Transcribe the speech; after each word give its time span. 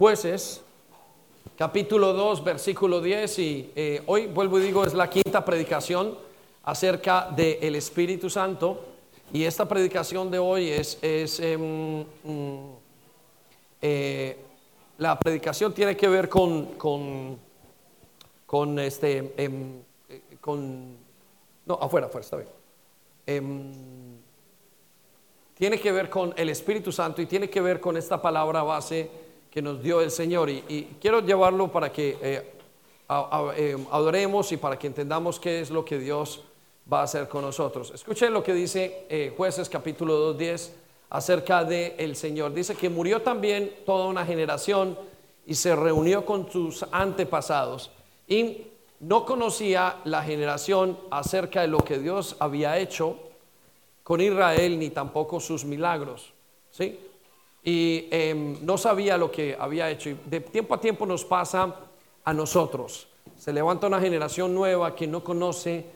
Jueces, 0.00 0.62
capítulo 1.58 2.14
2, 2.14 2.42
versículo 2.42 3.02
10, 3.02 3.38
y 3.38 3.70
eh, 3.76 4.02
hoy 4.06 4.28
vuelvo 4.28 4.58
y 4.58 4.62
digo, 4.62 4.82
es 4.82 4.94
la 4.94 5.10
quinta 5.10 5.44
predicación 5.44 6.16
acerca 6.62 7.28
del 7.36 7.74
Espíritu 7.74 8.30
Santo, 8.30 8.82
y 9.30 9.44
esta 9.44 9.68
predicación 9.68 10.30
de 10.30 10.38
hoy 10.38 10.70
es, 10.70 10.96
es 11.02 11.38
em, 11.40 12.00
mm, 12.24 12.58
eh, 13.82 14.38
la 14.96 15.18
predicación 15.18 15.74
tiene 15.74 15.94
que 15.94 16.08
ver 16.08 16.30
con, 16.30 16.76
con, 16.78 17.38
con 18.46 18.78
este, 18.78 19.34
em, 19.36 19.82
eh, 20.08 20.22
con, 20.40 20.96
no, 21.66 21.74
afuera, 21.74 22.06
afuera, 22.06 22.24
está 22.24 22.36
bien. 22.38 22.48
Em, 23.26 23.72
tiene 25.58 25.78
que 25.78 25.92
ver 25.92 26.08
con 26.08 26.32
el 26.38 26.48
Espíritu 26.48 26.90
Santo 26.90 27.20
y 27.20 27.26
tiene 27.26 27.50
que 27.50 27.60
ver 27.60 27.80
con 27.80 27.98
esta 27.98 28.22
palabra 28.22 28.62
base 28.62 29.19
que 29.50 29.60
nos 29.60 29.82
dio 29.82 30.00
el 30.00 30.10
Señor. 30.10 30.48
Y, 30.48 30.96
quiero 31.00 31.20
llevarlo 31.20 31.68
para 31.68 31.90
que 31.90 32.16
eh, 32.22 32.52
eh, 33.56 33.86
adoremos 33.90 34.52
y 34.52 34.56
para 34.56 34.78
que 34.78 34.86
entendamos 34.86 35.40
qué 35.40 35.60
es 35.60 35.70
lo 35.70 35.84
que 35.84 35.98
Dios 35.98 36.44
va 36.90 37.00
a 37.00 37.04
hacer 37.04 37.28
con 37.28 37.42
nosotros. 37.42 37.90
Escuchen 37.94 38.32
lo 38.32 38.42
que 38.42 38.54
dice 38.54 39.06
eh, 39.08 39.34
jueces 39.36 39.68
capítulo 39.68 40.34
2.10 40.34 40.70
acerca 41.10 41.64
del 41.64 41.94
el 41.98 42.16
Señor. 42.16 42.54
Dice 42.54 42.74
que 42.74 42.88
murió 42.88 43.22
también 43.22 43.72
toda 43.84 44.06
una 44.06 44.24
generación 44.24 44.96
y 45.46 45.54
se 45.54 45.74
reunió 45.74 46.24
con 46.24 46.50
sus 46.50 46.84
antepasados 46.92 47.90
y 48.28 48.68
no 49.00 49.24
conocía 49.24 49.96
la 50.04 50.22
generación 50.22 50.98
acerca 51.10 51.62
de 51.62 51.68
lo 51.68 51.78
que 51.78 51.98
Dios 51.98 52.36
había 52.38 52.78
hecho 52.78 53.18
con 54.02 54.20
Israel 54.20 54.78
ni 54.78 54.90
tampoco 54.90 55.40
sus 55.40 55.64
milagros. 55.64 56.32
¿Sí? 56.70 56.98
Y 57.62 58.08
em, 58.10 58.64
no 58.64 58.78
sabía 58.78 59.18
lo 59.18 59.30
que 59.30 59.56
había 59.58 59.90
hecho. 59.90 60.10
Y 60.10 60.18
de 60.26 60.40
tiempo 60.40 60.74
a 60.74 60.80
tiempo 60.80 61.06
nos 61.06 61.24
pasa 61.24 61.74
a 62.24 62.32
nosotros. 62.32 63.08
Se 63.36 63.52
levanta 63.52 63.86
una 63.86 64.00
generación 64.00 64.54
nueva 64.54 64.94
que 64.94 65.06
no 65.06 65.22
conoce 65.22 65.86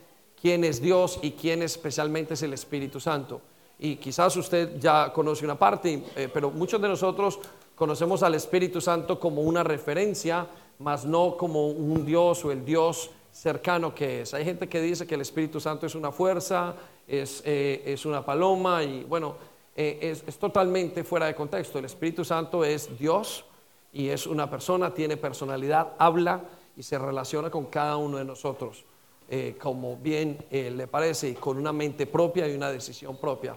quién 0.40 0.64
es 0.64 0.80
Dios 0.80 1.18
y 1.22 1.32
quién 1.32 1.62
especialmente 1.62 2.34
es 2.34 2.42
el 2.42 2.52
Espíritu 2.52 3.00
Santo. 3.00 3.40
Y 3.78 3.96
quizás 3.96 4.36
usted 4.36 4.78
ya 4.78 5.12
conoce 5.12 5.44
una 5.44 5.58
parte, 5.58 6.02
eh, 6.16 6.28
pero 6.32 6.50
muchos 6.50 6.80
de 6.80 6.88
nosotros 6.88 7.40
conocemos 7.74 8.22
al 8.22 8.34
Espíritu 8.34 8.80
Santo 8.80 9.18
como 9.18 9.42
una 9.42 9.62
referencia, 9.62 10.46
más 10.78 11.04
no 11.04 11.36
como 11.36 11.68
un 11.68 12.04
Dios 12.04 12.44
o 12.44 12.52
el 12.52 12.64
Dios 12.64 13.10
cercano 13.32 13.94
que 13.94 14.22
es. 14.22 14.32
Hay 14.32 14.44
gente 14.44 14.68
que 14.68 14.80
dice 14.80 15.06
que 15.06 15.16
el 15.16 15.22
Espíritu 15.22 15.60
Santo 15.60 15.86
es 15.86 15.94
una 15.94 16.12
fuerza, 16.12 16.74
es, 17.06 17.42
eh, 17.44 17.82
es 17.84 18.06
una 18.06 18.24
paloma 18.24 18.82
y 18.84 19.04
bueno, 19.04 19.36
eh, 19.77 20.22
es, 20.27 20.39
totalmente 20.39 21.03
fuera 21.03 21.27
de 21.27 21.34
contexto. 21.34 21.78
El 21.78 21.86
Espíritu 21.86 22.25
Santo 22.25 22.64
es 22.64 22.97
Dios 22.98 23.44
y 23.92 24.08
es 24.08 24.27
una 24.27 24.48
persona, 24.48 24.94
tiene 24.94 25.17
personalidad, 25.17 25.94
habla 25.98 26.42
y 26.77 26.83
se 26.83 26.98
relaciona 26.98 27.50
con 27.50 27.67
cada 27.67 27.97
uno 27.97 28.19
de 28.19 28.25
nosotros, 28.25 28.84
eh, 29.28 29.56
como 29.61 29.97
bien 29.97 30.39
eh, 30.50 30.70
le 30.70 30.86
parece, 30.86 31.30
y 31.30 31.34
con 31.34 31.58
una 31.58 31.72
mente 31.72 32.06
propia 32.06 32.47
y 32.48 32.55
una 32.55 32.70
decisión 32.70 33.17
propia. 33.17 33.56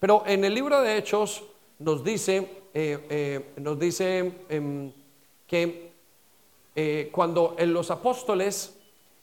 Pero 0.00 0.22
en 0.26 0.44
el 0.44 0.54
libro 0.54 0.80
de 0.80 0.96
Hechos 0.96 1.42
nos 1.80 2.02
dice, 2.02 2.48
nos 3.56 3.78
dice 3.78 4.32
em, 4.48 4.92
que 5.46 5.88
cuando 7.10 7.56
los 7.58 7.90
apóstoles 7.90 8.78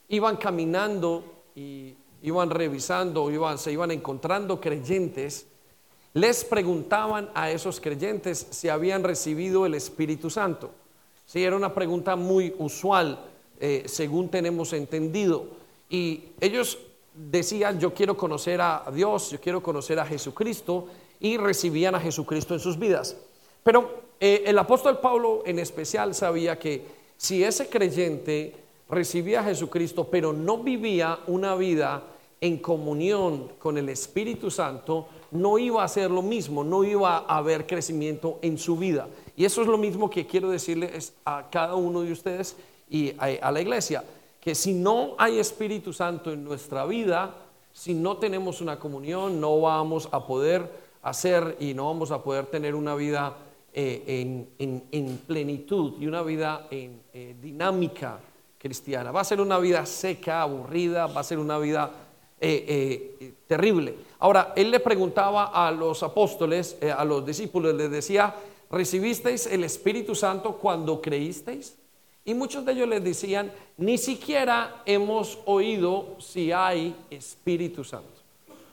iban 0.09 0.35
caminando 0.37 1.23
y 1.55 1.95
iban 2.23 2.49
revisando, 2.49 3.31
iban, 3.31 3.57
se 3.57 3.71
iban 3.71 3.91
encontrando 3.91 4.59
creyentes, 4.59 5.47
les 6.15 6.45
preguntaban 6.45 7.29
a 7.35 7.51
esos 7.51 7.81
creyentes 7.81 8.47
si 8.49 8.69
habían 8.69 9.03
recibido 9.03 9.65
el 9.65 9.75
Espíritu 9.75 10.29
Santo. 10.29 10.71
Sí, 11.25 11.43
era 11.43 11.57
una 11.57 11.73
pregunta 11.73 12.15
muy 12.15 12.55
usual, 12.57 13.19
eh, 13.59 13.83
según 13.85 14.29
tenemos 14.29 14.71
entendido. 14.71 15.45
Y 15.89 16.23
ellos 16.39 16.79
decían, 17.13 17.81
yo 17.81 17.93
quiero 17.93 18.15
conocer 18.15 18.61
a 18.61 18.85
Dios, 18.93 19.31
yo 19.31 19.41
quiero 19.41 19.61
conocer 19.61 19.99
a 19.99 20.05
Jesucristo, 20.05 20.87
y 21.19 21.35
recibían 21.35 21.95
a 21.95 21.99
Jesucristo 21.99 22.53
en 22.53 22.61
sus 22.61 22.79
vidas. 22.79 23.17
Pero 23.63 24.03
eh, 24.21 24.43
el 24.45 24.57
apóstol 24.57 24.99
Pablo 24.99 25.43
en 25.45 25.59
especial 25.59 26.15
sabía 26.15 26.57
que 26.57 26.85
si 27.17 27.43
ese 27.43 27.67
creyente 27.67 28.55
recibía 28.89 29.41
a 29.41 29.43
Jesucristo, 29.43 30.07
pero 30.09 30.31
no 30.31 30.59
vivía 30.59 31.19
una 31.27 31.55
vida 31.55 32.03
en 32.41 32.57
comunión 32.57 33.51
con 33.59 33.77
el 33.77 33.89
Espíritu 33.89 34.51
Santo, 34.51 35.07
no 35.31 35.57
iba 35.57 35.83
a 35.83 35.87
ser 35.87 36.11
lo 36.11 36.21
mismo, 36.21 36.63
no 36.63 36.83
iba 36.83 37.17
a 37.17 37.37
haber 37.37 37.65
crecimiento 37.65 38.39
en 38.41 38.57
su 38.57 38.77
vida. 38.77 39.07
Y 39.35 39.45
eso 39.45 39.61
es 39.61 39.67
lo 39.67 39.77
mismo 39.77 40.09
que 40.09 40.25
quiero 40.25 40.49
decirles 40.49 41.13
a 41.25 41.49
cada 41.49 41.75
uno 41.75 42.01
de 42.01 42.11
ustedes 42.11 42.55
y 42.89 43.13
a, 43.17 43.51
la 43.51 43.61
iglesia, 43.61 44.03
que 44.39 44.53
si 44.55 44.73
no 44.73 45.15
hay 45.17 45.39
Espíritu 45.39 45.91
Santo 45.91 46.31
en 46.31 46.43
nuestra 46.43 46.85
vida, 46.85 47.35
si 47.73 47.93
no 47.93 48.17
tenemos 48.17 48.61
una 48.61 48.79
comunión, 48.79 49.41
no 49.41 49.59
vamos 49.59 50.07
a 50.11 50.25
poder 50.25 50.69
hacer 51.01 51.57
y 51.59 51.73
no 51.73 51.87
vamos 51.87 52.11
a 52.11 52.23
poder 52.23 52.45
tener 52.45 52.75
una 52.75 52.95
vida 52.95 53.35
eh, 53.73 54.47
en, 54.59 55.17
plenitud 55.27 55.93
y 55.99 56.07
una 56.07 56.21
vida 56.21 56.67
en 56.69 57.01
eh, 57.13 57.35
dinámica 57.41 58.19
cristiana. 58.57 59.11
Va 59.11 59.21
a 59.21 59.25
ser 59.25 59.41
una 59.41 59.57
vida 59.57 59.85
seca, 59.85 60.41
aburrida, 60.41 61.07
va 61.07 61.21
a 61.21 61.23
ser 61.23 61.39
una 61.39 61.57
vida 61.57 61.91
eh, 62.47 63.33
terrible. 63.47 63.95
Ahora, 64.19 64.53
él 64.55 64.71
le 64.71 64.79
preguntaba 64.79 65.45
a 65.45 65.71
los 65.71 66.03
apóstoles, 66.03 66.77
eh, 66.81 66.91
a 66.91 67.03
los 67.05 67.25
discípulos, 67.25 67.73
les 67.75 67.91
decía, 67.91 68.35
¿recibisteis 68.69 69.47
el 69.47 69.63
Espíritu 69.63 70.15
Santo 70.15 70.53
cuando 70.53 71.01
creísteis? 71.01 71.75
Y 72.23 72.33
muchos 72.33 72.65
de 72.65 72.71
ellos 72.71 72.87
les 72.87 73.03
decían, 73.03 73.51
ni 73.77 73.97
siquiera 73.97 74.81
hemos 74.85 75.37
oído 75.45 76.15
si 76.19 76.51
hay 76.51 76.95
Espíritu 77.09 77.83
Santo. 77.83 78.09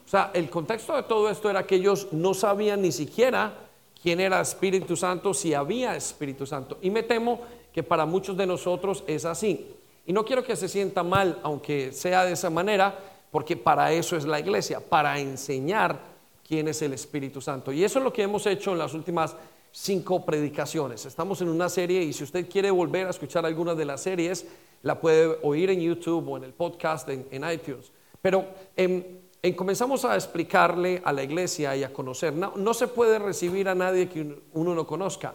O 0.07 0.09
sea, 0.09 0.31
el 0.33 0.49
contexto 0.49 0.97
de 0.97 1.03
todo 1.03 1.29
esto 1.29 1.51
era 1.51 1.67
que 1.67 1.77
ellos 1.77 2.09
no 2.13 2.35
sabían 2.35 2.83
ni 2.83 2.93
siquiera 2.93 3.55
quién 4.03 4.21
era 4.21 4.41
Espíritu 4.41 4.97
Santo, 4.97 5.35
si 5.35 5.55
había 5.55 5.95
Espíritu 5.95 6.47
Santo. 6.47 6.79
Y 6.83 6.91
me 6.91 7.03
temo 7.03 7.41
que 7.73 7.83
para 7.83 8.07
muchos 8.07 8.37
de 8.37 8.47
nosotros 8.47 9.05
es 9.07 9.25
así. 9.25 9.67
Y 10.07 10.13
no 10.13 10.25
quiero 10.25 10.43
que 10.43 10.57
se 10.57 10.69
sienta 10.69 11.03
mal, 11.03 11.39
aunque 11.43 11.93
sea 11.93 12.25
de 12.25 12.33
esa 12.33 12.51
manera, 12.51 12.99
porque 13.33 13.57
para 13.57 13.91
eso 13.93 14.15
es 14.15 14.27
la 14.27 14.39
iglesia, 14.39 14.79
para 14.79 15.19
enseñar 15.19 15.99
quién 16.47 16.69
es 16.69 16.83
el 16.83 16.93
Espíritu 16.93 17.41
Santo. 17.41 17.73
Y 17.73 17.83
eso 17.83 17.99
es 17.99 18.05
lo 18.05 18.13
que 18.13 18.23
hemos 18.23 18.47
hecho 18.47 18.73
en 18.73 18.79
las 18.79 18.93
últimas 18.93 19.35
cinco 19.73 20.23
predicaciones. 20.23 21.07
Estamos 21.07 21.41
en 21.41 21.49
una 21.49 21.71
serie 21.71 22.03
y 22.03 22.13
si 22.13 22.25
usted 22.25 22.47
quiere 22.47 22.71
volver 22.71 23.07
a 23.07 23.11
escuchar 23.11 23.47
alguna 23.47 23.75
de 23.75 23.87
las 23.87 24.03
series, 24.03 24.47
la 24.83 25.01
puede 25.01 25.39
oír 25.43 25.71
en 25.71 25.81
YouTube 25.81 26.29
o 26.29 26.37
en 26.37 26.45
el 26.45 26.53
podcast 26.53 27.09
en, 27.09 27.51
iTunes. 27.51 27.91
Pero 28.21 28.45
em, 28.77 29.03
en, 29.41 29.55
comenzamos 29.55 30.05
a 30.05 30.15
explicarle 30.15 31.01
a 31.03 31.11
la 31.11 31.23
iglesia 31.23 31.75
y 31.75 31.85
a 31.85 31.93
conocer. 31.93 32.35
No, 32.35 32.75
se 32.75 32.87
puede 32.87 33.19
recibir 33.19 33.67
a 33.67 33.75
nadie 33.75 34.11
que 34.11 34.43
uno 34.53 34.75
no 34.75 34.87
conozca. 34.87 35.33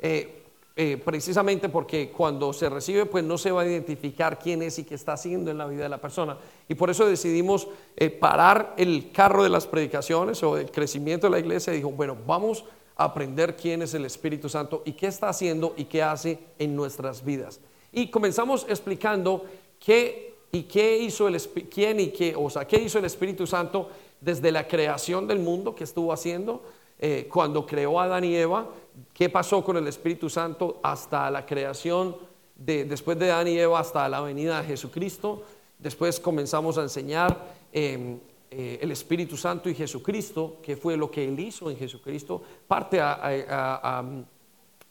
Eh, 0.00 0.41
eh, 0.74 0.96
precisamente 0.96 1.68
porque 1.68 2.10
cuando 2.10 2.52
se 2.54 2.70
recibe 2.70 3.04
pues 3.04 3.22
no 3.22 3.36
se 3.36 3.50
va 3.52 3.60
a 3.60 3.66
identificar 3.66 4.38
quién 4.38 4.62
es 4.62 4.78
y 4.78 4.84
qué 4.84 4.94
está 4.94 5.12
haciendo 5.12 5.50
en 5.50 5.58
la 5.58 5.66
vida 5.66 5.82
de 5.82 5.90
la 5.90 6.00
persona. 6.00 6.38
Y 6.66 6.74
por 6.74 6.88
eso 6.88 7.06
decidimos 7.06 7.68
eh, 7.96 8.08
parar 8.08 8.74
el 8.78 9.12
carro 9.12 9.42
de 9.42 9.50
las 9.50 9.66
predicaciones 9.66 10.42
o 10.42 10.56
el 10.56 10.70
crecimiento 10.70 11.26
de 11.26 11.32
la 11.32 11.38
iglesia 11.40 11.74
y 11.74 11.76
dijo, 11.76 11.90
bueno, 11.90 12.16
vamos 12.26 12.64
a 12.96 13.04
aprender 13.04 13.54
quién 13.54 13.82
es 13.82 13.92
el 13.92 14.06
Espíritu 14.06 14.48
Santo 14.48 14.82
y 14.86 14.92
qué 14.92 15.08
está 15.08 15.28
haciendo 15.28 15.74
y 15.76 15.84
qué 15.84 16.02
hace 16.02 16.38
en 16.58 16.74
nuestras 16.74 17.22
vidas. 17.22 17.60
Y 17.92 18.08
comenzamos 18.10 18.64
explicando 18.68 19.44
qué 19.78 20.32
y 20.52 20.64
qué 20.64 20.98
hizo 20.98 21.28
el 21.28 21.38
quién 21.70 22.00
y 22.00 22.08
qué, 22.08 22.34
o 22.36 22.48
sea, 22.48 22.66
qué 22.66 22.76
hizo 22.78 22.98
el 22.98 23.04
Espíritu 23.06 23.46
Santo 23.46 23.88
desde 24.20 24.52
la 24.52 24.68
creación 24.68 25.26
del 25.26 25.38
mundo 25.38 25.74
que 25.74 25.84
estuvo 25.84 26.12
haciendo 26.12 26.62
eh, 27.04 27.28
cuando 27.28 27.66
creó 27.66 27.98
a 27.98 28.04
Adán 28.04 28.22
y 28.22 28.36
Eva 28.36 28.64
qué 29.12 29.28
pasó 29.28 29.64
con 29.64 29.76
el 29.76 29.88
Espíritu 29.88 30.30
Santo 30.30 30.78
hasta 30.84 31.28
la 31.32 31.44
creación, 31.44 32.16
de, 32.54 32.84
después 32.84 33.18
de 33.18 33.32
Adán 33.32 33.48
y 33.48 33.58
Eva 33.58 33.80
hasta 33.80 34.08
la 34.08 34.20
venida 34.20 34.62
de 34.62 34.68
Jesucristo. 34.68 35.42
Después 35.80 36.20
comenzamos 36.20 36.78
a 36.78 36.82
enseñar 36.82 37.54
em, 37.72 38.20
eh, 38.52 38.78
el 38.80 38.92
Espíritu 38.92 39.36
Santo 39.36 39.68
y 39.68 39.74
Jesucristo, 39.74 40.58
que 40.62 40.76
fue 40.76 40.96
lo 40.96 41.10
que 41.10 41.26
Él 41.26 41.40
hizo 41.40 41.68
en 41.68 41.76
Jesucristo, 41.76 42.40
parte 42.68 43.00
a, 43.00 44.04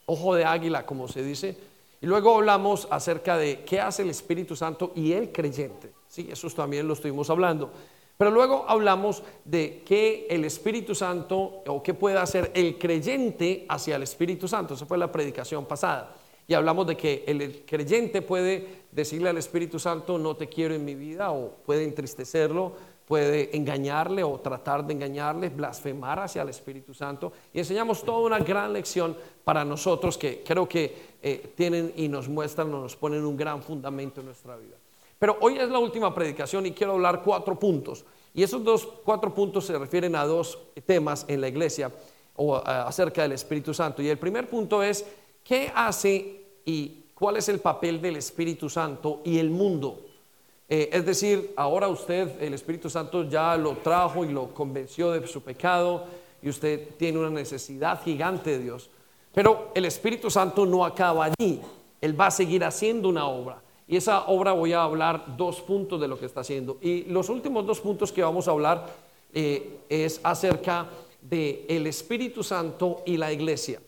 ojo 0.06 0.36
de 0.36 0.44
águila, 0.44 0.86
como 0.86 1.08
se 1.08 1.24
dice. 1.24 1.58
Y 2.02 2.08
luego 2.08 2.36
hablamos 2.36 2.90
acerca 2.92 3.38
de 3.38 3.64
qué 3.64 3.80
hace 3.80 4.02
el 4.02 4.10
Espíritu 4.10 4.54
Santo 4.58 4.92
y 4.96 5.14
el 5.14 5.32
creyente. 5.32 5.94
Sí, 6.10 6.28
eso 6.30 6.50
también 6.50 6.90
lo 6.90 6.94
estuvimos 6.94 7.30
hablando. 7.30 7.72
Pero 8.22 8.30
luego 8.30 8.66
hablamos 8.68 9.24
de 9.44 9.82
que 9.84 10.28
el 10.30 10.46
Espíritu 10.46 10.94
Santo 10.94 11.64
o 11.66 11.82
qué 11.82 11.96
puede 11.96 12.20
hacer 12.20 12.52
el 12.54 12.78
creyente 12.78 13.66
hacia 13.68 13.96
el 13.96 14.04
Espíritu 14.04 14.48
Santo. 14.48 14.76
Esa 14.76 14.86
fue 14.86 15.00
la 15.00 15.12
predicación 15.12 15.66
pasada. 15.66 16.14
Y 16.46 16.54
hablamos 16.54 16.86
de 16.86 16.96
que 16.96 17.24
el 17.26 17.64
creyente 17.66 18.22
puede 18.22 18.84
decirle 18.92 19.30
al 19.30 19.40
Espíritu 19.40 19.80
Santo, 19.80 20.20
no 20.20 20.36
te 20.36 20.48
quiero 20.48 20.76
en 20.76 20.86
mi 20.86 20.94
vida, 20.94 21.32
o 21.32 21.50
puede 21.66 21.84
entristecerlo, 21.84 22.74
puede 23.08 23.58
engañarle 23.58 24.24
o 24.24 24.40
tratar 24.40 24.86
de 24.86 24.94
engañarle, 24.94 25.50
blasfemar 25.50 26.20
hacia 26.20 26.44
el 26.44 26.50
Espíritu 26.50 26.94
Santo. 26.94 27.34
Y 27.52 27.58
enseñamos 27.58 28.04
toda 28.04 28.20
una 28.20 28.38
gran 28.38 28.72
lección 28.72 29.18
para 29.44 29.66
nosotros 29.66 30.16
que 30.20 30.44
creo 30.46 30.70
que 30.70 31.16
eh, 31.24 31.54
tienen 31.58 31.92
y 31.96 32.08
nos 32.08 32.30
muestran, 32.30 32.70
nos 32.70 32.96
ponen 32.96 33.26
un 33.26 33.36
gran 33.36 33.64
fundamento 33.64 34.20
en 34.20 34.28
nuestra 34.28 34.58
vida. 34.58 34.76
Pero 35.22 35.38
hoy 35.40 35.60
es 35.60 35.70
la 35.70 35.78
última 35.78 36.16
predicación 36.16 36.66
y 36.66 36.72
quiero 36.72 36.94
hablar 36.94 37.22
cuatro 37.22 37.60
puntos. 37.60 38.04
Y 38.34 38.42
esos 38.42 38.64
dos, 38.64 38.88
cuatro 39.06 39.32
puntos 39.36 39.68
se 39.68 39.78
refieren 39.78 40.16
a 40.16 40.26
dos 40.26 40.58
temas 40.84 41.26
en 41.28 41.42
la 41.42 41.48
iglesia 41.48 41.92
o 42.36 42.58
eh, 42.58 42.62
acerca 42.66 43.22
del 43.22 43.34
Espíritu 43.34 43.72
Santo. 43.72 44.02
Y 44.02 44.10
el 44.10 44.18
primer 44.18 44.50
punto 44.50 44.82
es, 44.82 45.06
¿qué 45.44 45.72
hace 45.76 46.42
y 46.66 47.04
cuál 47.14 47.38
es 47.38 47.50
el 47.50 47.60
papel 47.60 48.02
del 48.02 48.16
Espíritu 48.16 48.68
Santo 48.68 49.22
y 49.24 49.38
el 49.38 49.52
mundo? 49.52 50.08
Eh, 50.68 50.90
es 50.92 51.06
decir, 51.06 51.54
ahora 51.56 51.88
usted, 51.88 52.42
el 52.42 52.56
Espíritu 52.56 52.90
Santo 52.90 53.22
ya 53.26 53.56
lo 53.58 53.74
trajo 53.74 54.26
y 54.26 54.30
lo 54.30 54.52
convenció 54.56 55.12
de 55.12 55.28
su 55.28 55.44
pecado 55.44 56.06
y 56.42 56.50
usted 56.50 56.96
tiene 56.98 57.20
una 57.20 57.30
necesidad 57.30 58.02
gigante 58.02 58.58
de 58.58 58.60
Dios. 58.64 58.90
Pero 59.36 59.70
el 59.76 59.86
Espíritu 59.86 60.32
Santo 60.32 60.66
no 60.66 60.84
acaba 60.84 61.26
allí. 61.26 61.62
Él 62.02 62.20
va 62.20 62.26
a 62.26 62.32
seguir 62.32 62.64
haciendo 62.64 63.08
una 63.08 63.28
obra. 63.28 63.62
Y 63.92 63.98
esa 63.98 64.28
obra 64.28 64.54
voy 64.54 64.72
a 64.72 64.84
hablar 64.84 65.36
dos 65.36 65.60
puntos 65.60 66.00
de 66.00 66.08
lo 66.08 66.18
que 66.18 66.26
está 66.26 66.40
haciendo. 66.40 66.78
Y 66.80 67.04
los 67.12 67.28
últimos 67.28 67.66
dos 67.66 67.82
puntos 67.82 68.14
que 68.14 68.24
vamos 68.24 68.48
a 68.48 68.52
hablar 68.52 68.88
eh, 69.34 69.80
es 69.90 70.22
acerca 70.24 70.88
el 71.30 71.86
Espíritu 71.86 72.42
Santo 72.42 73.04
y 73.06 73.18
la 73.18 73.34
iglesia. 73.34 73.82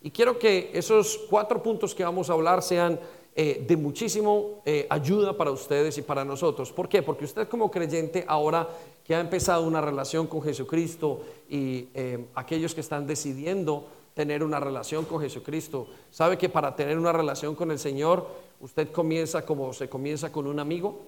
Y 0.00 0.12
quiero 0.12 0.38
que 0.38 0.70
esos 0.72 1.18
cuatro 1.28 1.60
puntos 1.60 1.92
que 1.92 2.04
vamos 2.04 2.30
a 2.30 2.34
hablar 2.34 2.62
sean 2.62 3.00
eh, 3.34 3.64
de 3.66 3.76
muchísimo 3.76 4.62
eh, 4.64 4.86
ayuda 4.88 5.36
para 5.36 5.50
ustedes 5.50 5.98
y 5.98 6.02
para 6.02 6.24
nosotros. 6.24 6.70
¿Por 6.70 6.88
qué? 6.88 7.02
Porque 7.02 7.24
usted 7.24 7.48
como 7.48 7.68
creyente 7.68 8.24
ahora 8.28 8.68
que 9.02 9.16
ha 9.16 9.20
empezado 9.20 9.64
una 9.64 9.80
relación 9.80 10.28
con 10.28 10.40
Jesucristo 10.40 11.22
y 11.50 11.88
aquellos 12.36 12.76
que 12.76 12.80
están 12.80 13.08
decidiendo 13.08 13.88
tener 14.14 14.44
una 14.44 14.60
relación 14.60 15.04
con 15.04 15.20
Jesucristo, 15.20 15.88
sabe 16.12 16.38
que 16.38 16.48
para 16.48 16.76
tener 16.76 16.96
una 16.96 17.12
relación 17.12 17.56
con 17.56 17.72
el 17.72 17.78
Señor 17.78 18.47
usted 18.60 18.90
comienza 18.90 19.44
como 19.44 19.72
se 19.72 19.88
comienza 19.88 20.30
con 20.32 20.46
un 20.46 20.58
amigo, 20.58 21.00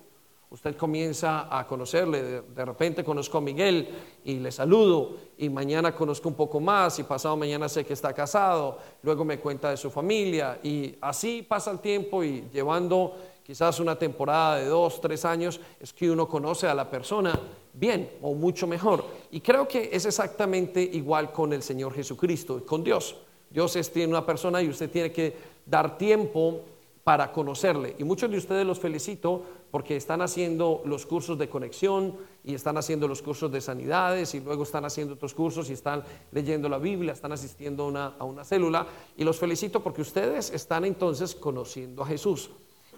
Usted 0.51 0.77
comienza 0.77 1.47
a 1.57 1.65
conocerle, 1.65 2.43
de, 2.43 2.65
repente 2.65 3.05
conozco 3.05 3.39
a 3.39 3.41
Miguel 3.41 3.89
y 4.25 4.41
le 4.41 4.51
saludo 4.51 5.15
y 5.39 5.49
mañana 5.49 5.95
conozco 5.95 6.29
un 6.29 6.35
poco 6.35 6.59
más 6.59 6.99
y 6.99 7.05
pasado 7.05 7.37
mañana 7.37 7.69
sé 7.69 7.85
que 7.87 7.93
está 7.93 8.13
casado, 8.13 8.77
luego 9.05 9.25
me 9.25 9.39
cuenta 9.39 9.71
de 9.71 9.77
su 9.77 9.93
familia 9.93 10.59
y 10.61 10.97
así 11.03 11.47
pasa 11.49 11.71
el 11.71 11.79
tiempo 11.79 12.25
y 12.25 12.49
llevando 12.53 13.15
quizás 13.47 13.79
una 13.79 13.97
temporada 13.97 14.57
de 14.57 14.65
dos, 14.65 15.01
tres 15.01 15.25
años 15.25 15.61
es 15.79 15.93
que 15.93 16.11
uno 16.11 16.27
conoce 16.27 16.67
a 16.67 16.75
la 16.75 16.91
persona 16.91 17.39
bien 17.73 18.11
o 18.21 18.35
mucho 18.35 18.67
mejor. 18.67 19.05
Y 19.31 19.41
creo 19.41 19.69
que 19.69 19.91
es 19.93 20.05
exactamente 20.05 20.83
igual 20.83 21.31
con 21.31 21.53
el 21.53 21.63
Señor 21.63 21.95
Jesucristo, 21.95 22.67
con 22.67 22.83
Dios. 22.83 23.15
Dios 23.51 23.77
es 23.77 23.93
tiene 23.93 24.09
una 24.09 24.27
persona 24.27 24.61
y 24.61 24.69
usted 24.69 24.91
tiene 24.91 25.13
que 25.13 25.37
dar 25.65 25.97
tiempo 25.97 26.63
para 27.11 27.33
conocerle. 27.33 27.97
Y 27.99 28.05
muchos 28.05 28.31
de 28.31 28.37
ustedes 28.37 28.65
los 28.65 28.79
felicito 28.79 29.43
porque 29.73 29.97
están 29.97 30.23
haciendo 30.23 30.81
los 30.85 31.07
cursos 31.07 31.37
de 31.37 31.49
conexión 31.49 32.15
y 32.45 32.55
están 32.55 32.77
haciendo 32.77 33.09
los 33.09 33.21
cursos 33.21 33.51
de 33.51 33.61
sanidades 33.61 34.33
y 34.37 34.39
luego 34.39 34.63
están 34.63 34.85
haciendo 34.85 35.15
otros 35.15 35.35
cursos 35.35 35.69
y 35.71 35.73
están 35.73 36.05
leyendo 36.31 36.69
la 36.69 36.79
Biblia, 36.79 37.13
están 37.13 37.33
asistiendo 37.33 37.89
una, 37.89 38.15
a 38.17 38.25
una 38.25 38.45
célula. 38.45 38.87
Y 39.17 39.25
los 39.25 39.41
felicito 39.41 39.83
porque 39.83 40.03
ustedes 40.03 40.51
están 40.53 40.85
entonces 40.85 41.35
conociendo 41.35 42.05
a 42.05 42.07
Jesús. 42.07 42.51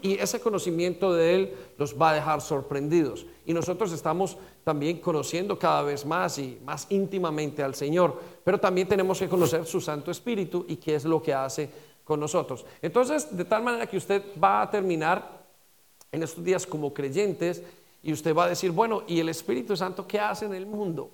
Y 0.02 0.18
ese 0.18 0.40
conocimiento 0.40 1.14
de 1.14 1.34
Él 1.34 1.54
los 1.78 1.94
va 1.98 2.10
a 2.10 2.14
dejar 2.14 2.42
sorprendidos. 2.42 3.24
Y 3.46 3.54
nosotros 3.54 3.92
estamos 3.92 4.36
también 4.62 4.98
conociendo 4.98 5.58
cada 5.58 5.80
vez 5.82 6.04
más 6.04 6.36
y 6.38 6.58
más 6.66 6.86
íntimamente 6.90 7.62
al 7.62 7.74
Señor. 7.74 8.20
Pero 8.44 8.60
también 8.60 8.88
tenemos 8.88 9.18
que 9.18 9.28
conocer 9.28 9.64
su 9.64 9.80
Santo 9.80 10.10
Espíritu 10.10 10.66
y 10.68 10.76
qué 10.76 10.96
es 10.96 11.06
lo 11.06 11.22
que 11.22 11.32
hace 11.32 11.91
nosotros. 12.18 12.64
Entonces, 12.80 13.36
de 13.36 13.44
tal 13.44 13.62
manera 13.62 13.86
que 13.86 13.96
usted 13.96 14.22
va 14.42 14.62
a 14.62 14.70
terminar 14.70 15.42
en 16.10 16.22
estos 16.22 16.44
días 16.44 16.66
como 16.66 16.92
creyentes 16.92 17.62
y 18.02 18.12
usted 18.12 18.34
va 18.34 18.44
a 18.44 18.48
decir, 18.48 18.70
bueno, 18.70 19.02
¿y 19.06 19.20
el 19.20 19.28
Espíritu 19.28 19.76
Santo 19.76 20.06
qué 20.06 20.20
hace 20.20 20.46
en 20.46 20.54
el 20.54 20.66
mundo? 20.66 21.10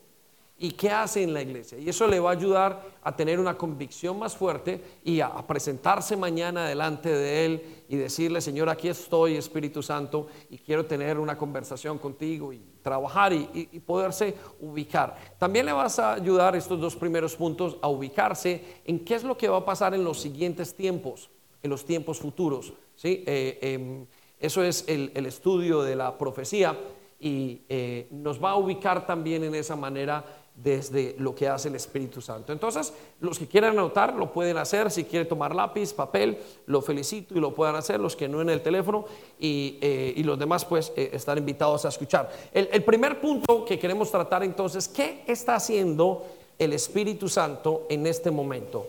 ¿Y 0.61 0.73
qué 0.73 0.91
hace 0.91 1.23
en 1.23 1.33
la 1.33 1.41
iglesia? 1.41 1.79
Y 1.79 1.89
eso 1.89 2.09
le 2.09 2.19
va 2.19 2.31
a 2.31 2.33
ayudar 2.33 2.83
a 3.05 3.15
tener 3.15 3.39
una 3.39 3.57
convicción 3.57 4.19
más 4.19 4.37
fuerte 4.37 4.99
y 5.05 5.21
a, 5.21 5.31
presentarse 5.47 6.17
mañana 6.17 6.67
delante 6.67 7.11
de 7.11 7.45
Él 7.45 7.85
y 7.89 7.97
decirle, 7.97 8.41
Señor, 8.41 8.69
aquí 8.69 8.89
estoy, 8.89 9.37
Espíritu 9.37 9.85
Santo, 9.85 10.27
y 10.51 10.59
quiero 10.59 10.85
tener 10.85 11.21
una 11.21 11.39
conversación 11.39 11.99
contigo 11.99 12.53
y 12.53 12.61
trabajar 12.83 13.33
y, 13.33 13.67
poderse 13.87 14.35
ubicar. 14.61 15.17
También 15.39 15.65
le 15.65 15.73
vas 15.73 16.01
a 16.01 16.15
ayudar 16.15 16.57
estos 16.57 16.81
dos 16.81 16.97
primeros 16.97 17.37
puntos 17.37 17.77
a 17.81 17.89
ubicarse 17.89 18.81
en 18.85 19.05
qué 19.05 19.15
es 19.15 19.23
lo 19.23 19.39
que 19.39 19.49
va 19.49 19.59
a 19.59 19.65
pasar 19.65 19.95
en 19.95 20.03
los 20.03 20.19
siguientes 20.19 20.75
tiempos, 20.75 21.31
en 21.63 21.71
los 21.71 21.85
tiempos 21.85 22.19
futuros. 22.19 22.73
¿sí? 22.97 23.23
Eh, 23.29 23.59
em, 23.63 24.07
eso 24.41 24.65
es 24.65 24.85
el, 24.89 25.25
estudio 25.25 25.83
de 25.83 25.95
la 25.95 26.19
profecía 26.19 26.77
y 27.21 27.63
eh, 27.69 28.09
nos 28.11 28.43
va 28.43 28.51
a 28.51 28.57
ubicar 28.57 29.07
también 29.07 29.45
en 29.45 29.55
esa 29.55 29.77
manera 29.77 30.25
desde 30.63 31.15
lo 31.19 31.35
que 31.35 31.49
hace 31.49 31.69
el 31.69 31.77
Espíritu 31.77 32.21
Santo. 32.21 32.53
Entonces, 32.53 32.93
los 33.21 33.39
que 33.39 33.47
quieran 33.47 33.73
anotar 33.73 34.15
lo 34.15 34.33
pueden 34.33 34.57
hacer, 34.57 34.91
si 34.91 35.05
quieren 35.05 35.29
tomar 35.29 35.55
lápiz, 35.55 35.93
papel, 35.93 36.39
lo 36.67 36.83
felicito 36.83 37.37
y 37.37 37.41
lo 37.41 37.55
puedan 37.55 37.77
hacer, 37.77 38.01
los 38.01 38.17
que 38.17 38.29
no 38.29 38.41
en 38.41 38.51
el 38.51 38.61
teléfono 38.61 39.05
y, 39.39 39.79
eh, 39.81 40.21
los 40.25 40.39
demás 40.39 40.65
pues 40.65 40.93
eh, 40.97 41.11
están 41.13 41.39
invitados 41.39 41.85
a 41.85 41.89
escuchar. 41.89 42.31
El, 42.53 42.69
el 42.73 42.85
primer 42.85 43.21
punto 43.21 43.65
que 43.65 43.79
queremos 43.79 44.11
tratar 44.11 44.43
entonces, 44.43 44.89
¿qué 44.89 45.23
está 45.27 45.55
haciendo 45.55 46.27
el 46.59 46.73
Espíritu 46.73 47.29
Santo 47.29 47.87
en 47.89 48.07
este 48.07 48.31
momento? 48.31 48.87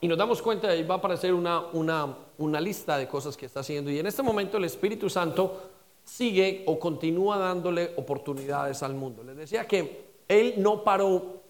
Y 0.00 0.06
nos 0.06 0.18
damos 0.18 0.42
cuenta, 0.42 0.68
ahí 0.68 0.84
va 0.84 0.96
a 0.96 0.98
aparecer 0.98 1.34
una, 1.34 1.60
una, 1.72 2.16
una 2.38 2.60
lista 2.60 2.96
de 2.98 3.08
cosas 3.08 3.36
que 3.36 3.46
está 3.46 3.60
haciendo. 3.60 3.90
Y 3.90 3.98
en 3.98 4.06
este 4.06 4.22
momento 4.22 4.56
el 4.56 4.64
Espíritu 4.64 5.10
Santo 5.10 5.70
sigue 6.08 6.64
o 6.66 6.78
continúa 6.78 7.36
dándole 7.36 7.92
oportunidades 7.96 8.82
al 8.82 8.94
mundo. 8.94 9.22
Les 9.22 9.36
decía 9.36 9.66
que 9.66 10.06
Él 10.26 10.54
no 10.58 10.82
paró 10.82 11.42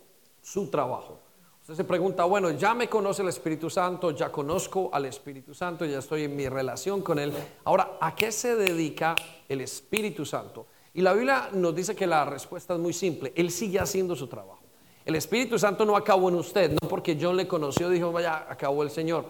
su 0.42 0.68
trabajo. 0.68 1.20
Usted 1.60 1.74
se 1.74 1.84
pregunta, 1.84 2.24
bueno, 2.24 2.50
ya 2.50 2.74
me 2.74 2.88
conoce 2.88 3.22
el 3.22 3.28
Espíritu 3.28 3.68
Santo, 3.70 4.10
ya 4.10 4.32
conozco 4.32 4.90
al 4.92 5.04
Espíritu 5.04 5.54
Santo, 5.54 5.84
ya 5.84 5.98
estoy 5.98 6.24
en 6.24 6.34
mi 6.34 6.48
relación 6.48 7.02
con 7.02 7.18
Él. 7.18 7.32
Ahora, 7.64 7.98
¿a 8.00 8.14
qué 8.14 8.32
se 8.32 8.56
dedica 8.56 9.14
el 9.48 9.60
Espíritu 9.60 10.24
Santo? 10.24 10.66
Y 10.94 11.02
la 11.02 11.12
Biblia 11.12 11.50
nos 11.52 11.74
dice 11.74 11.94
que 11.94 12.06
la 12.06 12.24
respuesta 12.24 12.74
es 12.74 12.80
muy 12.80 12.94
simple. 12.94 13.32
Él 13.36 13.50
sigue 13.50 13.78
haciendo 13.78 14.16
su 14.16 14.26
trabajo. 14.26 14.62
El 15.04 15.14
Espíritu 15.14 15.58
Santo 15.58 15.84
no 15.84 15.94
acabó 15.94 16.30
en 16.30 16.36
usted, 16.36 16.72
no 16.72 16.88
porque 16.88 17.16
John 17.20 17.36
le 17.36 17.46
conoció, 17.46 17.88
dijo, 17.90 18.10
vaya, 18.10 18.46
acabó 18.48 18.82
el 18.82 18.90
Señor. 18.90 19.26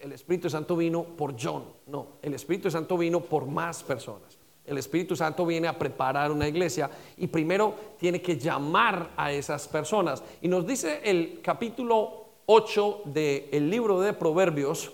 El 0.00 0.12
Espíritu 0.12 0.48
Santo 0.50 0.76
vino 0.76 1.04
por 1.04 1.34
John, 1.40 1.64
no, 1.86 2.08
el 2.22 2.32
Espíritu 2.32 2.70
Santo 2.70 2.96
vino 2.96 3.20
por 3.20 3.46
más 3.46 3.82
personas. 3.82 4.38
El 4.66 4.78
Espíritu 4.78 5.14
Santo 5.14 5.44
viene 5.44 5.68
a 5.68 5.78
preparar 5.78 6.32
una 6.32 6.48
iglesia 6.48 6.90
y 7.16 7.26
primero 7.26 7.74
tiene 7.98 8.22
que 8.22 8.38
llamar 8.38 9.10
a 9.16 9.32
esas 9.32 9.68
personas. 9.68 10.22
Y 10.40 10.48
nos 10.48 10.66
dice 10.66 11.00
el 11.04 11.40
capítulo 11.42 12.24
8 12.46 13.02
del 13.06 13.70
libro 13.70 14.00
de 14.00 14.12
Proverbios, 14.12 14.92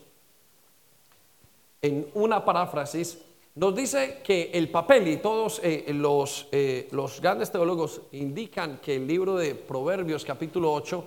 en 1.82 2.08
una 2.14 2.44
paráfrasis, 2.44 3.18
nos 3.54 3.74
dice 3.74 4.20
que 4.22 4.50
el 4.52 4.70
papel, 4.70 5.08
y 5.08 5.16
todos 5.16 5.60
eh, 5.62 5.86
los, 5.94 6.46
eh, 6.52 6.88
los 6.92 7.20
grandes 7.20 7.50
teólogos 7.50 8.02
indican 8.12 8.78
que 8.78 8.96
el 8.96 9.06
libro 9.06 9.36
de 9.36 9.54
Proverbios 9.54 10.24
capítulo 10.24 10.72
8 10.72 11.04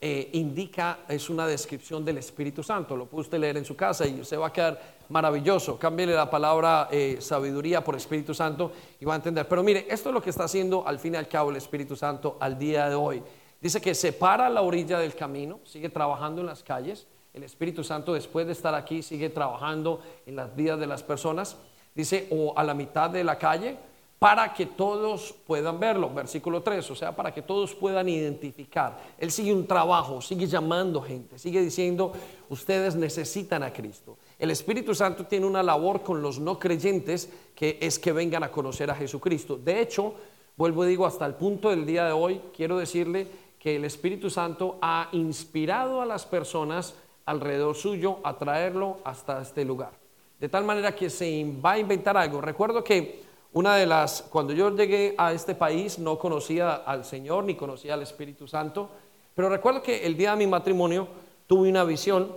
eh, 0.00 0.28
indica, 0.32 0.98
es 1.08 1.30
una 1.30 1.46
descripción 1.46 2.04
del 2.04 2.18
Espíritu 2.18 2.62
Santo. 2.62 2.94
Lo 2.94 3.06
puede 3.06 3.22
usted 3.22 3.38
leer 3.38 3.56
en 3.56 3.64
su 3.64 3.74
casa 3.74 4.06
y 4.06 4.22
se 4.24 4.36
va 4.36 4.48
a 4.48 4.52
quedar 4.52 4.93
maravilloso. 5.08 5.78
Cámbiale 5.78 6.14
la 6.14 6.30
palabra 6.30 6.88
sabiduría 7.18 7.82
por 7.82 7.96
Espíritu 7.96 8.34
Santo 8.34 8.72
y 9.00 9.04
va 9.04 9.14
a 9.14 9.16
entender. 9.16 9.46
Pero 9.48 9.62
mire, 9.62 9.86
esto 9.88 10.10
es 10.10 10.14
lo 10.14 10.22
que 10.22 10.30
está 10.30 10.44
haciendo 10.44 10.86
al 10.86 10.98
fin 10.98 11.14
y 11.14 11.16
al 11.16 11.28
cabo 11.28 11.50
el 11.50 11.56
Espíritu 11.56 11.96
Santo 11.96 12.36
al 12.40 12.58
día 12.58 12.88
de 12.88 12.94
hoy. 12.94 13.22
Dice 13.60 13.80
que 13.80 13.94
se 13.94 14.12
para 14.12 14.46
a 14.46 14.50
la 14.50 14.62
orilla 14.62 14.98
del 14.98 15.14
camino, 15.14 15.60
sigue 15.64 15.88
trabajando 15.88 16.40
en 16.40 16.46
las 16.46 16.62
calles. 16.62 17.06
El 17.32 17.42
Espíritu 17.42 17.82
Santo 17.82 18.14
después 18.14 18.46
de 18.46 18.52
estar 18.52 18.74
aquí 18.74 19.02
sigue 19.02 19.30
trabajando 19.30 20.00
en 20.26 20.36
las 20.36 20.54
vidas 20.54 20.78
de 20.78 20.86
las 20.86 21.02
personas 21.02 21.56
dice, 21.94 22.26
o 22.30 22.52
a 22.56 22.64
la 22.64 22.74
mitad 22.74 23.10
de 23.10 23.24
la 23.24 23.38
calle, 23.38 23.76
para 24.18 24.52
que 24.54 24.66
todos 24.66 25.34
puedan 25.46 25.78
verlo. 25.78 26.12
Versículo 26.12 26.62
3, 26.62 26.90
o 26.90 26.94
sea, 26.94 27.14
para 27.14 27.32
que 27.32 27.42
todos 27.42 27.74
puedan 27.74 28.08
identificar. 28.08 28.98
Él 29.18 29.30
sigue 29.30 29.52
un 29.52 29.66
trabajo, 29.66 30.20
sigue 30.20 30.46
llamando 30.46 31.00
gente, 31.02 31.38
sigue 31.38 31.60
diciendo, 31.60 32.12
ustedes 32.48 32.96
necesitan 32.96 33.62
a 33.62 33.72
Cristo. 33.72 34.16
El 34.38 34.50
Espíritu 34.50 34.94
Santo 34.94 35.26
tiene 35.26 35.46
una 35.46 35.62
labor 35.62 36.02
con 36.02 36.20
los 36.20 36.38
no 36.38 36.58
creyentes 36.58 37.28
que 37.54 37.78
es 37.80 37.98
que 37.98 38.12
vengan 38.12 38.42
a 38.42 38.50
conocer 38.50 38.90
a 38.90 38.94
Jesucristo. 38.94 39.56
De 39.56 39.80
hecho, 39.80 40.14
vuelvo 40.56 40.84
y 40.84 40.88
digo, 40.88 41.06
hasta 41.06 41.26
el 41.26 41.34
punto 41.34 41.70
del 41.70 41.86
día 41.86 42.04
de 42.06 42.12
hoy, 42.12 42.40
quiero 42.54 42.78
decirle 42.78 43.28
que 43.58 43.76
el 43.76 43.84
Espíritu 43.84 44.28
Santo 44.28 44.78
ha 44.82 45.08
inspirado 45.12 46.02
a 46.02 46.06
las 46.06 46.26
personas 46.26 46.94
alrededor 47.26 47.74
suyo 47.74 48.18
a 48.22 48.36
traerlo 48.36 48.98
hasta 49.04 49.40
este 49.40 49.64
lugar. 49.64 49.92
De 50.38 50.48
tal 50.48 50.64
manera 50.64 50.94
que 50.94 51.08
se 51.08 51.54
va 51.64 51.72
a 51.72 51.78
inventar 51.78 52.16
algo. 52.16 52.40
Recuerdo 52.40 52.84
que 52.84 53.22
Una 53.54 53.76
de 53.76 53.86
las, 53.86 54.22
cuando 54.22 54.52
yo 54.52 54.74
llegué 54.74 55.14
a 55.16 55.32
este 55.32 55.54
país 55.54 56.00
no 56.00 56.18
conocía 56.18 56.74
al 56.74 57.04
Señor 57.04 57.44
ni 57.44 57.54
conocía 57.54 57.94
al 57.94 58.02
Espíritu 58.02 58.48
Santo, 58.48 58.90
pero 59.32 59.48
recuerdo 59.48 59.80
que 59.80 60.04
el 60.04 60.16
día 60.16 60.32
de 60.32 60.38
mi 60.38 60.48
matrimonio 60.48 61.06
tuve 61.46 61.68
una 61.68 61.84
visión, 61.84 62.32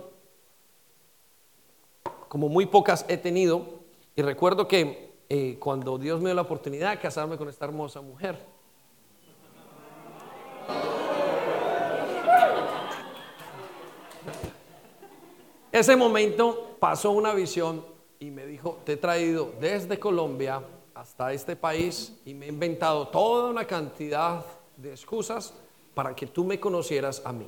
como 2.28 2.48
muy 2.48 2.66
pocas 2.66 3.04
he 3.08 3.16
tenido, 3.16 3.80
y 4.14 4.22
recuerdo 4.22 4.68
que 4.68 5.12
eh, 5.28 5.56
cuando 5.58 5.98
Dios 5.98 6.20
me 6.20 6.26
dio 6.26 6.34
la 6.34 6.42
oportunidad 6.42 6.90
de 6.90 6.98
casarme 6.98 7.36
con 7.36 7.48
esta 7.48 7.64
hermosa 7.64 8.00
mujer, 8.00 8.38
ese 15.72 15.96
momento 15.96 16.76
pasó 16.78 17.10
una 17.10 17.34
visión 17.34 17.84
y 18.18 18.30
me 18.30 18.46
dijo, 18.46 18.78
te 18.84 18.94
he 18.94 18.96
traído 18.96 19.52
desde 19.60 19.98
Colombia 19.98 20.62
hasta 20.94 21.32
este 21.32 21.54
país 21.54 22.18
y 22.24 22.34
me 22.34 22.46
he 22.46 22.48
inventado 22.48 23.08
toda 23.08 23.50
una 23.50 23.64
cantidad 23.64 24.44
de 24.76 24.90
excusas 24.90 25.54
para 25.94 26.14
que 26.14 26.26
tú 26.26 26.44
me 26.44 26.58
conocieras 26.58 27.22
a 27.24 27.32
mí. 27.32 27.46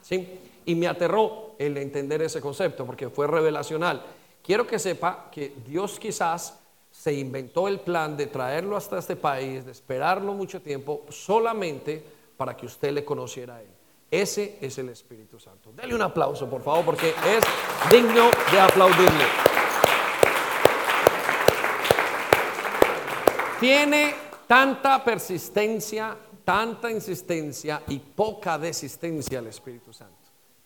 ¿Sí? 0.00 0.38
Y 0.66 0.74
me 0.74 0.86
aterró 0.86 1.54
el 1.58 1.76
entender 1.78 2.22
ese 2.22 2.40
concepto 2.40 2.84
porque 2.84 3.08
fue 3.08 3.26
revelacional. 3.26 4.02
Quiero 4.42 4.66
que 4.66 4.78
sepa 4.78 5.28
que 5.32 5.54
Dios 5.66 5.98
quizás 5.98 6.58
se 6.90 7.12
inventó 7.12 7.68
el 7.68 7.80
plan 7.80 8.16
de 8.16 8.26
traerlo 8.26 8.76
hasta 8.76 8.98
este 8.98 9.16
país, 9.16 9.64
de 9.64 9.72
esperarlo 9.72 10.32
mucho 10.34 10.60
tiempo, 10.60 11.04
solamente 11.08 12.02
para 12.36 12.56
que 12.56 12.66
usted 12.66 12.92
le 12.92 13.04
conociera 13.04 13.56
a 13.56 13.62
Él. 13.62 13.68
Ese 14.10 14.58
es 14.60 14.78
el 14.78 14.88
Espíritu 14.88 15.38
Santo. 15.38 15.72
Dele 15.72 15.94
un 15.94 16.02
aplauso, 16.02 16.48
por 16.48 16.62
favor, 16.62 16.84
porque 16.84 17.08
es 17.08 17.44
digno 17.90 18.30
de 18.52 18.60
aplaudirle. 18.60 19.24
Tiene 23.58 24.14
tanta 24.46 25.02
persistencia, 25.02 26.16
tanta 26.44 26.90
insistencia 26.90 27.82
y 27.88 27.98
poca 27.98 28.58
desistencia 28.58 29.40
el 29.40 29.48
Espíritu 29.48 29.92
Santo, 29.92 30.15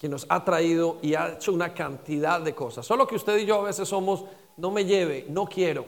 que 0.01 0.09
nos 0.09 0.25
ha 0.31 0.43
traído 0.43 0.97
y 1.03 1.15
ha 1.15 1.35
hecho 1.35 1.53
una 1.53 1.75
cantidad 1.75 2.41
de 2.41 2.55
cosas. 2.55 2.87
Solo 2.87 3.07
que 3.07 3.17
usted 3.17 3.37
y 3.37 3.45
yo 3.45 3.61
a 3.61 3.65
veces 3.65 3.87
somos, 3.87 4.25
no 4.57 4.71
me 4.71 4.87
lleve, 4.87 5.27
no 5.29 5.45
quiero. 5.45 5.85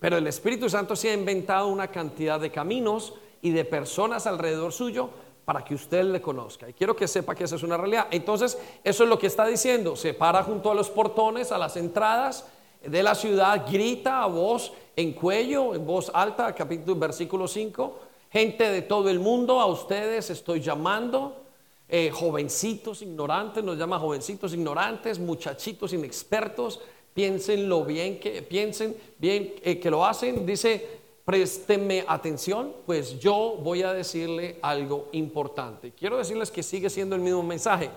Pero 0.00 0.16
el 0.16 0.26
Espíritu 0.26 0.70
Santo 0.70 0.96
se 0.96 1.10
ha 1.10 1.12
inventado 1.12 1.66
una 1.68 1.88
cantidad 1.88 2.40
de 2.40 2.50
caminos 2.50 3.12
y 3.42 3.50
de 3.50 3.66
personas 3.66 4.26
alrededor 4.26 4.72
suyo 4.72 5.10
para 5.44 5.62
que 5.62 5.74
usted 5.74 6.02
le 6.04 6.22
conozca. 6.22 6.66
Y 6.66 6.72
quiero 6.72 6.96
que 6.96 7.06
sepa 7.06 7.34
que 7.34 7.44
esa 7.44 7.56
es 7.56 7.62
una 7.62 7.76
realidad. 7.76 8.06
Entonces, 8.10 8.56
eso 8.82 9.02
es 9.04 9.10
lo 9.10 9.18
que 9.18 9.26
está 9.26 9.44
diciendo. 9.44 9.96
Se 9.96 10.14
para 10.14 10.42
junto 10.44 10.70
a 10.70 10.74
los 10.74 10.88
portones, 10.88 11.52
a 11.52 11.58
las 11.58 11.76
entradas 11.76 12.46
de 12.82 13.02
la 13.02 13.14
ciudad, 13.14 13.66
grita 13.70 14.22
a 14.22 14.26
voz 14.28 14.72
en 14.96 15.12
cuello, 15.12 15.74
en 15.74 15.84
voz 15.84 16.10
alta, 16.14 16.54
capítulo, 16.54 16.98
versículo 16.98 17.46
5, 17.46 17.98
gente 18.30 18.70
de 18.70 18.80
todo 18.80 19.10
el 19.10 19.20
mundo, 19.20 19.60
a 19.60 19.66
ustedes 19.66 20.30
estoy 20.30 20.60
llamando, 20.60 21.41
eh, 21.88 22.10
jovencitos 22.10 23.02
ignorantes, 23.02 23.62
nos 23.62 23.76
llama 23.76 23.98
jovencitos 23.98 24.54
ignorantes, 24.54 25.18
muchachitos 25.18 25.92
inexpertos, 25.92 26.80
piensen 27.14 27.68
lo 27.68 27.84
bien 27.84 28.18
que, 28.18 28.42
piensen 28.42 28.96
bien 29.18 29.54
eh, 29.62 29.78
que 29.78 29.90
lo 29.90 30.04
hacen, 30.04 30.46
dice, 30.46 31.00
préstenme 31.24 32.04
atención, 32.06 32.72
pues 32.86 33.18
yo 33.18 33.58
voy 33.62 33.82
a 33.82 33.92
decirle 33.92 34.58
algo 34.62 35.08
importante. 35.12 35.92
Quiero 35.92 36.18
decirles 36.18 36.50
que 36.50 36.62
sigue 36.62 36.90
siendo 36.90 37.14
el 37.14 37.22
mismo 37.22 37.42
mensaje, 37.42 37.90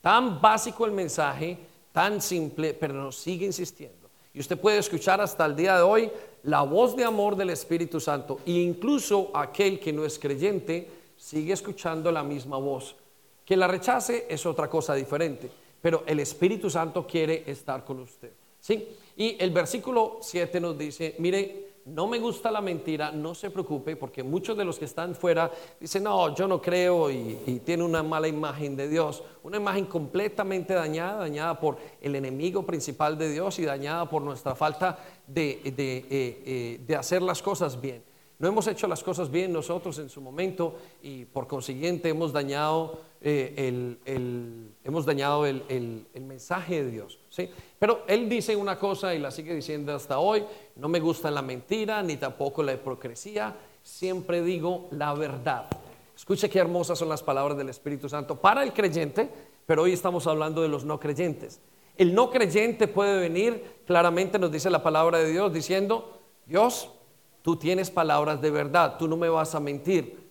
tan 0.00 0.40
básico 0.40 0.86
el 0.86 0.92
mensaje, 0.92 1.58
tan 1.92 2.20
simple, 2.20 2.74
pero 2.74 2.94
nos 2.94 3.16
sigue 3.16 3.46
insistiendo. 3.46 4.10
Y 4.32 4.40
usted 4.40 4.58
puede 4.58 4.78
escuchar 4.78 5.20
hasta 5.20 5.46
el 5.46 5.54
día 5.54 5.76
de 5.76 5.82
hoy 5.82 6.10
la 6.42 6.62
voz 6.62 6.96
de 6.96 7.04
amor 7.04 7.36
del 7.36 7.50
Espíritu 7.50 8.00
Santo 8.00 8.40
e 8.44 8.52
incluso 8.52 9.30
aquel 9.32 9.78
que 9.78 9.92
no 9.92 10.04
es 10.04 10.18
creyente 10.18 10.90
sigue 11.16 11.52
escuchando 11.52 12.10
la 12.10 12.24
misma 12.24 12.56
voz. 12.56 12.96
Que 13.44 13.56
la 13.56 13.66
rechace 13.66 14.26
es 14.28 14.44
otra 14.46 14.68
cosa 14.68 14.94
diferente, 14.94 15.50
pero 15.80 16.04
el 16.06 16.20
Espíritu 16.20 16.70
Santo 16.70 17.06
quiere 17.06 17.44
estar 17.46 17.84
con 17.84 18.00
usted. 18.00 18.32
¿sí? 18.60 18.88
Y 19.16 19.36
el 19.38 19.50
versículo 19.50 20.18
7 20.22 20.60
nos 20.60 20.78
dice, 20.78 21.14
mire, 21.18 21.74
no 21.86 22.06
me 22.06 22.18
gusta 22.18 22.50
la 22.50 22.62
mentira, 22.62 23.12
no 23.12 23.34
se 23.34 23.50
preocupe, 23.50 23.96
porque 23.96 24.22
muchos 24.22 24.56
de 24.56 24.64
los 24.64 24.78
que 24.78 24.86
están 24.86 25.14
fuera 25.14 25.50
dicen, 25.78 26.04
no, 26.04 26.34
yo 26.34 26.48
no 26.48 26.60
creo 26.60 27.10
y, 27.10 27.38
y 27.46 27.60
tiene 27.60 27.82
una 27.82 28.02
mala 28.02 28.26
imagen 28.26 28.74
de 28.74 28.88
Dios, 28.88 29.22
una 29.42 29.58
imagen 29.58 29.84
completamente 29.84 30.72
dañada, 30.72 31.18
dañada 31.18 31.60
por 31.60 31.76
el 32.00 32.14
enemigo 32.14 32.64
principal 32.64 33.18
de 33.18 33.30
Dios 33.30 33.58
y 33.58 33.64
dañada 33.64 34.08
por 34.08 34.22
nuestra 34.22 34.54
falta 34.54 34.98
de, 35.26 35.60
de, 35.76 35.96
eh, 35.98 36.06
eh, 36.10 36.80
de 36.86 36.96
hacer 36.96 37.20
las 37.20 37.42
cosas 37.42 37.78
bien. 37.78 38.02
No 38.38 38.48
hemos 38.48 38.66
hecho 38.66 38.88
las 38.88 39.02
cosas 39.02 39.30
bien 39.30 39.52
nosotros 39.52 39.98
en 39.98 40.08
su 40.08 40.20
momento 40.20 40.76
y 41.02 41.24
por 41.26 41.46
consiguiente 41.46 42.08
hemos 42.08 42.32
dañado, 42.32 42.98
eh, 43.26 43.98
el, 44.04 44.68
hemos 44.84 45.06
dañado 45.06 45.46
el, 45.46 45.64
el, 45.70 46.22
mensaje 46.24 46.84
de 46.84 46.90
Dios. 46.90 47.18
¿sí? 47.30 47.48
Pero 47.78 48.02
Él 48.06 48.28
dice 48.28 48.54
una 48.54 48.78
cosa 48.78 49.14
y 49.14 49.18
la 49.18 49.30
sigue 49.30 49.54
diciendo 49.54 49.94
hasta 49.94 50.18
hoy, 50.18 50.44
no 50.76 50.90
me 50.90 51.00
gusta 51.00 51.30
la 51.30 51.40
mentira 51.40 52.02
ni 52.02 52.18
tampoco 52.18 52.62
la 52.62 52.74
hipocresía, 52.74 53.56
siempre 53.82 54.42
digo 54.42 54.88
la 54.90 55.14
verdad. 55.14 55.66
Escuche 56.14 56.50
qué 56.50 56.58
hermosas 56.58 56.98
son 56.98 57.08
las 57.08 57.22
palabras 57.22 57.56
del 57.56 57.70
Espíritu 57.70 58.10
Santo 58.10 58.38
para 58.38 58.62
el 58.62 58.74
creyente, 58.74 59.30
pero 59.64 59.84
hoy 59.84 59.94
estamos 59.94 60.26
hablando 60.26 60.60
de 60.60 60.68
los 60.68 60.84
no 60.84 61.00
creyentes. 61.00 61.62
El 61.96 62.14
no 62.14 62.30
creyente 62.30 62.88
puede 62.88 63.18
venir, 63.18 63.80
claramente 63.86 64.38
nos 64.38 64.52
dice 64.52 64.68
la 64.68 64.82
palabra 64.82 65.16
de 65.16 65.30
Dios, 65.30 65.50
diciendo, 65.50 66.20
Dios, 66.44 66.90
tú 67.40 67.56
tienes 67.56 67.90
palabras 67.90 68.42
de 68.42 68.50
verdad, 68.50 68.98
tú 68.98 69.08
no 69.08 69.16
me 69.16 69.30
vas 69.30 69.54
a 69.54 69.60
mentir. 69.60 70.23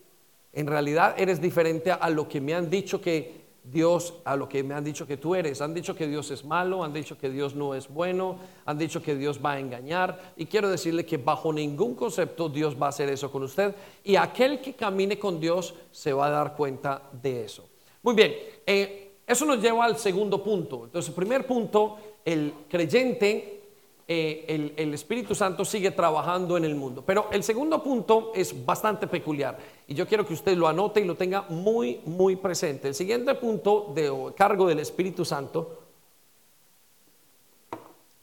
En 0.54 0.68
realidad 0.68 1.16
eres 1.18 1.42
diferente 1.42 1.92
a 1.92 2.10
lo 2.10 2.28
que 2.30 2.40
me 2.40 2.54
han 2.54 2.70
dicho 2.70 3.02
que 3.02 3.44
Dios, 3.64 4.16
a 4.26 4.36
lo 4.36 4.50
que 4.50 4.62
me 4.62 4.74
han 4.74 4.84
dicho 4.84 5.08
que 5.08 5.18
tú 5.18 5.36
eres. 5.36 5.62
Han 5.62 5.74
dicho 5.74 5.96
que 5.96 6.08
Dios 6.08 6.30
es 6.32 6.44
malo, 6.44 6.84
han 6.84 6.94
dicho 6.94 7.18
que 7.18 7.30
Dios 7.30 7.56
no 7.56 7.74
es 7.74 7.88
bueno, 7.88 8.38
han 8.66 8.78
dicho 8.78 9.02
que 9.02 9.16
Dios 9.16 9.40
va 9.44 9.54
a 9.54 9.60
engañar. 9.60 10.34
Y 10.36 10.46
quiero 10.46 10.70
decirle 10.70 11.06
que 11.06 11.18
bajo 11.18 11.54
ningún 11.54 11.96
concepto 11.96 12.50
Dios 12.50 12.76
va 12.80 12.88
a 12.88 12.90
hacer 12.90 13.10
eso 13.10 13.32
con 13.32 13.44
usted. 13.44 13.74
Y 14.04 14.16
aquel 14.16 14.62
que 14.62 14.74
camine 14.74 15.18
con 15.18 15.40
Dios 15.40 15.74
se 15.92 16.12
va 16.14 16.28
a 16.28 16.30
dar 16.30 16.56
cuenta 16.56 17.02
de 17.22 17.46
eso. 17.46 17.68
Muy 18.02 18.14
bien, 18.14 18.34
eh, 18.66 19.14
eso 19.26 19.46
nos 19.46 19.62
lleva 19.62 19.86
al 19.86 19.98
segundo 19.98 20.44
punto. 20.44 20.84
Entonces, 20.84 21.10
el 21.10 21.16
primer 21.16 21.48
punto, 21.48 21.98
el 22.26 22.54
creyente 22.70 23.64
eh, 24.06 24.74
el, 24.76 24.94
Espíritu 24.94 25.34
Santo 25.34 25.64
sigue 25.64 25.92
trabajando 25.92 26.58
en 26.58 26.66
el 26.66 26.76
mundo. 26.76 27.04
Pero 27.06 27.30
el 27.32 27.42
segundo 27.42 27.82
punto 27.82 28.32
es 28.36 28.66
bastante 28.66 29.08
peculiar 29.08 29.58
y 29.94 29.96
yo 29.96 30.08
quiero 30.08 30.26
que 30.26 30.34
usted 30.34 30.58
lo 30.58 30.68
anote 30.68 31.02
y 31.02 31.04
lo 31.04 31.14
tenga 31.14 31.44
muy, 31.50 32.02
muy 32.06 32.36
presente. 32.36 32.88
El 32.88 32.96
siguiente 32.96 33.36
punto 33.36 33.92
de 33.94 34.12
cargo 34.36 34.68
del 34.68 34.80
Espíritu 34.80 35.24
Santo 35.24 35.82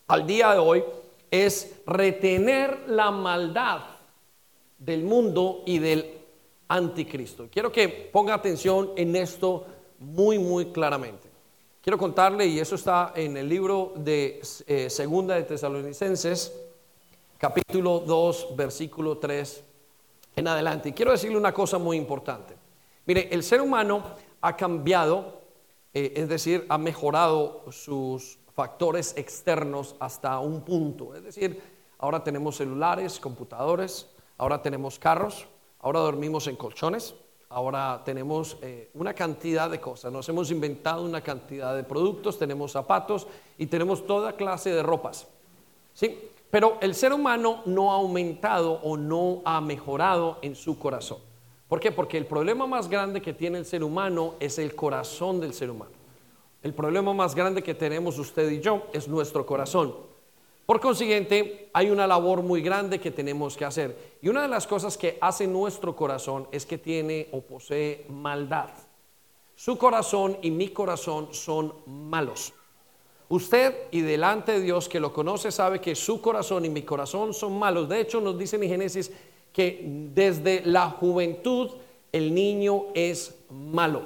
al 0.09 0.27
día 0.27 0.53
de 0.53 0.59
hoy 0.59 0.83
es 1.31 1.77
retener 1.87 2.89
la 2.89 3.13
maldad 3.13 3.83
del 4.81 5.05
mundo 5.05 5.63
y 5.65 5.79
del 5.79 6.13
anticristo. 6.67 7.47
Quiero 7.49 7.71
que 7.71 7.89
ponga 7.89 8.35
atención 8.35 8.91
en 8.97 9.15
esto 9.15 9.65
muy, 10.01 10.41
muy 10.41 10.73
claramente. 10.73 11.29
Quiero 11.81 11.99
contarle, 11.99 12.47
y 12.47 12.59
eso 12.59 12.75
está 12.75 13.13
en 13.15 13.37
el 13.37 13.49
libro 13.49 13.93
de 13.95 14.43
eh, 14.67 14.91
Segunda 14.91 15.37
de 15.37 15.45
Tesalonicenses, 15.45 16.53
capítulo 17.39 18.01
2, 18.01 18.57
versículo 18.57 19.19
3 19.19 19.70
en 20.41 20.49
adelante. 20.49 20.89
Y 20.89 20.93
quiero 20.93 21.13
decirle 21.13 21.37
una 21.37 21.53
cosa 21.53 21.79
muy 21.79 21.97
importante. 21.97 22.57
Mire, 23.07 23.29
el 23.33 23.43
ser 23.43 23.61
humano 23.61 24.03
ha 24.41 24.57
cambiado, 24.57 25.43
eh, 25.95 26.13
es 26.17 26.29
decir, 26.29 26.67
ha 26.69 26.79
mejorado 26.79 27.65
sus 27.71 28.39
factores 28.55 29.15
externos 29.17 29.97
hasta 30.01 30.39
un 30.41 30.63
punto. 30.63 31.15
Es 31.15 31.23
decir, 31.23 31.63
ahora 31.99 32.23
tenemos 32.23 32.57
celulares, 32.57 33.21
computadores, 33.21 34.11
ahora 34.39 34.61
tenemos 34.61 34.99
carros, 34.99 35.47
ahora 35.81 36.01
dormimos 36.01 36.47
en 36.47 36.57
colchones, 36.57 37.15
Ahora 37.53 38.01
tenemos 38.05 38.59
eh, 38.63 38.91
una 38.95 39.13
cantidad 39.13 39.69
de 39.69 39.81
cosas, 39.81 40.13
nos 40.13 40.29
hemos 40.29 40.53
inventado 40.53 41.03
una 41.03 41.21
cantidad 41.21 41.75
de 41.75 41.83
productos, 41.83 42.39
tenemos 42.39 42.71
zapatos 42.71 43.27
y 43.59 43.67
tenemos 43.67 44.07
toda 44.07 44.37
clase 44.37 44.71
de 44.71 44.85
ropas. 44.85 45.27
¿sí? 45.93 46.30
Pero 46.51 46.79
el 46.81 46.95
ser 46.95 47.13
humano 47.13 47.63
no 47.67 47.93
ha 47.93 47.97
aumentado 47.97 48.81
o 48.83 48.97
no 48.97 49.41
ha 49.45 49.61
mejorado 49.61 50.39
en 50.43 50.57
su 50.57 50.79
corazón. 50.79 51.19
¿Por 51.69 51.79
qué? 51.79 51.93
Porque 51.93 52.19
el 52.19 52.27
problema 52.27 52.67
más 52.67 52.89
grande 52.89 53.23
que 53.23 53.33
tiene 53.33 53.59
el 53.59 53.65
ser 53.65 53.85
humano 53.85 54.35
es 54.41 54.59
el 54.59 54.75
corazón 54.75 55.41
del 55.41 55.55
ser 55.55 55.71
humano. 55.71 55.93
El 56.63 56.75
problema 56.75 57.15
más 57.15 57.35
grande 57.35 57.63
que 57.63 57.75
tenemos 57.75 58.19
usted 58.19 58.51
y 58.51 58.61
yo 58.61 58.89
es 58.93 59.07
nuestro 59.07 59.47
corazón. 59.47 59.95
Por 60.67 60.81
consiguiente, 60.81 61.69
hay 61.73 61.91
una 61.91 62.07
labor 62.07 62.43
muy 62.43 62.61
grande 62.63 63.01
que 63.01 63.11
tenemos 63.11 63.57
que 63.57 63.65
hacer. 63.65 64.17
Y 64.21 64.29
una 64.29 64.43
de 64.43 64.49
las 64.49 64.67
cosas 64.67 64.97
que 64.99 65.19
hace 65.21 65.47
nuestro 65.47 65.97
corazón 65.97 66.49
es 66.53 66.67
que 66.67 66.79
tiene 66.79 67.29
o 67.33 67.41
posee 67.41 68.05
maldad. 68.09 68.71
Su 69.55 69.79
corazón 69.79 70.39
y 70.43 70.51
mi 70.51 70.69
corazón 70.69 71.29
son 71.33 71.75
malos. 71.87 72.53
Usted 73.31 73.75
y 73.93 74.01
delante 74.01 74.53
de 74.53 74.61
Dios 74.61 74.89
que 74.89 74.99
lo 74.99 75.13
conoce 75.13 75.53
sabe 75.53 75.81
que 75.81 75.95
su 75.95 76.21
corazón 76.21 76.65
y 76.65 76.69
mi 76.69 76.83
corazón 76.83 77.33
son 77.33 77.57
malos. 77.57 77.89
De 77.89 78.01
hecho, 78.01 78.21
nos 78.21 78.37
dice 78.37 78.57
en 78.57 78.63
Génesis 78.63 79.13
que 79.53 79.85
desde 80.13 80.63
la 80.65 80.91
juventud 80.91 81.71
el 82.11 82.35
niño 82.35 82.87
es 82.93 83.37
malo. 83.49 84.03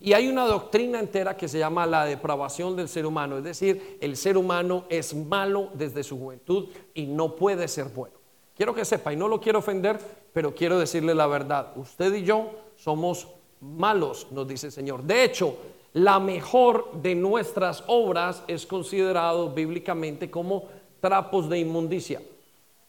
Y 0.00 0.14
hay 0.14 0.26
una 0.26 0.46
doctrina 0.46 0.98
entera 0.98 1.36
que 1.36 1.46
se 1.46 1.60
llama 1.60 1.86
la 1.86 2.06
depravación 2.06 2.74
del 2.74 2.88
ser 2.88 3.06
humano, 3.06 3.38
es 3.38 3.44
decir, 3.44 3.98
el 4.00 4.16
ser 4.16 4.36
humano 4.36 4.84
es 4.88 5.14
malo 5.14 5.70
desde 5.74 6.02
su 6.02 6.18
juventud 6.18 6.68
y 6.92 7.06
no 7.06 7.36
puede 7.36 7.68
ser 7.68 7.86
bueno. 7.86 8.16
Quiero 8.56 8.74
que 8.74 8.84
sepa, 8.84 9.12
y 9.12 9.16
no 9.16 9.28
lo 9.28 9.40
quiero 9.40 9.60
ofender, 9.60 9.98
pero 10.32 10.54
quiero 10.56 10.76
decirle 10.78 11.14
la 11.14 11.28
verdad, 11.28 11.72
usted 11.76 12.12
y 12.14 12.24
yo 12.24 12.50
somos 12.76 13.28
malos, 13.60 14.26
nos 14.32 14.48
dice 14.48 14.66
el 14.66 14.72
Señor. 14.72 15.04
De 15.04 15.22
hecho, 15.22 15.56
la 15.96 16.20
mejor 16.20 16.90
de 17.00 17.14
nuestras 17.14 17.82
obras 17.86 18.42
es 18.48 18.66
considerado 18.66 19.48
bíblicamente 19.54 20.30
como 20.30 20.64
trapos 21.00 21.48
de 21.48 21.58
inmundicia. 21.58 22.20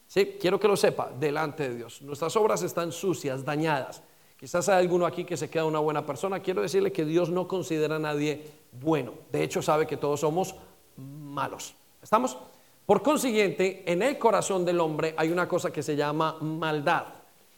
¿Sí? 0.07 0.35
Quiero 0.37 0.59
que 0.59 0.67
lo 0.67 0.75
sepa 0.75 1.09
delante 1.17 1.69
de 1.69 1.75
Dios. 1.77 2.01
Nuestras 2.01 2.35
obras 2.35 2.63
están 2.63 2.91
sucias, 2.91 3.45
dañadas. 3.45 4.03
Quizás 4.37 4.67
hay 4.67 4.79
alguno 4.79 5.05
aquí 5.05 5.23
que 5.23 5.37
se 5.37 5.49
queda 5.49 5.63
una 5.63 5.79
buena 5.79 6.05
persona. 6.05 6.41
Quiero 6.41 6.61
decirle 6.61 6.91
que 6.91 7.05
Dios 7.05 7.29
no 7.29 7.47
considera 7.47 7.95
a 7.95 7.99
nadie 7.99 8.43
bueno. 8.73 9.13
De 9.31 9.41
hecho, 9.41 9.61
sabe 9.61 9.87
que 9.87 9.95
todos 9.95 10.19
somos 10.19 10.53
malos. 10.97 11.75
¿Estamos? 12.03 12.37
Por 12.85 13.01
consiguiente, 13.03 13.89
en 13.89 14.01
el 14.01 14.17
corazón 14.17 14.65
del 14.65 14.81
hombre 14.81 15.13
hay 15.15 15.31
una 15.31 15.47
cosa 15.47 15.71
que 15.71 15.81
se 15.81 15.95
llama 15.95 16.39
maldad 16.41 17.05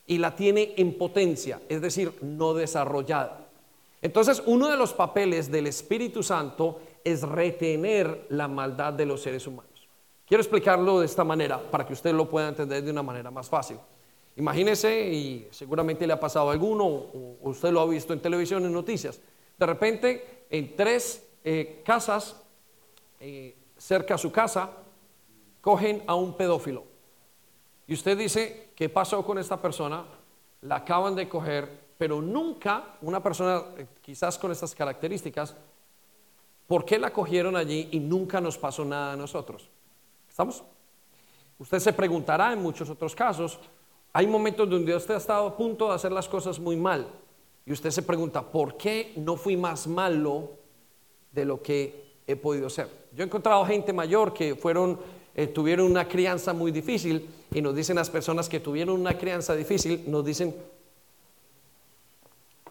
y 0.05 0.19
la 0.19 0.35
tiene 0.35 0.75
en 0.77 0.95
potencia, 0.95 1.59
es 1.67 1.81
decir, 1.81 2.13
no 2.21 2.53
desarrollada. 2.53 3.48
Entonces, 4.01 4.41
uno 4.45 4.69
de 4.69 4.77
los 4.77 4.93
papeles 4.93 5.51
del 5.51 5.67
Espíritu 5.67 6.23
Santo 6.23 6.79
es 7.03 7.21
retener 7.23 8.27
la 8.29 8.47
maldad 8.47 8.93
de 8.93 9.05
los 9.05 9.21
seres 9.21 9.45
humanos. 9.45 9.87
Quiero 10.25 10.41
explicarlo 10.41 10.99
de 10.99 11.05
esta 11.05 11.23
manera 11.23 11.59
para 11.59 11.85
que 11.85 11.93
usted 11.93 12.13
lo 12.13 12.29
pueda 12.29 12.49
entender 12.49 12.83
de 12.83 12.91
una 12.91 13.03
manera 13.03 13.31
más 13.31 13.49
fácil. 13.49 13.77
Imagínese, 14.35 15.09
y 15.09 15.47
seguramente 15.51 16.07
le 16.07 16.13
ha 16.13 16.19
pasado 16.19 16.49
a 16.49 16.53
alguno, 16.53 16.85
o 16.85 17.37
usted 17.41 17.71
lo 17.71 17.81
ha 17.81 17.85
visto 17.85 18.13
en 18.13 18.21
televisión, 18.21 18.65
en 18.65 18.71
noticias, 18.71 19.19
de 19.57 19.65
repente 19.65 20.45
en 20.49 20.75
tres 20.75 21.27
eh, 21.43 21.81
casas 21.83 22.41
eh, 23.19 23.55
cerca 23.77 24.15
a 24.15 24.17
su 24.17 24.31
casa 24.31 24.69
cogen 25.61 26.03
a 26.07 26.15
un 26.15 26.35
pedófilo. 26.37 26.83
Y 27.87 27.93
usted 27.93 28.17
dice, 28.17 28.69
¿qué 28.75 28.87
pasó 28.87 29.25
con 29.25 29.39
esta 29.39 29.61
persona? 29.61 30.05
La 30.61 30.77
acaban 30.77 31.15
de 31.15 31.27
coger, 31.27 31.88
pero 31.99 32.21
nunca 32.21 32.95
una 33.01 33.21
persona 33.21 33.61
eh, 33.77 33.85
quizás 34.01 34.37
con 34.37 34.53
estas 34.53 34.73
características, 34.73 35.53
¿por 36.65 36.85
qué 36.85 36.97
la 36.97 37.11
cogieron 37.11 37.57
allí 37.57 37.89
y 37.91 37.99
nunca 37.99 38.39
nos 38.39 38.57
pasó 38.57 38.85
nada 38.85 39.11
a 39.11 39.15
nosotros? 39.17 39.69
¿Estamos? 40.29 40.63
Usted 41.57 41.79
se 41.79 41.91
preguntará 41.91 42.53
en 42.53 42.61
muchos 42.61 42.89
otros 42.89 43.13
casos, 43.13 43.59
hay 44.13 44.25
momentos 44.27 44.69
donde 44.69 44.95
usted 44.95 45.15
ha 45.15 45.17
estado 45.17 45.47
a 45.47 45.57
punto 45.57 45.89
de 45.89 45.95
hacer 45.95 46.13
las 46.13 46.29
cosas 46.29 46.57
muy 46.57 46.77
mal 46.77 47.05
y 47.65 47.73
usted 47.73 47.91
se 47.91 48.01
pregunta, 48.01 48.49
¿por 48.49 48.77
qué 48.77 49.11
no 49.17 49.35
fui 49.35 49.57
más 49.57 49.85
malo 49.85 50.51
de 51.33 51.43
lo 51.43 51.61
que 51.61 52.13
he 52.25 52.37
podido 52.37 52.69
ser? 52.69 52.87
Yo 53.13 53.25
he 53.25 53.27
encontrado 53.27 53.65
gente 53.65 53.91
mayor 53.91 54.33
que 54.33 54.55
fueron, 54.55 55.01
eh, 55.35 55.47
tuvieron 55.47 55.91
una 55.91 56.07
crianza 56.07 56.53
muy 56.53 56.71
difícil 56.71 57.29
y 57.53 57.61
nos 57.61 57.75
dicen 57.75 57.97
las 57.97 58.09
personas 58.09 58.47
que 58.47 58.61
tuvieron 58.61 58.97
una 58.97 59.17
crianza 59.17 59.53
difícil, 59.53 60.05
nos 60.07 60.23
dicen, 60.23 60.55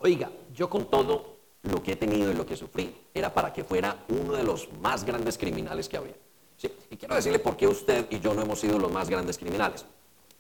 Oiga, 0.01 0.31
yo 0.55 0.69
con 0.71 0.87
todo 0.87 1.39
lo 1.63 1.83
que 1.83 1.93
he 1.93 1.97
tenido 1.97 2.31
y 2.31 2.35
lo 2.35 2.47
que 2.47 2.57
sufrí, 2.57 2.95
era 3.13 3.33
para 3.33 3.53
que 3.53 3.65
fuera 3.65 4.05
uno 4.09 4.33
de 4.35 4.45
los 4.45 4.73
más 4.81 5.05
grandes 5.05 5.37
criminales 5.37 5.89
que 5.89 5.97
había. 5.97 6.15
Y 6.91 6.97
quiero 6.97 7.15
decirle 7.15 7.39
por 7.39 7.57
qué 7.57 7.67
usted 7.67 8.07
y 8.11 8.21
yo 8.21 8.35
no 8.35 8.43
hemos 8.43 8.61
sido 8.61 8.79
los 8.79 8.91
más 8.91 9.09
grandes 9.09 9.39
criminales. 9.39 9.85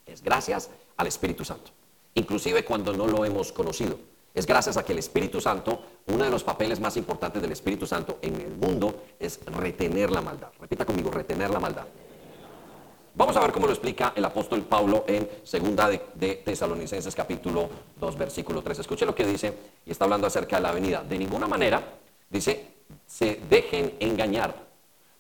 Es 0.07 0.23
gracias 0.23 0.71
al 0.97 1.07
Espíritu 1.07 1.45
Santo. 1.45 1.71
Inclusive 2.15 2.65
cuando 2.65 2.93
no 2.93 3.07
lo 3.07 3.25
hemos 3.25 3.53
conocido. 3.53 3.99
Es 4.35 4.47
gracias 4.47 4.77
a 4.77 4.85
que 4.85 4.93
el 4.93 4.99
Espíritu 4.99 5.41
Santo, 5.41 5.83
uno 6.07 6.25
de 6.25 6.31
los 6.31 6.45
papeles 6.45 6.81
más 6.81 6.97
importantes 6.97 7.43
del 7.43 7.53
Espíritu 7.53 7.87
Santo 7.87 8.19
en 8.23 8.41
el 8.41 8.57
mundo 8.57 9.03
es 9.19 9.41
retener 9.47 10.11
la 10.11 10.21
maldad. 10.21 10.49
Repita 10.61 10.85
conmigo, 10.85 11.11
retener 11.11 11.51
la 11.51 11.61
maldad. 11.61 11.87
Vamos 13.19 13.37
a 13.37 13.41
ver 13.41 13.51
cómo 13.51 13.67
lo 13.67 13.73
explica 13.73 14.13
el 14.15 14.25
apóstol 14.25 14.63
Pablo 14.63 15.05
en 15.09 15.29
segunda 15.43 15.89
de, 15.89 16.37
Tesalonicenses 16.45 17.17
capítulo 17.17 17.69
2 17.99 18.17
versículo 18.17 18.63
3. 18.63 18.79
Escuche 18.79 19.05
lo 19.05 19.13
que 19.13 19.27
dice 19.27 19.53
y 19.85 19.91
está 19.91 20.05
hablando 20.05 20.29
acerca 20.29 20.55
de 20.55 20.63
la 20.63 20.71
venida. 20.71 21.03
De 21.03 21.19
ninguna 21.19 21.49
manera, 21.49 21.83
dice, 22.31 22.75
se 23.05 23.41
dejen 23.51 23.97
engañar, 23.99 24.55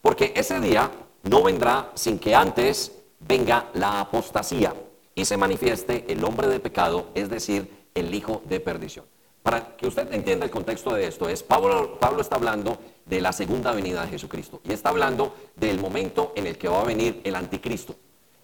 porque 0.00 0.32
ese 0.36 0.60
día 0.60 0.88
no 1.24 1.42
vendrá 1.42 1.90
sin 1.94 2.20
que 2.20 2.36
antes 2.36 2.92
venga 3.18 3.66
la 3.74 3.98
apostasía 3.98 4.72
y 5.16 5.24
se 5.24 5.36
manifieste 5.36 6.04
el 6.06 6.22
hombre 6.22 6.46
de 6.46 6.60
pecado, 6.60 7.08
es 7.16 7.28
decir, 7.28 7.88
el 7.96 8.14
hijo 8.14 8.42
de 8.48 8.60
perdición. 8.60 9.06
Para 9.42 9.76
que 9.76 9.88
usted 9.88 10.12
entienda 10.12 10.44
el 10.44 10.52
contexto 10.52 10.94
de 10.94 11.08
esto, 11.08 11.28
es 11.28 11.42
Pablo, 11.42 11.98
Pablo 11.98 12.20
está 12.20 12.36
hablando 12.36 12.78
de 13.08 13.20
la 13.20 13.32
segunda 13.32 13.72
venida 13.72 14.02
de 14.02 14.08
Jesucristo. 14.08 14.60
Y 14.64 14.72
está 14.72 14.90
hablando 14.90 15.34
del 15.56 15.80
momento 15.80 16.32
en 16.36 16.46
el 16.46 16.58
que 16.58 16.68
va 16.68 16.82
a 16.82 16.84
venir 16.84 17.20
el 17.24 17.34
anticristo. 17.34 17.94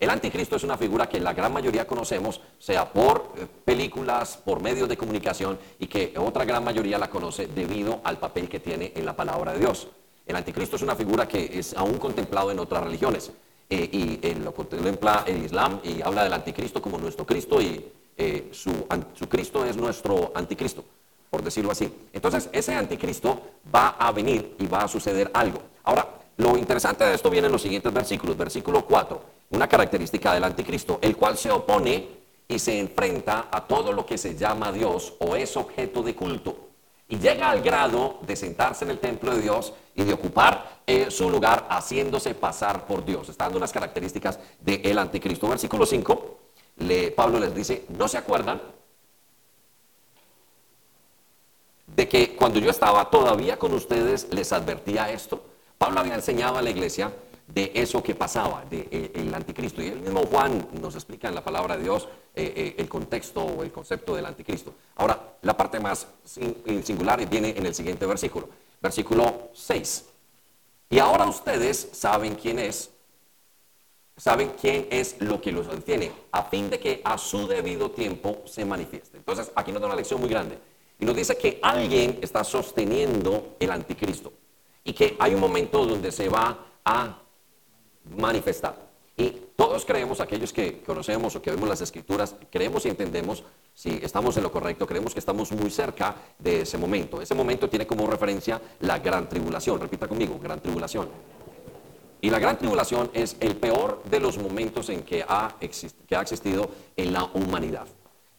El 0.00 0.10
anticristo 0.10 0.56
es 0.56 0.64
una 0.64 0.76
figura 0.76 1.08
que 1.08 1.20
la 1.20 1.32
gran 1.32 1.52
mayoría 1.52 1.86
conocemos, 1.86 2.40
sea 2.58 2.92
por 2.92 3.32
eh, 3.36 3.46
películas, 3.64 4.36
por 4.36 4.60
medios 4.60 4.88
de 4.88 4.96
comunicación, 4.96 5.58
y 5.78 5.86
que 5.86 6.14
otra 6.18 6.44
gran 6.44 6.64
mayoría 6.64 6.98
la 6.98 7.08
conoce 7.08 7.46
debido 7.46 8.00
al 8.04 8.18
papel 8.18 8.48
que 8.48 8.60
tiene 8.60 8.92
en 8.94 9.06
la 9.06 9.14
palabra 9.14 9.52
de 9.52 9.60
Dios. 9.60 9.88
El 10.26 10.36
anticristo 10.36 10.76
es 10.76 10.82
una 10.82 10.96
figura 10.96 11.28
que 11.28 11.58
es 11.58 11.74
aún 11.74 11.98
contemplado 11.98 12.50
en 12.50 12.58
otras 12.58 12.84
religiones. 12.84 13.32
Eh, 13.70 14.20
y 14.22 14.34
lo 14.34 14.52
contempla 14.52 15.24
el 15.26 15.42
Islam 15.42 15.80
y 15.82 16.02
habla 16.02 16.24
del 16.24 16.34
anticristo 16.34 16.82
como 16.82 16.98
nuestro 16.98 17.24
Cristo 17.24 17.62
y 17.62 17.90
eh, 18.16 18.50
su, 18.52 18.86
su 19.14 19.26
Cristo 19.26 19.64
es 19.64 19.74
nuestro 19.76 20.32
anticristo 20.34 20.84
por 21.34 21.42
decirlo 21.42 21.72
así. 21.72 21.92
Entonces, 22.12 22.48
ese 22.52 22.76
anticristo 22.76 23.40
va 23.74 23.96
a 23.98 24.12
venir 24.12 24.54
y 24.60 24.68
va 24.68 24.84
a 24.84 24.88
suceder 24.88 25.32
algo. 25.34 25.60
Ahora, 25.82 26.06
lo 26.36 26.56
interesante 26.56 27.02
de 27.02 27.12
esto 27.12 27.28
viene 27.28 27.46
en 27.46 27.52
los 27.52 27.60
siguientes 27.60 27.92
versículos. 27.92 28.36
Versículo 28.36 28.84
4, 28.84 29.20
una 29.50 29.68
característica 29.68 30.32
del 30.32 30.44
anticristo, 30.44 31.00
el 31.02 31.16
cual 31.16 31.36
se 31.36 31.50
opone 31.50 32.06
y 32.46 32.56
se 32.60 32.78
enfrenta 32.78 33.48
a 33.50 33.66
todo 33.66 33.90
lo 33.90 34.06
que 34.06 34.16
se 34.16 34.36
llama 34.36 34.70
Dios 34.70 35.14
o 35.18 35.34
es 35.34 35.56
objeto 35.56 36.04
de 36.04 36.14
culto. 36.14 36.68
Y 37.08 37.18
llega 37.18 37.50
al 37.50 37.62
grado 37.62 38.20
de 38.24 38.36
sentarse 38.36 38.84
en 38.84 38.92
el 38.92 39.00
templo 39.00 39.34
de 39.34 39.42
Dios 39.42 39.72
y 39.96 40.04
de 40.04 40.12
ocupar 40.12 40.82
eh, 40.86 41.10
su 41.10 41.28
lugar 41.30 41.66
haciéndose 41.68 42.36
pasar 42.36 42.86
por 42.86 43.04
Dios. 43.04 43.28
Están 43.28 43.46
dando 43.46 43.58
unas 43.58 43.72
características 43.72 44.38
del 44.60 44.96
anticristo. 45.00 45.48
Versículo 45.48 45.84
5, 45.84 46.38
le, 46.76 47.10
Pablo 47.10 47.40
les 47.40 47.52
dice, 47.52 47.86
¿no 47.88 48.06
se 48.06 48.18
acuerdan 48.18 48.62
de 51.94 52.08
que 52.08 52.34
cuando 52.34 52.58
yo 52.58 52.70
estaba 52.70 53.08
todavía 53.10 53.58
con 53.58 53.72
ustedes 53.72 54.28
les 54.32 54.52
advertía 54.52 55.10
esto. 55.10 55.42
Pablo 55.78 56.00
había 56.00 56.14
enseñado 56.14 56.56
a 56.56 56.62
la 56.62 56.70
iglesia 56.70 57.12
de 57.46 57.70
eso 57.74 58.02
que 58.02 58.14
pasaba, 58.14 58.64
de, 58.70 58.88
eh, 58.90 59.32
anticristo. 59.34 59.82
Y 59.82 59.88
el 59.88 60.00
mismo 60.00 60.24
Juan 60.26 60.68
nos 60.80 60.94
explica 60.94 61.28
en 61.28 61.34
la 61.34 61.44
palabra 61.44 61.76
de 61.76 61.82
Dios 61.82 62.08
eh, 62.34 62.52
eh, 62.56 62.74
el 62.78 62.88
contexto 62.88 63.44
o 63.44 63.62
el 63.62 63.70
concepto 63.70 64.16
del 64.16 64.26
anticristo. 64.26 64.74
Ahora, 64.96 65.36
la 65.42 65.56
parte 65.56 65.78
más 65.78 66.06
singular 66.24 67.28
viene 67.28 67.54
en 67.56 67.66
el 67.66 67.74
siguiente 67.74 68.06
versículo, 68.06 68.48
versículo 68.80 69.50
6. 69.52 70.04
Y 70.90 70.98
ahora 70.98 71.26
ustedes 71.26 71.90
saben 71.92 72.34
quién 72.34 72.58
es, 72.58 72.90
saben 74.16 74.52
quién 74.60 74.88
es 74.90 75.16
lo 75.20 75.40
que 75.40 75.52
los 75.52 75.68
detiene, 75.68 76.12
a 76.32 76.44
fin 76.44 76.70
de 76.70 76.78
que 76.78 77.02
a 77.04 77.18
su 77.18 77.46
debido 77.46 77.90
tiempo 77.90 78.42
se 78.46 78.64
manifieste. 78.64 79.18
Entonces, 79.18 79.50
aquí 79.54 79.70
nos 79.70 79.80
da 79.80 79.88
una 79.88 79.96
lección 79.96 80.20
muy 80.20 80.28
grande. 80.28 80.58
Nos 81.04 81.14
dice 81.14 81.36
que 81.36 81.58
alguien 81.60 82.18
está 82.22 82.42
sosteniendo 82.42 83.56
el 83.60 83.70
anticristo 83.70 84.32
y 84.82 84.94
que 84.94 85.16
hay 85.18 85.34
un 85.34 85.40
momento 85.40 85.84
donde 85.84 86.10
se 86.10 86.30
va 86.30 86.58
a 86.82 87.22
manifestar. 88.16 88.84
Y 89.14 89.30
todos 89.54 89.84
creemos, 89.84 90.20
aquellos 90.20 90.52
que 90.52 90.80
conocemos 90.80 91.36
o 91.36 91.42
que 91.42 91.50
vemos 91.50 91.68
las 91.68 91.82
escrituras, 91.82 92.34
creemos 92.50 92.86
y 92.86 92.88
entendemos 92.88 93.44
si 93.74 93.90
estamos 94.02 94.36
en 94.38 94.44
lo 94.44 94.50
correcto, 94.50 94.86
creemos 94.86 95.12
que 95.12 95.20
estamos 95.20 95.52
muy 95.52 95.70
cerca 95.70 96.16
de 96.38 96.62
ese 96.62 96.78
momento. 96.78 97.20
Ese 97.20 97.34
momento 97.34 97.68
tiene 97.68 97.86
como 97.86 98.06
referencia 98.06 98.60
la 98.80 98.98
gran 98.98 99.28
tribulación. 99.28 99.80
Repita 99.80 100.08
conmigo, 100.08 100.38
gran 100.42 100.60
tribulación. 100.60 101.08
Y 102.22 102.30
la 102.30 102.38
gran 102.38 102.56
tribulación 102.56 103.10
es 103.12 103.36
el 103.40 103.56
peor 103.56 104.02
de 104.04 104.20
los 104.20 104.38
momentos 104.38 104.88
en 104.88 105.02
que 105.02 105.22
ha, 105.28 105.54
que 106.08 106.16
ha 106.16 106.22
existido 106.22 106.70
en 106.96 107.12
la 107.12 107.24
humanidad. 107.34 107.86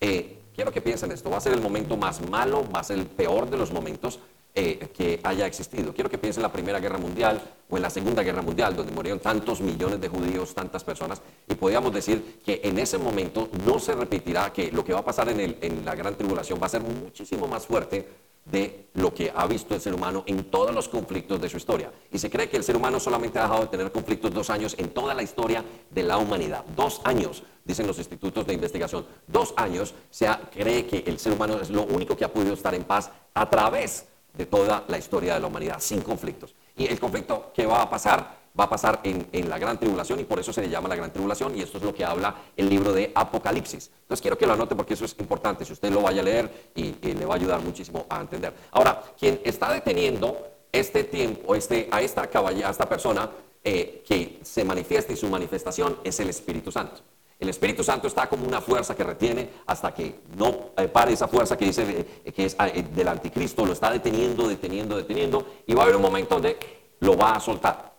Eh, 0.02 0.40
quiero 0.56 0.72
que 0.72 0.82
piensen 0.82 1.12
esto, 1.12 1.30
va 1.30 1.38
a 1.38 1.42
ser 1.42 1.54
el 1.54 1.62
momento 1.62 1.98
más 1.98 2.28
malo, 2.30 2.66
va 2.74 2.80
a 2.80 2.84
ser 2.84 2.98
el 2.98 3.06
peor 3.06 3.50
de 3.50 3.58
los 3.58 3.72
momentos 3.72 4.20
eh, 4.58 4.90
que 4.96 5.20
haya 5.24 5.46
existido. 5.46 5.94
Quiero 5.94 6.10
que 6.10 6.18
piensen 6.18 6.40
en 6.40 6.44
la 6.44 6.54
Primera 6.54 6.80
Guerra 6.80 6.98
Mundial 6.98 7.42
o 7.70 7.76
en 7.76 7.84
la 7.84 7.90
Segunda 7.90 8.24
Guerra 8.24 8.42
Mundial, 8.42 8.76
donde 8.76 8.94
murieron 8.94 9.20
tantos 9.20 9.60
millones 9.60 10.00
de 10.00 10.08
judíos, 10.08 10.54
tantas 10.54 10.84
personas, 10.84 11.22
y 11.50 11.56
podríamos 11.56 11.94
decir 11.94 12.40
que 12.46 12.62
en 12.64 12.80
ese 12.80 12.98
momento 12.98 13.50
no 13.66 13.80
se 13.80 13.94
repetirá, 13.94 14.54
que 14.54 14.72
lo 14.72 14.86
que 14.86 14.94
va 14.94 15.00
a 15.00 15.06
pasar 15.06 15.28
en, 15.28 15.42
el, 15.42 15.58
en 15.60 15.84
la 15.84 15.94
gran 15.94 16.16
tribulación 16.16 16.58
va 16.62 16.68
a 16.68 16.70
ser 16.70 16.82
muchísimo 16.82 17.48
más 17.48 17.66
fuerte 17.66 18.08
de 18.46 18.90
lo 18.94 19.14
que 19.14 19.32
ha 19.36 19.46
visto 19.48 19.74
el 19.74 19.82
ser 19.82 19.94
humano 19.94 20.24
en 20.28 20.46
todos 20.46 20.74
los 20.74 20.88
conflictos 20.88 21.42
de 21.42 21.50
su 21.50 21.58
historia. 21.58 21.92
Y 22.12 22.20
se 22.20 22.30
cree 22.30 22.50
que 22.50 22.58
el 22.58 22.64
ser 22.64 22.78
humano 22.78 23.00
solamente 23.00 23.40
ha 23.40 23.44
dejado 23.44 23.62
de 23.62 23.68
tener 23.68 23.92
conflictos 23.92 24.34
dos 24.34 24.50
años 24.50 24.76
en 24.78 24.90
toda 24.90 25.14
la 25.14 25.24
historia 25.24 25.66
de 25.90 26.04
la 26.04 26.18
humanidad. 26.18 26.64
Dos 26.76 27.02
años, 27.04 27.44
dicen 27.64 27.88
los 27.88 27.98
institutos 27.98 28.46
de 28.46 28.54
investigación. 28.54 29.06
Dos 29.28 29.54
años 29.58 29.94
se 30.12 30.30
cree 30.52 30.86
que 30.86 31.04
el 31.08 31.20
ser 31.20 31.34
humano 31.34 31.60
es 31.60 31.70
lo 31.70 31.84
único 31.84 32.16
que 32.16 32.24
ha 32.24 32.32
podido 32.32 32.54
estar 32.54 32.76
en 32.76 32.84
paz 32.84 33.12
a 33.34 33.50
través 33.50 34.06
de 34.38 34.46
toda 34.46 34.84
la 34.88 34.98
historia 34.98 35.34
de 35.34 35.40
la 35.40 35.48
humanidad, 35.48 35.78
sin 35.80 36.02
conflictos. 36.02 36.54
Y 36.78 36.86
el 36.86 37.00
conflicto 37.00 37.52
que 37.54 37.66
va 37.66 37.82
a 37.82 37.90
pasar 37.90 38.45
va 38.58 38.66
a 38.66 38.70
pasar 38.70 39.02
en, 39.04 39.50
la 39.50 39.58
gran 39.58 39.78
tribulación 39.78 40.20
y 40.20 40.24
por 40.24 40.40
eso 40.40 40.54
se 40.54 40.62
le 40.62 40.70
llama 40.70 40.88
la 40.88 40.96
gran 40.96 41.12
tribulación 41.12 41.58
y 41.58 41.62
esto 41.62 41.78
es 41.78 41.84
lo 41.84 41.94
que 41.94 42.06
habla 42.06 42.36
el 42.56 42.70
libro 42.70 42.94
de 42.94 43.12
Apocalipsis. 43.14 43.92
Entonces 44.02 44.22
quiero 44.22 44.38
que 44.38 44.48
lo 44.48 44.54
anote 44.54 44.76
porque 44.76 44.94
eso 44.94 45.06
es 45.06 45.16
importante, 45.20 45.66
si 45.66 45.74
usted 45.74 45.92
lo 45.92 46.02
vaya 46.02 46.22
a 46.22 46.24
leer 46.24 46.72
y, 46.76 46.94
le 47.14 47.26
va 47.26 47.34
a 47.34 47.38
ayudar 47.38 47.62
muchísimo 47.62 48.06
a 48.10 48.22
entender. 48.22 48.54
Ahora, 48.72 49.04
quien 49.18 49.42
está 49.44 49.72
deteniendo 49.72 50.38
este 50.72 51.04
tiempo, 51.04 51.56
este, 51.56 51.88
a 51.92 52.02
esta 52.02 52.28
caballa, 52.28 52.68
a 52.68 52.72
esta 52.72 52.88
persona 52.88 53.30
eh, 53.64 54.04
que 54.08 54.40
se 54.44 54.64
manifiesta 54.64 55.14
y 55.14 55.16
su 55.16 55.28
manifestación 55.28 55.98
es 56.04 56.20
el 56.20 56.30
Espíritu 56.30 56.72
Santo. 56.72 57.02
El 57.40 57.50
Espíritu 57.50 57.84
Santo 57.84 58.08
está 58.08 58.28
como 58.28 58.48
una 58.48 58.62
fuerza 58.62 58.96
que 58.96 59.04
retiene 59.04 59.50
hasta 59.66 59.94
que 59.94 60.22
no 60.38 60.72
eh, 60.78 60.88
pare 60.88 61.14
esa 61.14 61.28
fuerza 61.28 61.58
que 61.58 61.66
dice 61.66 62.06
eh, 62.24 62.32
que 62.32 62.46
es 62.46 62.56
del 62.96 63.08
anticristo, 63.08 63.66
lo 63.66 63.74
está 63.74 63.92
deteniendo, 63.92 64.48
deteniendo, 64.48 64.96
deteniendo, 64.96 65.46
y 65.66 65.74
va 65.74 65.82
a 65.82 65.84
haber 65.86 65.96
un 65.98 66.04
momento 66.04 66.36
donde 66.36 66.58
lo 67.00 67.18
va 67.18 67.32
a 67.32 67.40
soltar. 67.40 67.95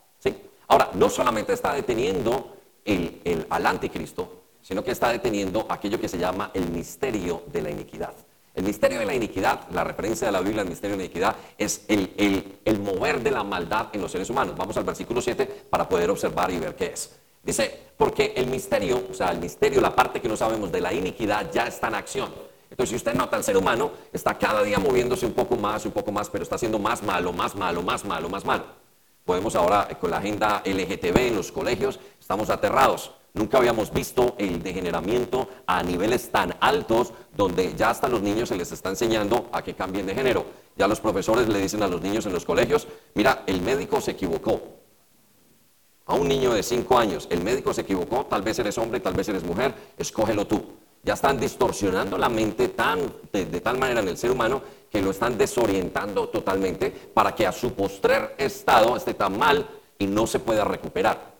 Ahora, 0.68 0.90
no 0.94 1.08
solamente 1.08 1.52
está 1.52 1.74
deteniendo 1.74 2.56
al 3.50 3.66
anticristo, 3.66 4.42
sino 4.62 4.82
que 4.82 4.90
está 4.90 5.10
deteniendo 5.10 5.66
aquello 5.68 6.00
que 6.00 6.08
se 6.08 6.18
llama 6.18 6.50
el 6.54 6.70
misterio 6.70 7.44
de 7.52 7.62
la 7.62 7.70
iniquidad. 7.70 8.12
El 8.52 8.64
misterio 8.64 8.98
de 8.98 9.04
la 9.04 9.14
iniquidad, 9.14 9.68
la 9.70 9.84
referencia 9.84 10.26
de 10.26 10.32
la 10.32 10.40
Biblia 10.40 10.62
al 10.62 10.68
misterio 10.68 10.96
de 10.96 11.02
la 11.02 11.04
iniquidad, 11.04 11.36
es 11.58 11.84
el, 11.88 12.80
mover 12.80 13.22
de 13.22 13.30
la 13.30 13.44
maldad 13.44 13.88
en 13.92 14.00
los 14.00 14.10
seres 14.10 14.30
humanos. 14.30 14.56
Vamos 14.56 14.76
al 14.76 14.84
versículo 14.84 15.20
7 15.20 15.66
para 15.68 15.88
poder 15.88 16.10
observar 16.10 16.50
y 16.50 16.58
ver 16.58 16.74
qué 16.74 16.86
es. 16.86 17.14
Dice, 17.42 17.90
porque 17.96 18.32
el 18.34 18.46
misterio, 18.46 19.04
o 19.10 19.14
sea, 19.14 19.30
el 19.30 19.38
misterio, 19.38 19.80
la 19.80 19.94
parte 19.94 20.20
que 20.20 20.28
no 20.28 20.36
sabemos 20.36 20.72
de 20.72 20.80
la 20.80 20.92
iniquidad, 20.92 21.52
ya 21.52 21.66
está 21.66 21.88
en 21.88 21.96
acción. 21.96 22.32
Entonces, 22.70 22.90
si 22.90 22.96
usted 22.96 23.14
nota, 23.14 23.36
el 23.36 23.44
ser 23.44 23.56
humano 23.56 23.92
está 24.12 24.36
cada 24.36 24.62
día 24.62 24.78
moviéndose 24.78 25.26
un 25.26 25.34
poco 25.34 25.56
más, 25.56 25.84
un 25.84 25.92
poco 25.92 26.10
más, 26.10 26.28
pero 26.30 26.42
está 26.42 26.56
haciendo 26.56 26.78
más 26.78 27.02
malo, 27.02 27.32
más 27.32 27.54
malo, 27.54 27.82
más 27.82 28.04
malo, 28.04 28.28
más 28.28 28.44
malo. 28.44 28.64
Podemos 29.26 29.56
ahora, 29.56 29.88
con 30.00 30.12
la 30.12 30.18
agenda 30.18 30.62
LGTB 30.64 31.18
en 31.18 31.34
los 31.34 31.50
colegios, 31.50 31.98
estamos 32.20 32.48
aterrados. 32.48 33.10
Nunca 33.34 33.58
habíamos 33.58 33.92
visto 33.92 34.36
el 34.38 34.62
degeneramiento 34.62 35.48
a 35.66 35.82
niveles 35.82 36.30
tan 36.30 36.54
altos 36.60 37.12
donde 37.36 37.74
ya 37.74 37.90
hasta 37.90 38.08
los 38.08 38.22
niños 38.22 38.48
se 38.48 38.56
les 38.56 38.70
está 38.70 38.88
enseñando 38.88 39.48
a 39.52 39.62
que 39.62 39.74
cambien 39.74 40.06
de 40.06 40.14
género. 40.14 40.46
Ya 40.76 40.86
los 40.86 41.00
profesores 41.00 41.48
le 41.48 41.58
dicen 41.58 41.82
a 41.82 41.88
los 41.88 42.00
niños 42.00 42.24
en 42.26 42.32
los 42.32 42.44
colegios, 42.44 42.86
mira, 43.14 43.42
el 43.48 43.60
médico 43.62 44.00
se 44.00 44.12
equivocó. 44.12 44.60
A 46.06 46.14
un 46.14 46.28
niño 46.28 46.54
de 46.54 46.62
5 46.62 46.96
años, 46.96 47.26
el 47.28 47.42
médico 47.42 47.74
se 47.74 47.80
equivocó, 47.80 48.26
tal 48.26 48.42
vez 48.42 48.56
eres 48.60 48.78
hombre, 48.78 49.00
tal 49.00 49.14
vez 49.14 49.28
eres 49.28 49.42
mujer, 49.42 49.74
escógelo 49.98 50.46
tú. 50.46 50.64
Ya 51.06 51.14
están 51.14 51.38
distorsionando 51.38 52.18
la 52.18 52.28
mente 52.28 52.66
tan, 52.66 52.98
de 53.32 53.60
tal 53.60 53.78
manera 53.78 54.00
en 54.00 54.08
el 54.08 54.18
ser 54.18 54.32
humano 54.32 54.60
que 54.90 55.00
lo 55.00 55.12
están 55.12 55.38
desorientando 55.38 56.28
totalmente 56.30 56.90
para 56.90 57.32
que 57.32 57.46
a 57.46 57.52
su 57.52 57.74
postrer 57.74 58.34
estado 58.38 58.96
esté 58.96 59.14
tan 59.14 59.38
mal 59.38 59.68
y 60.00 60.08
no 60.08 60.26
se 60.26 60.40
pueda 60.40 60.64
recuperar. 60.64 61.35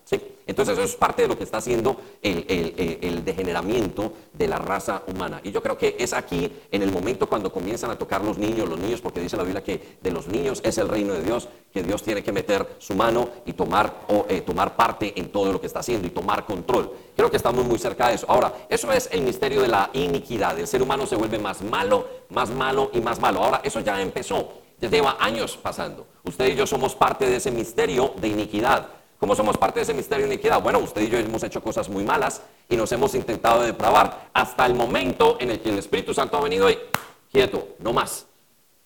Entonces 0.47 0.79
eso 0.79 0.85
es 0.85 0.95
parte 0.95 1.23
de 1.23 1.29
lo 1.29 1.37
que 1.37 1.45
está 1.45 1.59
haciendo 1.59 1.97
el, 2.23 3.25
degeneramiento 3.25 4.13
de 4.33 4.47
la 4.47 4.59
raza 4.59 5.03
humana. 5.09 5.41
Y 5.43 5.51
yo 5.51 5.61
creo 5.61 5.77
que 5.77 5.97
es 5.99 6.13
aquí, 6.13 6.51
en 6.71 6.83
el 6.83 6.93
momento 6.93 7.29
cuando 7.29 7.53
comienzan 7.53 7.91
a 7.91 7.99
tocar 7.99 8.25
los 8.25 8.39
niños, 8.39 8.69
los 8.69 8.79
niños, 8.79 9.01
porque 9.01 9.21
dice 9.21 9.37
la 9.37 9.43
Biblia 9.43 9.65
que 9.65 9.99
de 10.01 10.11
los 10.13 10.29
niños 10.29 10.61
es 10.65 10.79
el 10.79 10.89
reino 10.89 11.15
de 11.15 11.23
Dios, 11.23 11.49
que 11.73 11.83
Dios 11.83 12.03
tiene 12.03 12.23
que 12.23 12.31
meter 12.31 12.77
su 12.79 12.95
mano 12.95 13.29
y 13.45 13.55
tomar, 13.55 14.05
o, 14.09 14.27
eh, 14.29 14.41
tomar 14.41 14.77
parte 14.77 15.13
en 15.19 15.31
todo 15.31 15.53
lo 15.53 15.61
que 15.61 15.67
está 15.67 15.81
haciendo 15.81 16.07
y 16.07 16.11
tomar 16.11 16.47
control. 16.47 16.93
Creo 17.17 17.31
que 17.31 17.37
estamos 17.37 17.65
muy 17.65 17.79
cerca 17.79 18.09
de 18.09 18.15
eso. 18.15 18.27
Ahora, 18.29 18.53
eso 18.69 18.93
es 18.93 19.09
el 19.11 19.23
misterio 19.23 19.63
de 19.63 19.69
la 19.69 19.91
iniquidad. 19.95 20.59
El 20.59 20.69
ser 20.69 20.81
humano 20.81 21.07
se 21.07 21.17
vuelve 21.17 21.39
más 21.39 21.61
malo, 21.63 22.07
más 22.31 22.51
malo 22.51 22.91
y 22.93 23.01
más 23.01 23.19
malo. 23.19 23.43
Ahora, 23.43 23.61
eso 23.65 23.81
ya 23.81 24.01
empezó. 24.01 24.49
Ya 24.79 24.91
lleva 24.91 25.17
años 25.19 25.57
pasando. 25.57 26.07
Usted 26.23 26.49
y 26.49 26.55
yo 26.55 26.67
somos 26.67 26.95
parte 26.95 27.27
de 27.27 27.37
ese 27.37 27.51
misterio 27.51 28.13
de 28.21 28.29
iniquidad. 28.29 28.89
¿Cómo 29.19 29.35
somos 29.35 29.57
parte 29.57 29.81
de 29.81 29.85
ese 29.85 29.95
misterio 29.95 30.27
de 30.27 30.35
iniquidad? 30.35 30.63
Bueno, 30.63 30.79
usted 30.79 31.03
y 31.03 31.09
yo 31.09 31.19
hemos 31.19 31.43
hecho 31.43 31.63
cosas 31.63 31.89
muy 31.89 32.05
malas 32.05 32.43
y 32.69 32.77
nos 32.77 32.93
hemos 32.93 33.15
intentado 33.15 33.63
depravar 33.63 34.29
hasta 34.35 34.67
el 34.67 34.75
momento 34.75 35.39
en 35.41 35.51
el 35.51 35.61
que 35.61 35.71
el 35.71 35.79
Espíritu 35.79 36.13
Santo 36.13 36.37
ha 36.37 36.43
venido 36.43 36.69
y 36.71 36.79
quieto, 37.31 37.69
no 37.79 37.93
más, 37.93 38.27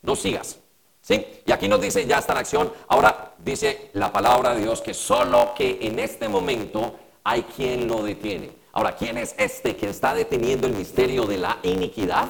no 0.03 0.15
sigas. 0.15 0.59
¿Sí? 1.03 1.27
Y 1.45 1.51
aquí 1.51 1.67
nos 1.67 1.81
dice 1.81 2.07
ya 2.07 2.19
está 2.19 2.35
la 2.35 2.41
acción. 2.41 2.73
Ahora 2.87 3.35
dice 3.39 3.91
la 3.95 4.13
palabra 4.13 4.55
de 4.55 4.63
Dios 4.63 4.81
que 4.81 4.95
solo 4.95 5.53
que 5.57 5.79
en 5.81 5.99
este 5.99 6.29
momento 6.29 6.95
hay 7.25 7.43
quien 7.43 7.89
lo 7.89 8.03
detiene. 8.03 8.53
Ahora, 8.73 8.95
¿quién 8.95 9.19
es 9.19 9.35
este 9.37 9.75
que 9.77 9.89
está 9.89 10.15
deteniendo 10.15 10.67
el 10.67 10.75
misterio 10.75 11.27
de 11.27 11.39
la 11.39 11.59
iniquidad? 11.65 12.29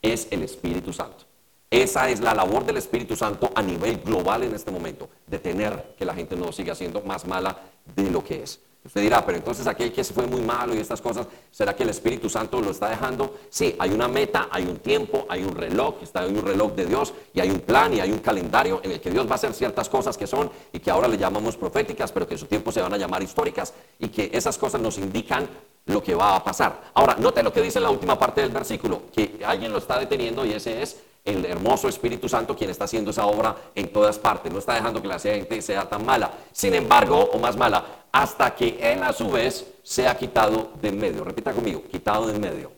Es 0.00 0.28
el 0.30 0.42
Espíritu 0.42 0.92
Santo. 0.92 1.27
Esa 1.70 2.08
es 2.08 2.20
la 2.20 2.34
labor 2.34 2.64
del 2.64 2.78
Espíritu 2.78 3.14
Santo 3.14 3.50
a 3.54 3.60
nivel 3.60 3.98
global 3.98 4.42
en 4.42 4.54
este 4.54 4.70
momento, 4.70 5.08
detener 5.26 5.94
que 5.98 6.04
la 6.06 6.14
gente 6.14 6.34
no 6.34 6.50
siga 6.50 6.74
siendo 6.74 7.02
más 7.02 7.26
mala 7.26 7.58
de 7.94 8.10
lo 8.10 8.24
que 8.24 8.42
es. 8.42 8.60
Usted 8.84 9.02
dirá, 9.02 9.26
pero 9.26 9.36
entonces 9.36 9.66
aquel 9.66 9.92
que 9.92 10.02
se 10.02 10.14
fue 10.14 10.26
muy 10.26 10.40
malo 10.40 10.74
y 10.74 10.78
estas 10.78 11.02
cosas, 11.02 11.26
¿será 11.50 11.76
que 11.76 11.82
el 11.82 11.90
Espíritu 11.90 12.30
Santo 12.30 12.58
lo 12.62 12.70
está 12.70 12.88
dejando? 12.88 13.36
Sí, 13.50 13.76
hay 13.78 13.90
una 13.90 14.08
meta, 14.08 14.48
hay 14.50 14.64
un 14.64 14.78
tiempo, 14.78 15.26
hay 15.28 15.42
un 15.42 15.54
reloj, 15.54 15.96
está 16.02 16.20
hay 16.20 16.30
un 16.30 16.42
reloj 16.42 16.72
de 16.72 16.86
Dios 16.86 17.12
y 17.34 17.40
hay 17.40 17.50
un 17.50 17.60
plan 17.60 17.92
y 17.92 18.00
hay 18.00 18.12
un 18.12 18.20
calendario 18.20 18.80
en 18.82 18.92
el 18.92 19.00
que 19.00 19.10
Dios 19.10 19.26
va 19.26 19.32
a 19.32 19.34
hacer 19.34 19.52
ciertas 19.52 19.90
cosas 19.90 20.16
que 20.16 20.26
son 20.26 20.50
y 20.72 20.78
que 20.78 20.90
ahora 20.90 21.06
le 21.06 21.18
llamamos 21.18 21.56
proféticas, 21.56 22.12
pero 22.12 22.26
que 22.26 22.34
en 22.34 22.38
su 22.38 22.46
tiempo 22.46 22.72
se 22.72 22.80
van 22.80 22.94
a 22.94 22.96
llamar 22.96 23.22
históricas 23.22 23.74
y 23.98 24.08
que 24.08 24.30
esas 24.32 24.56
cosas 24.56 24.80
nos 24.80 24.96
indican 24.96 25.46
lo 25.84 26.02
que 26.02 26.14
va 26.14 26.36
a 26.36 26.42
pasar. 26.42 26.90
Ahora, 26.94 27.16
note 27.16 27.42
lo 27.42 27.52
que 27.52 27.60
dice 27.60 27.80
la 27.80 27.90
última 27.90 28.18
parte 28.18 28.40
del 28.40 28.52
versículo, 28.52 29.02
que 29.12 29.40
alguien 29.44 29.70
lo 29.70 29.78
está 29.78 29.98
deteniendo 29.98 30.46
y 30.46 30.52
ese 30.52 30.80
es 30.80 30.96
el 31.28 31.44
hermoso 31.44 31.88
Espíritu 31.88 32.28
Santo 32.28 32.56
quien 32.56 32.70
está 32.70 32.84
haciendo 32.84 33.10
esa 33.10 33.26
obra 33.26 33.54
en 33.74 33.92
todas 33.92 34.18
partes. 34.18 34.52
No 34.52 34.58
está 34.58 34.74
dejando 34.74 35.02
que 35.02 35.08
la 35.08 35.18
gente 35.18 35.60
sea 35.62 35.88
tan 35.88 36.04
mala. 36.04 36.30
Sin 36.52 36.74
embargo, 36.74 37.30
o 37.32 37.38
más 37.38 37.56
mala, 37.56 37.84
hasta 38.10 38.54
que 38.54 38.78
Él 38.80 39.02
a 39.02 39.12
su 39.12 39.30
vez 39.30 39.66
sea 39.82 40.16
quitado 40.16 40.70
de 40.80 40.88
en 40.88 40.98
medio. 40.98 41.24
Repita 41.24 41.52
conmigo, 41.52 41.82
quitado 41.90 42.26
de 42.26 42.34
en 42.34 42.40
medio. 42.40 42.72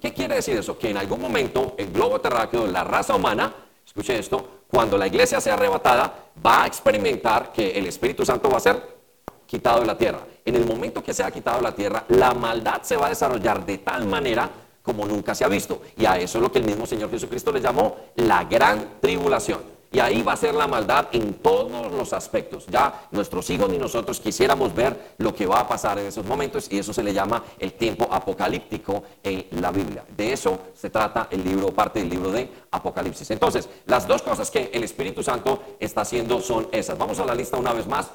¿Qué 0.00 0.12
quiere 0.12 0.36
decir 0.36 0.56
eso? 0.56 0.78
Que 0.78 0.90
en 0.90 0.96
algún 0.96 1.20
momento 1.20 1.74
el 1.76 1.90
globo 1.90 2.20
terráqueo, 2.20 2.66
la 2.66 2.84
raza 2.84 3.14
humana, 3.14 3.52
escuche 3.86 4.18
esto, 4.18 4.62
cuando 4.70 4.96
la 4.96 5.06
iglesia 5.06 5.40
sea 5.40 5.54
arrebatada, 5.54 6.30
va 6.44 6.64
a 6.64 6.66
experimentar 6.66 7.52
que 7.52 7.72
el 7.72 7.86
Espíritu 7.86 8.24
Santo 8.24 8.48
va 8.48 8.58
a 8.58 8.60
ser 8.60 9.00
quitado 9.46 9.80
de 9.80 9.86
la 9.86 9.98
tierra. 9.98 10.20
En 10.44 10.56
el 10.56 10.64
momento 10.64 11.02
que 11.02 11.12
sea 11.12 11.30
quitado 11.30 11.58
de 11.58 11.64
la 11.64 11.72
tierra, 11.72 12.04
la 12.08 12.32
maldad 12.32 12.82
se 12.82 12.96
va 12.96 13.06
a 13.06 13.08
desarrollar 13.10 13.66
de 13.66 13.78
tal 13.78 14.06
manera 14.06 14.48
como 14.82 15.06
nunca 15.06 15.34
se 15.34 15.44
ha 15.44 15.48
visto. 15.48 15.82
Y 15.96 16.06
a 16.06 16.18
eso 16.18 16.38
es 16.38 16.42
lo 16.42 16.52
que 16.52 16.58
el 16.58 16.64
mismo 16.64 16.86
Señor 16.86 17.10
Jesucristo 17.10 17.52
le 17.52 17.60
llamó 17.60 17.96
la 18.16 18.44
gran 18.44 19.00
tribulación. 19.00 19.80
Y 19.92 19.98
ahí 19.98 20.22
va 20.22 20.34
a 20.34 20.36
ser 20.36 20.54
la 20.54 20.68
maldad 20.68 21.08
en 21.10 21.34
todos 21.34 21.90
los 21.90 22.12
aspectos. 22.12 22.64
Ya 22.68 23.08
nuestros 23.10 23.50
hijos 23.50 23.68
ni 23.68 23.76
nosotros 23.76 24.20
quisiéramos 24.20 24.72
ver 24.72 25.14
lo 25.18 25.34
que 25.34 25.46
va 25.46 25.60
a 25.60 25.68
pasar 25.68 25.98
en 25.98 26.06
esos 26.06 26.24
momentos 26.24 26.70
y 26.70 26.78
eso 26.78 26.92
se 26.94 27.02
le 27.02 27.12
llama 27.12 27.42
el 27.58 27.72
tiempo 27.72 28.06
apocalíptico 28.08 29.02
en 29.24 29.46
la 29.60 29.72
Biblia. 29.72 30.04
De 30.16 30.32
eso 30.32 30.60
se 30.74 30.90
trata 30.90 31.26
el 31.32 31.42
libro, 31.42 31.72
parte 31.72 31.98
del 31.98 32.08
libro 32.08 32.30
de 32.30 32.48
Apocalipsis. 32.70 33.32
Entonces, 33.32 33.68
las 33.86 34.06
dos 34.06 34.22
cosas 34.22 34.48
que 34.48 34.70
el 34.72 34.84
Espíritu 34.84 35.24
Santo 35.24 35.60
está 35.80 36.02
haciendo 36.02 36.40
son 36.40 36.68
esas. 36.70 36.96
Vamos 36.96 37.18
a 37.18 37.24
la 37.24 37.34
lista 37.34 37.56
una 37.56 37.72
vez 37.72 37.88
más. 37.88 38.10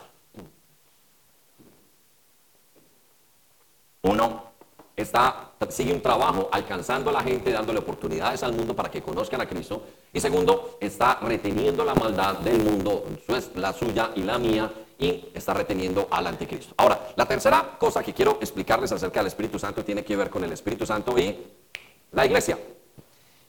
Uno, 4.03 4.44
está, 4.95 5.51
sigue 5.69 5.93
un 5.93 6.01
trabajo 6.01 6.49
alcanzando 6.51 7.09
a 7.09 7.13
la 7.13 7.21
gente, 7.21 7.51
dándole 7.51 7.79
oportunidades 7.79 8.43
al 8.43 8.53
mundo 8.53 8.75
para 8.75 8.89
que 8.89 9.01
conozcan 9.01 9.41
a 9.41 9.47
Cristo. 9.47 9.83
Y 10.13 10.19
segundo, 10.19 10.77
está 10.79 11.19
reteniendo 11.21 11.83
la 11.83 11.95
maldad 11.95 12.35
del 12.39 12.59
mundo, 12.59 13.05
la 13.55 13.73
suya 13.73 14.11
y 14.15 14.23
la 14.23 14.37
mía, 14.37 14.71
y 14.97 15.29
está 15.33 15.53
reteniendo 15.53 16.07
al 16.09 16.27
anticristo. 16.27 16.73
Ahora, 16.77 17.09
la 17.15 17.25
tercera 17.25 17.75
cosa 17.77 18.01
que 18.01 18.13
quiero 18.13 18.37
explicarles 18.39 18.91
acerca 18.91 19.19
del 19.19 19.27
Espíritu 19.27 19.59
Santo 19.59 19.83
tiene 19.83 20.03
que 20.05 20.15
ver 20.15 20.29
con 20.29 20.43
el 20.43 20.51
Espíritu 20.51 20.85
Santo 20.85 21.17
y 21.19 21.37
la 22.13 22.25
iglesia. 22.25 22.57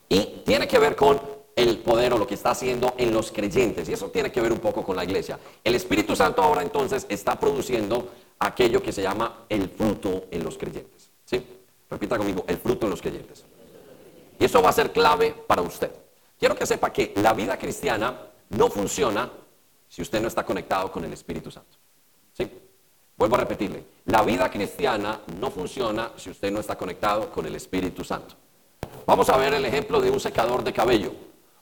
Y 0.09 0.43
tiene 0.45 0.67
que 0.67 0.79
ver 0.79 0.97
con 0.97 1.21
el 1.55 1.79
poder 1.79 2.13
o 2.13 2.19
lo 2.19 2.27
que 2.27 2.35
está 2.35 2.51
haciendo 2.51 2.95
en 2.99 3.13
los 3.15 3.31
creyentes. 3.31 3.89
Y 3.89 3.93
eso 3.93 4.11
tiene 4.11 4.31
que 4.31 4.41
ver 4.41 4.53
un 4.53 4.59
poco 4.59 4.85
con 4.85 4.97
la 4.97 5.05
iglesia. 5.05 5.39
El 5.63 5.75
Espíritu 5.75 6.17
Santo 6.17 6.43
ahora 6.43 6.63
entonces 6.63 7.07
está 7.09 7.39
produciendo 7.39 8.11
aquello 8.39 8.83
que 8.83 8.93
se 8.93 9.03
llama 9.03 9.47
el 9.49 9.71
fruto 9.71 10.25
en 10.31 10.45
los 10.45 10.59
creyentes. 10.59 10.96
Repita 11.89 12.19
conmigo, 12.19 12.45
el 12.49 12.59
fruto 12.59 12.87
en 12.87 12.91
los 12.91 13.01
creyentes. 13.01 13.45
Y 14.39 14.45
eso 14.45 14.61
va 14.61 14.71
a 14.71 14.73
ser 14.73 14.93
clave 14.93 15.35
para 15.47 15.63
usted. 15.63 15.91
Quiero 16.39 16.55
que 16.55 16.67
sepa 16.67 16.93
que 16.93 17.13
la 17.17 17.33
vida 17.33 17.59
cristiana 17.59 18.15
no 18.51 18.69
funciona 18.69 19.31
si 19.89 20.03
usted 20.03 20.21
no 20.21 20.29
está 20.29 20.45
conectado 20.45 20.91
con 20.91 21.05
el 21.05 21.13
Espíritu 21.13 21.51
Santo. 21.51 21.79
¿Sí? 22.33 22.51
Vuelvo 23.17 23.37
a 23.37 23.41
repetirle, 23.41 23.85
la 24.07 24.23
vida 24.23 24.51
cristiana 24.51 25.21
no 25.41 25.51
funciona 25.51 26.13
si 26.17 26.29
usted 26.29 26.51
no 26.51 26.61
está 26.61 26.77
conectado 26.77 27.31
con 27.31 27.47
el 27.47 27.55
Espíritu 27.55 28.05
Santo. 28.05 28.35
Vamos 29.07 29.31
a 29.31 29.37
ver 29.37 29.55
el 29.55 29.65
ejemplo 29.65 30.01
de 30.01 30.11
un 30.11 30.21
secador 30.21 30.63
de 30.63 30.73
cabello. 30.73 31.13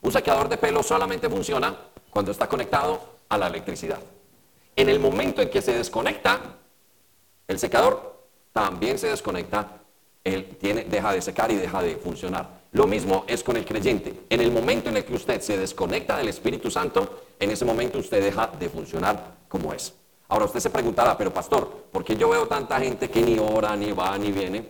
Un 0.01 0.11
secador 0.11 0.49
de 0.49 0.57
pelo 0.57 0.83
solamente 0.83 1.29
funciona 1.29 1.77
cuando 2.11 2.33
está 2.33 2.49
conectado 2.49 3.01
a 3.29 3.39
la 3.39 3.47
electricidad. 3.47 4.01
En 4.75 4.89
el 4.89 4.99
momento 4.99 5.43
en 5.43 5.51
que 5.51 5.63
se 5.63 5.75
desconecta, 5.75 6.41
el 7.47 7.59
secador 7.59 8.14
también 8.55 8.99
se 8.99 9.09
desconecta, 9.09 9.83
él 10.23 10.57
tiene, 10.61 10.85
deja 10.85 11.13
de 11.13 11.21
secar 11.21 11.51
y 11.51 11.57
deja 11.57 11.83
de 11.83 11.97
funcionar. 11.97 12.63
Lo 12.71 12.87
mismo 12.87 13.25
es 13.27 13.43
con 13.43 13.57
el 13.57 13.65
creyente. 13.65 14.27
En 14.31 14.41
el 14.41 14.53
momento 14.53 14.89
en 14.89 14.97
el 14.97 15.05
que 15.05 15.15
usted 15.15 15.41
se 15.41 15.59
desconecta 15.59 16.17
del 16.17 16.29
Espíritu 16.29 16.71
Santo, 16.71 17.25
en 17.39 17.51
ese 17.51 17.65
momento 17.65 17.99
usted 17.99 18.23
deja 18.23 18.47
de 18.47 18.69
funcionar 18.69 19.39
como 19.49 19.75
es. 19.75 19.93
Ahora 20.29 20.45
usted 20.45 20.61
se 20.61 20.71
preguntará, 20.71 21.19
pero 21.19 21.35
pastor, 21.35 21.89
¿por 21.91 22.05
qué 22.05 22.17
yo 22.17 22.31
veo 22.31 22.47
tanta 22.47 22.79
gente 22.79 23.11
que 23.11 23.23
ni 23.23 23.39
ora, 23.41 23.75
ni 23.75 23.91
va, 23.91 24.17
ni 24.17 24.31
viene? 24.31 24.65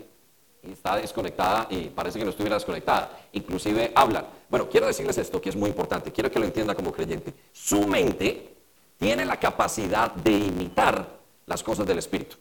Y 0.62 0.72
está 0.72 0.96
desconectada 0.96 1.66
y 1.68 1.90
parece 1.90 2.18
que 2.18 2.24
no 2.24 2.30
estuviera 2.30 2.56
desconectada. 2.56 3.28
Inclusive 3.32 3.92
hablan. 3.94 4.26
Bueno, 4.48 4.66
quiero 4.70 4.86
decirles 4.86 5.18
esto 5.18 5.42
que 5.42 5.50
es 5.50 5.56
muy 5.56 5.68
importante. 5.68 6.10
Quiero 6.10 6.30
que 6.30 6.38
lo 6.38 6.46
entienda 6.46 6.74
como 6.74 6.90
creyente. 6.90 7.34
Su 7.52 7.86
mente 7.86 8.56
tiene 8.98 9.26
la 9.26 9.38
capacidad 9.38 10.10
de 10.10 10.32
imitar 10.32 11.06
las 11.44 11.62
cosas 11.62 11.86
del 11.86 11.98
Espíritu. 11.98 12.36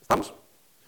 ¿Estamos? 0.00 0.32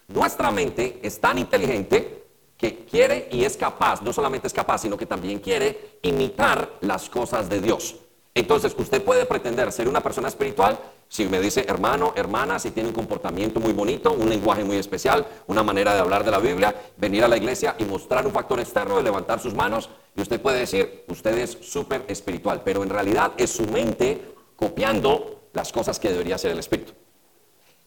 Nuestra 0.09 0.51
mente 0.51 0.99
es 1.01 1.19
tan 1.19 1.37
inteligente 1.37 2.25
que 2.57 2.85
quiere 2.85 3.29
y 3.31 3.45
es 3.45 3.55
capaz, 3.55 4.01
no 4.01 4.11
solamente 4.11 4.47
es 4.47 4.53
capaz, 4.53 4.79
sino 4.79 4.97
que 4.97 5.05
también 5.05 5.39
quiere 5.39 5.99
imitar 6.01 6.77
las 6.81 7.09
cosas 7.09 7.47
de 7.47 7.61
Dios. 7.61 7.95
Entonces, 8.33 8.75
usted 8.77 9.03
puede 9.03 9.25
pretender 9.25 9.71
ser 9.71 9.87
una 9.87 10.01
persona 10.01 10.27
espiritual 10.27 10.77
si 11.07 11.25
me 11.25 11.39
dice 11.39 11.65
hermano, 11.67 12.13
hermana, 12.15 12.59
si 12.59 12.69
tiene 12.69 12.89
un 12.89 12.95
comportamiento 12.95 13.59
muy 13.59 13.73
bonito, 13.73 14.11
un 14.11 14.29
lenguaje 14.29 14.63
muy 14.63 14.77
especial, 14.77 15.25
una 15.47 15.63
manera 15.63 15.93
de 15.95 15.99
hablar 15.99 16.23
de 16.23 16.29
la 16.31 16.37
Biblia, 16.37 16.75
venir 16.97 17.23
a 17.23 17.27
la 17.27 17.35
iglesia 17.35 17.75
y 17.79 17.83
mostrar 17.83 18.27
un 18.27 18.31
factor 18.31 18.59
externo 18.59 18.97
de 18.97 19.03
levantar 19.03 19.39
sus 19.39 19.55
manos, 19.55 19.89
y 20.15 20.21
usted 20.21 20.39
puede 20.39 20.59
decir, 20.59 21.05
usted 21.07 21.35
es 21.39 21.57
súper 21.61 22.05
espiritual, 22.07 22.61
pero 22.63 22.83
en 22.83 22.89
realidad 22.89 23.31
es 23.37 23.49
su 23.49 23.65
mente 23.65 24.35
copiando 24.55 25.47
las 25.53 25.71
cosas 25.71 25.99
que 25.99 26.09
debería 26.09 26.35
hacer 26.35 26.51
el 26.51 26.59
espíritu. 26.59 26.93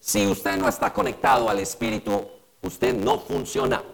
Si 0.05 0.27
usted 0.27 0.57
no 0.57 0.69
está 0.69 0.93
conectado 0.93 1.49
al 1.49 1.61
espíritu, 1.61 2.27
usted 2.61 2.93
no 2.93 3.21
funciona. 3.21 3.85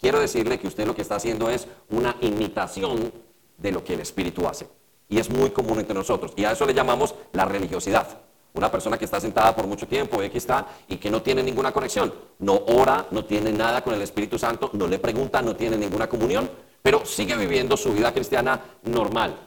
Quiero 0.00 0.18
decirle 0.18 0.58
que 0.58 0.66
usted 0.66 0.84
lo 0.84 0.96
que 0.96 1.02
está 1.02 1.14
haciendo 1.14 1.48
es 1.48 1.68
una 1.90 2.16
imitación 2.22 3.12
de 3.56 3.70
lo 3.70 3.84
que 3.84 3.94
el 3.94 4.00
espíritu 4.00 4.48
hace. 4.48 4.68
Y 5.08 5.20
es 5.20 5.30
muy 5.30 5.50
común 5.50 5.78
entre 5.78 5.94
nosotros. 5.94 6.32
Y 6.34 6.44
a 6.44 6.50
eso 6.50 6.66
le 6.66 6.74
llamamos 6.74 7.14
la 7.32 7.44
religiosidad. 7.44 8.18
Una 8.54 8.68
persona 8.68 8.98
que 8.98 9.04
está 9.04 9.20
sentada 9.20 9.54
por 9.54 9.68
mucho 9.68 9.86
tiempo, 9.86 10.20
aquí 10.20 10.38
está, 10.38 10.66
y 10.88 10.96
que 10.96 11.08
no 11.08 11.22
tiene 11.22 11.44
ninguna 11.44 11.70
conexión. 11.70 12.12
No 12.40 12.60
ora, 12.66 13.06
no 13.12 13.24
tiene 13.24 13.52
nada 13.52 13.84
con 13.84 13.94
el 13.94 14.02
Espíritu 14.02 14.40
Santo, 14.40 14.70
no 14.72 14.88
le 14.88 14.98
pregunta, 14.98 15.40
no 15.40 15.54
tiene 15.54 15.76
ninguna 15.76 16.08
comunión, 16.08 16.50
pero 16.82 17.06
sigue 17.06 17.36
viviendo 17.36 17.76
su 17.76 17.92
vida 17.92 18.12
cristiana 18.12 18.60
normal. 18.82 19.38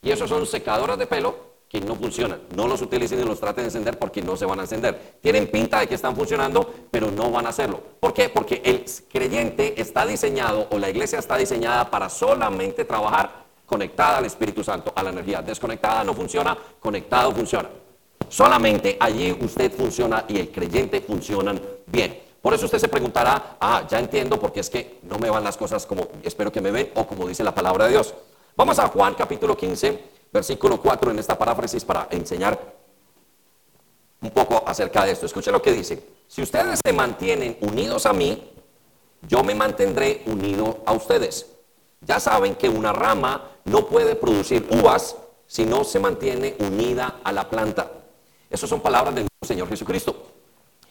Y 0.00 0.12
esos 0.12 0.30
son 0.30 0.46
secadoras 0.46 0.96
de 0.96 1.08
pelo 1.08 1.49
que 1.70 1.80
no 1.80 1.94
funcionan. 1.94 2.40
No 2.56 2.66
los 2.66 2.82
utilicen 2.82 3.20
y 3.20 3.24
los 3.24 3.38
traten 3.38 3.62
de 3.62 3.68
encender 3.68 3.96
porque 3.96 4.20
no 4.20 4.36
se 4.36 4.44
van 4.44 4.58
a 4.58 4.62
encender. 4.62 5.18
Tienen 5.20 5.46
pinta 5.46 5.78
de 5.78 5.86
que 5.86 5.94
están 5.94 6.16
funcionando, 6.16 6.68
pero 6.90 7.12
no 7.12 7.30
van 7.30 7.46
a 7.46 7.50
hacerlo. 7.50 7.80
¿Por 8.00 8.12
qué? 8.12 8.28
Porque 8.28 8.60
el 8.64 8.84
creyente 9.08 9.80
está 9.80 10.04
diseñado 10.04 10.66
o 10.72 10.78
la 10.78 10.90
iglesia 10.90 11.20
está 11.20 11.36
diseñada 11.36 11.88
para 11.88 12.08
solamente 12.08 12.84
trabajar 12.84 13.44
conectada 13.66 14.18
al 14.18 14.24
Espíritu 14.24 14.64
Santo, 14.64 14.92
a 14.96 15.02
la 15.04 15.10
energía. 15.10 15.42
Desconectada 15.42 16.02
no 16.02 16.12
funciona, 16.12 16.58
conectado 16.80 17.30
funciona. 17.30 17.68
Solamente 18.28 18.96
allí 18.98 19.30
usted 19.40 19.72
funciona 19.72 20.24
y 20.26 20.40
el 20.40 20.50
creyente 20.50 21.00
funcionan 21.00 21.62
bien. 21.86 22.20
Por 22.42 22.52
eso 22.52 22.64
usted 22.64 22.78
se 22.78 22.88
preguntará, 22.88 23.58
ah, 23.60 23.86
ya 23.88 24.00
entiendo 24.00 24.40
porque 24.40 24.58
es 24.58 24.70
que 24.70 24.98
no 25.04 25.20
me 25.20 25.30
van 25.30 25.44
las 25.44 25.56
cosas 25.56 25.86
como 25.86 26.08
espero 26.24 26.50
que 26.50 26.60
me 26.60 26.72
ven 26.72 26.90
o 26.96 27.06
como 27.06 27.28
dice 27.28 27.44
la 27.44 27.54
palabra 27.54 27.84
de 27.84 27.92
Dios. 27.92 28.12
Vamos 28.56 28.78
a 28.80 28.88
Juan 28.88 29.14
capítulo 29.14 29.56
15, 29.56 30.19
versículo 30.32 30.80
4 30.80 31.10
en 31.10 31.18
esta 31.18 31.38
paráfrasis 31.38 31.84
para 31.84 32.08
enseñar 32.10 32.58
un 34.22 34.30
poco 34.30 34.62
acerca 34.66 35.04
de 35.04 35.12
esto. 35.12 35.26
Escuche 35.26 35.50
lo 35.50 35.62
que 35.62 35.72
dice. 35.72 36.02
Si 36.28 36.42
ustedes 36.42 36.80
se 36.84 36.92
mantienen 36.92 37.56
unidos 37.60 38.06
a 38.06 38.12
mí, 38.12 38.52
yo 39.22 39.42
me 39.42 39.54
mantendré 39.54 40.22
unido 40.26 40.82
a 40.86 40.92
ustedes. 40.92 41.46
Ya 42.02 42.20
saben 42.20 42.54
que 42.54 42.68
una 42.68 42.92
rama 42.92 43.50
no 43.64 43.86
puede 43.86 44.14
producir 44.14 44.66
uvas 44.70 45.16
si 45.46 45.66
no 45.66 45.84
se 45.84 45.98
mantiene 45.98 46.56
unida 46.60 47.20
a 47.24 47.32
la 47.32 47.48
planta. 47.48 47.90
Esas 48.48 48.70
son 48.70 48.80
palabras 48.80 49.14
del 49.14 49.28
Señor 49.46 49.68
Jesucristo. 49.68 50.30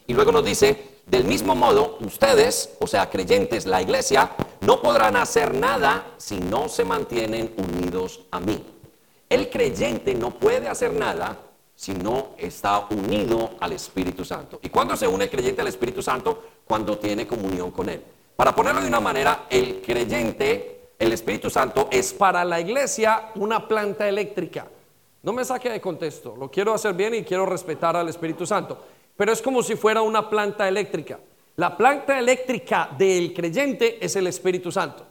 Y 0.06 0.14
luego 0.14 0.32
nos 0.32 0.44
dice, 0.44 1.02
del 1.06 1.24
mismo 1.24 1.56
modo, 1.56 1.98
ustedes, 2.02 2.72
o 2.80 2.88
sea, 2.88 3.10
creyentes, 3.10 3.66
la 3.66 3.82
iglesia, 3.82 4.32
no 4.62 4.82
podrán 4.82 5.16
hacer 5.16 5.54
nada 5.54 6.14
si 6.18 6.40
no 6.40 6.68
se 6.68 6.84
mantienen 6.84 7.54
unidos 7.58 8.22
a 8.32 8.40
mí. 8.40 8.64
El 9.30 9.50
creyente 9.52 10.16
no 10.16 10.32
puede 10.32 10.68
hacer 10.68 10.92
nada 10.92 11.38
si 11.76 11.94
no 11.94 12.30
está 12.38 12.88
unido 12.90 13.52
al 13.60 13.74
Espíritu 13.74 14.26
Santo. 14.26 14.60
¿Y 14.64 14.70
cuándo 14.70 14.96
se 14.98 15.08
une 15.08 15.26
el 15.26 15.30
creyente 15.30 15.62
al 15.62 15.68
Espíritu 15.68 16.02
Santo? 16.02 16.44
Cuando 16.66 16.98
tiene 16.98 17.28
comunión 17.28 17.70
con 17.70 17.90
Él. 17.90 18.02
Para 18.36 18.56
ponerlo 18.56 18.82
de 18.82 18.88
una 18.88 19.00
manera, 19.00 19.46
el 19.50 19.82
creyente, 19.82 20.90
el 20.98 21.14
Espíritu 21.14 21.50
Santo 21.50 21.88
es 21.92 22.12
Para 22.12 22.44
la 22.44 22.60
iglesia, 22.60 23.32
una 23.36 23.68
planta 23.68 24.10
eléctrica. 24.10 24.66
No 25.22 25.32
me 25.32 25.46
saque 25.46 25.70
de 25.70 25.80
contexto, 25.80 26.36
lo 26.36 26.50
quiero 26.50 26.74
hacer 26.74 26.94
bien 26.94 27.14
y 27.14 27.24
quiero 27.24 27.46
respetar 27.46 27.96
al 27.96 28.10
Espíritu 28.10 28.46
Santo, 28.46 28.82
pero 29.16 29.32
es 29.32 29.42
como 29.42 29.62
si 29.62 29.76
fuera 29.76 30.02
una 30.02 30.30
planta 30.30 30.68
eléctrica. 30.68 31.20
La 31.58 31.76
planta 31.76 32.18
eléctrica 32.18 32.90
del 32.98 33.34
creyente 33.34 34.04
es 34.04 34.16
el 34.16 34.28
Espíritu 34.28 34.72
Santo. 34.72 35.06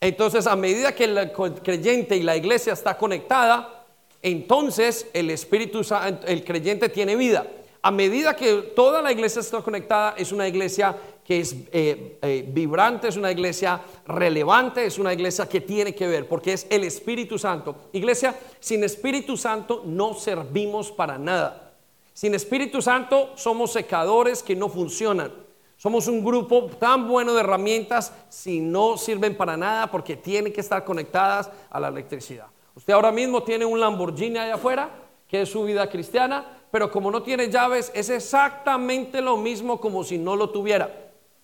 Entonces, 0.00 0.46
a 0.46 0.56
medida 0.56 0.94
que 0.94 1.04
el 1.04 1.32
creyente 1.62 2.16
y 2.16 2.22
la 2.22 2.36
iglesia 2.36 2.72
está 2.72 2.96
conectada, 2.96 3.84
entonces 4.22 5.06
el 5.12 5.30
Espíritu 5.30 5.84
Santo, 5.84 6.26
el 6.26 6.44
creyente 6.44 6.88
tiene 6.88 7.16
vida. 7.16 7.46
A 7.82 7.90
medida 7.90 8.34
que 8.34 8.72
toda 8.74 9.02
la 9.02 9.12
iglesia 9.12 9.40
está 9.40 9.60
conectada, 9.60 10.14
es 10.16 10.32
una 10.32 10.48
iglesia 10.48 10.96
que 11.22 11.40
es 11.40 11.54
eh, 11.70 12.18
eh, 12.22 12.44
vibrante, 12.48 13.08
es 13.08 13.16
una 13.16 13.30
iglesia 13.30 13.80
relevante, 14.06 14.86
es 14.86 14.98
una 14.98 15.12
iglesia 15.12 15.46
que 15.46 15.60
tiene 15.60 15.94
que 15.94 16.06
ver, 16.06 16.26
porque 16.26 16.54
es 16.54 16.66
el 16.70 16.84
Espíritu 16.84 17.38
Santo. 17.38 17.76
Iglesia, 17.92 18.34
sin 18.60 18.84
Espíritu 18.84 19.36
Santo 19.36 19.82
no 19.84 20.14
servimos 20.14 20.90
para 20.90 21.18
nada. 21.18 21.72
Sin 22.14 22.34
Espíritu 22.34 22.80
Santo 22.80 23.32
somos 23.36 23.72
secadores 23.72 24.42
que 24.42 24.56
no 24.56 24.70
funcionan. 24.70 25.43
Somos 25.84 26.08
un 26.08 26.24
grupo 26.24 26.70
tan 26.78 27.06
bueno 27.06 27.34
de 27.34 27.40
herramientas 27.40 28.10
si 28.30 28.58
no 28.58 28.96
sirven 28.96 29.36
para 29.36 29.54
nada 29.54 29.90
porque 29.90 30.16
tienen 30.16 30.50
que 30.50 30.62
estar 30.62 30.82
conectadas 30.82 31.50
a 31.68 31.78
la 31.78 31.88
electricidad. 31.88 32.46
Usted 32.74 32.94
ahora 32.94 33.12
mismo 33.12 33.42
tiene 33.42 33.66
un 33.66 33.78
Lamborghini 33.78 34.38
allá 34.38 34.54
afuera, 34.54 34.88
que 35.28 35.42
es 35.42 35.50
su 35.50 35.62
vida 35.64 35.86
cristiana, 35.90 36.42
pero 36.70 36.90
como 36.90 37.10
no 37.10 37.22
tiene 37.22 37.50
llaves, 37.50 37.92
es 37.94 38.08
exactamente 38.08 39.20
lo 39.20 39.36
mismo 39.36 39.78
como 39.78 40.04
si 40.04 40.16
no 40.16 40.36
lo 40.36 40.48
tuviera. 40.48 40.90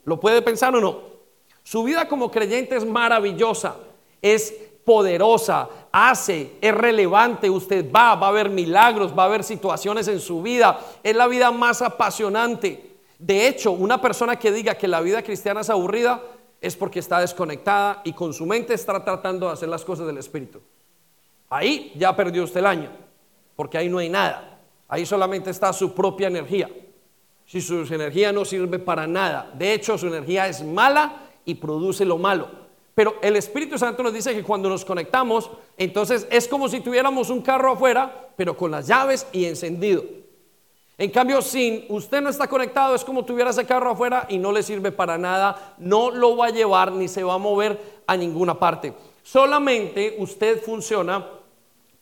¿Lo 0.04 0.18
puede 0.18 0.40
pensar 0.40 0.74
o 0.74 0.80
no? 0.80 1.00
Su 1.62 1.82
vida 1.82 2.08
como 2.08 2.30
creyente 2.30 2.76
es 2.76 2.86
maravillosa, 2.86 3.76
es 4.22 4.54
poderosa, 4.86 5.68
hace, 5.92 6.52
es 6.62 6.74
relevante, 6.74 7.50
usted 7.50 7.92
va, 7.94 8.14
va 8.14 8.28
a 8.28 8.32
ver 8.32 8.48
milagros, 8.48 9.12
va 9.12 9.24
a 9.24 9.28
ver 9.28 9.44
situaciones 9.44 10.08
en 10.08 10.18
su 10.18 10.40
vida, 10.40 10.80
es 11.02 11.14
la 11.14 11.26
vida 11.26 11.50
más 11.50 11.82
apasionante. 11.82 12.89
De 13.20 13.46
hecho, 13.46 13.72
una 13.72 14.00
persona 14.00 14.36
que 14.36 14.50
diga 14.50 14.74
que 14.74 14.88
la 14.88 15.00
vida 15.00 15.22
cristiana 15.22 15.60
es 15.60 15.70
aburrida 15.70 16.22
es 16.60 16.74
porque 16.74 16.98
está 16.98 17.20
desconectada 17.20 18.00
y 18.04 18.12
con 18.12 18.32
su 18.32 18.46
mente 18.46 18.74
está 18.74 19.04
tratando 19.04 19.46
de 19.46 19.52
hacer 19.52 19.68
las 19.68 19.84
cosas 19.84 20.06
del 20.06 20.18
Espíritu. 20.18 20.60
Ahí 21.48 21.92
ya 21.96 22.16
perdió 22.16 22.44
usted 22.44 22.60
el 22.60 22.66
año, 22.66 22.90
porque 23.56 23.78
ahí 23.78 23.88
no 23.88 23.98
hay 23.98 24.08
nada, 24.08 24.58
ahí 24.88 25.04
solamente 25.04 25.50
está 25.50 25.72
su 25.72 25.94
propia 25.94 26.28
energía 26.28 26.68
si 27.50 27.60
su 27.60 27.82
energía 27.92 28.30
no 28.30 28.44
sirve 28.44 28.78
para 28.78 29.08
nada. 29.08 29.50
De 29.54 29.74
hecho, 29.74 29.98
su 29.98 30.06
energía 30.06 30.46
es 30.46 30.62
mala 30.62 31.16
y 31.44 31.56
produce 31.56 32.04
lo 32.04 32.16
malo. 32.16 32.48
Pero 32.94 33.16
el 33.22 33.34
Espíritu 33.34 33.76
Santo 33.76 34.04
nos 34.04 34.14
dice 34.14 34.32
que 34.32 34.44
cuando 34.44 34.68
nos 34.68 34.84
conectamos, 34.84 35.50
entonces 35.76 36.28
es 36.30 36.46
como 36.46 36.68
si 36.68 36.78
tuviéramos 36.78 37.28
un 37.28 37.42
carro 37.42 37.72
afuera, 37.72 38.28
pero 38.36 38.56
con 38.56 38.70
las 38.70 38.86
llaves 38.86 39.26
y 39.32 39.46
encendido. 39.46 40.04
En 41.00 41.08
cambio, 41.08 41.40
si 41.40 41.86
usted 41.88 42.20
no 42.20 42.28
está 42.28 42.46
conectado, 42.46 42.94
es 42.94 43.06
como 43.06 43.24
tuviera 43.24 43.48
ese 43.48 43.64
carro 43.64 43.92
afuera 43.92 44.26
y 44.28 44.36
no 44.36 44.52
le 44.52 44.62
sirve 44.62 44.92
para 44.92 45.16
nada, 45.16 45.74
no 45.78 46.10
lo 46.10 46.36
va 46.36 46.48
a 46.48 46.50
llevar 46.50 46.92
ni 46.92 47.08
se 47.08 47.24
va 47.24 47.32
a 47.32 47.38
mover 47.38 48.02
a 48.06 48.18
ninguna 48.18 48.58
parte. 48.58 48.92
Solamente 49.22 50.16
usted 50.18 50.62
funciona 50.62 51.26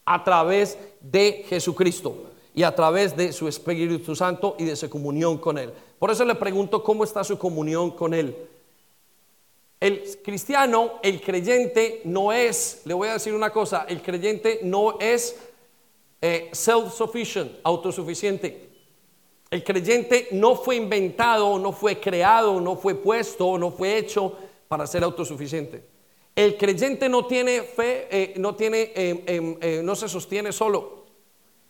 a 0.05 0.25
través 0.25 0.77
de 1.01 1.45
Jesucristo 1.49 2.25
y 2.53 2.65
a 2.65 2.75
través 2.75 3.17
de 3.17 3.33
su 3.33 3.47
Espíritu 3.47 4.17
Santo 4.17 4.57
y 4.59 4.65
de 4.65 4.75
su 4.75 4.91
comunión 4.91 5.39
con 5.39 5.59
Él. 5.59 5.73
Por 6.01 6.11
eso 6.11 6.25
le 6.25 6.35
pregunto 6.35 6.83
cómo 6.83 7.05
está 7.05 7.23
su 7.23 7.39
comunión 7.39 7.93
con 7.93 8.13
Él. 8.13 8.37
El 9.79 10.03
cristiano, 10.25 10.95
el 11.05 11.21
creyente 11.21 12.01
no 12.03 12.33
es, 12.33 12.83
le 12.85 12.95
voy 12.95 13.07
a 13.07 13.13
decir 13.13 13.33
una 13.33 13.51
cosa, 13.51 13.87
el 13.89 14.03
creyente 14.03 14.59
no 14.65 14.99
es 14.99 15.37
eh, 16.21 16.51
self-sufficient, 16.53 17.61
autosuficiente. 17.63 18.68
El 19.51 19.65
creyente 19.65 20.29
no 20.33 20.57
fue 20.57 20.77
inventado, 20.77 21.59
no 21.59 21.73
fue 21.73 21.99
creado, 21.99 22.61
no 22.61 22.77
fue 22.77 22.95
puesto, 22.95 23.57
no 23.57 23.71
fue 23.71 23.97
hecho 23.97 24.37
para 24.69 24.87
ser 24.87 25.03
autosuficiente. 25.03 25.85
El 26.37 26.57
creyente 26.57 27.09
no 27.09 27.27
tiene 27.27 27.63
fe, 27.63 28.09
eh, 28.11 28.35
no, 28.37 28.55
tiene, 28.55 28.93
eh, 28.95 29.25
em, 29.27 29.57
eh, 29.61 29.81
no 29.83 29.97
se 29.97 30.09
sostiene 30.09 30.53
solo. 30.53 31.07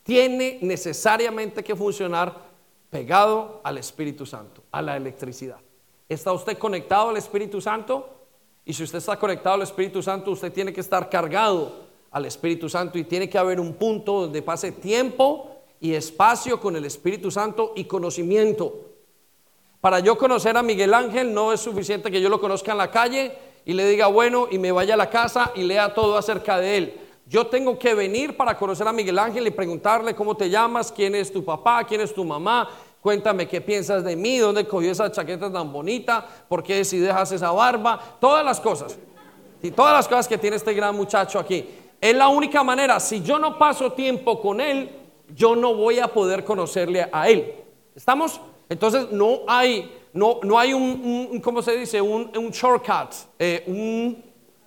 Tiene 0.03 0.59
necesariamente 0.61 1.63
que 1.63 1.77
funcionar 1.77 2.49
pegado 2.91 3.61
al 3.63 3.79
Espíritu 3.79 4.27
Santo, 4.27 4.63
a 4.73 4.83
la 4.83 4.97
electricidad. 4.97 5.59
¿Está 6.09 6.33
usted 6.33 6.59
conectado 6.59 7.11
al 7.11 7.17
Espíritu 7.17 7.61
Santo? 7.61 8.09
Y 8.65 8.73
si 8.73 8.83
usted 8.83 8.99
está 8.99 9.19
conectado 9.19 9.55
al 9.55 9.63
Espíritu 9.63 10.03
Santo, 10.03 10.33
usted 10.33 10.53
tiene 10.53 10.73
que 10.73 10.81
estar 10.81 11.09
cargado 11.09 11.87
al 12.11 12.27
Espíritu 12.27 12.69
Santo 12.69 12.99
y 12.99 13.05
tiene 13.05 13.29
que 13.29 13.39
haber 13.39 13.61
un 13.61 13.75
punto 13.75 14.23
donde 14.23 14.43
pase 14.43 14.73
tiempo 14.73 15.48
y 15.81 15.95
espacio 15.95 16.61
con 16.61 16.77
el 16.77 16.85
Espíritu 16.85 17.31
Santo 17.31 17.73
y 17.77 17.85
conocimiento. 17.85 18.89
Para 19.81 20.01
yo 20.01 20.19
conocer 20.19 20.57
a 20.57 20.63
Miguel 20.63 20.93
Ángel 20.93 21.33
no 21.33 21.53
es 21.53 21.61
suficiente 21.61 22.11
que 22.11 22.21
yo 22.21 22.29
lo 22.29 22.41
conozca 22.41 22.73
en 22.73 22.79
la 22.79 22.91
calle 22.91 23.33
y 23.65 23.75
le 23.75 23.87
diga 23.89 24.09
bueno 24.09 24.49
y 24.51 24.59
me 24.59 24.73
vaya 24.73 24.95
a 24.95 24.97
la 24.97 25.11
casa 25.11 25.53
y 25.55 25.63
lea 25.63 25.95
todo 25.95 26.17
acerca 26.17 26.59
de 26.59 26.77
él. 26.77 27.01
Yo 27.27 27.47
tengo 27.47 27.79
que 27.79 27.95
venir 27.95 28.37
para 28.37 28.57
conocer 28.57 28.89
a 28.89 28.93
Miguel 28.93 29.19
Ángel 29.19 29.47
y 29.47 29.51
preguntarle 29.51 30.15
cómo 30.15 30.37
te 30.37 30.49
llamas, 30.49 30.91
quién 30.91 31.15
es 31.15 31.33
tu 31.33 31.45
papá, 31.45 31.85
quién 31.85 32.01
es 32.01 32.15
tu 32.15 32.25
mamá, 32.25 32.69
cuéntame 33.01 33.47
qué 33.47 33.61
piensas 33.61 34.03
de 34.03 34.17
mí, 34.17 34.39
dónde 34.39 34.67
cogió 34.67 34.91
esa 34.91 35.13
chaqueta 35.13 35.53
tan 35.53 35.71
bonita, 35.71 36.27
por 36.49 36.63
qué 36.63 36.85
si 36.85 36.99
dejas 36.99 37.31
esa 37.33 37.53
barba, 37.53 38.01
todas 38.19 38.45
las 38.45 38.59
cosas. 38.59 38.99
Y 39.63 39.71
todas 39.71 39.93
las 39.93 40.09
cosas 40.09 40.27
que 40.27 40.39
tiene 40.39 40.57
este 40.57 40.73
gran 40.73 40.97
muchacho 40.97 41.39
aquí. 41.39 41.69
Es 42.01 42.17
la 42.17 42.29
única 42.29 42.65
manera, 42.65 42.99
si 42.99 43.23
yo 43.23 43.39
no 43.39 43.59
paso 43.59 43.93
tiempo 43.93 44.41
con 44.41 44.61
él, 44.61 44.89
yo 45.35 45.57
no 45.57 45.75
voy 45.75 45.99
a 45.99 46.09
poder 46.09 46.45
conocerle 46.45 47.09
a 47.13 47.29
él. 47.29 47.55
¿Estamos? 47.95 48.41
Entonces 48.69 49.11
no 49.11 49.41
hay, 49.47 49.91
no, 50.13 50.41
no 50.43 50.59
hay 50.59 50.73
un, 50.73 51.41
¿cómo 51.43 51.63
se 51.63 51.77
dice? 51.77 52.01
Un, 52.01 52.51
shortcut, 52.51 53.15
eh, 53.39 53.65
un 53.67 54.23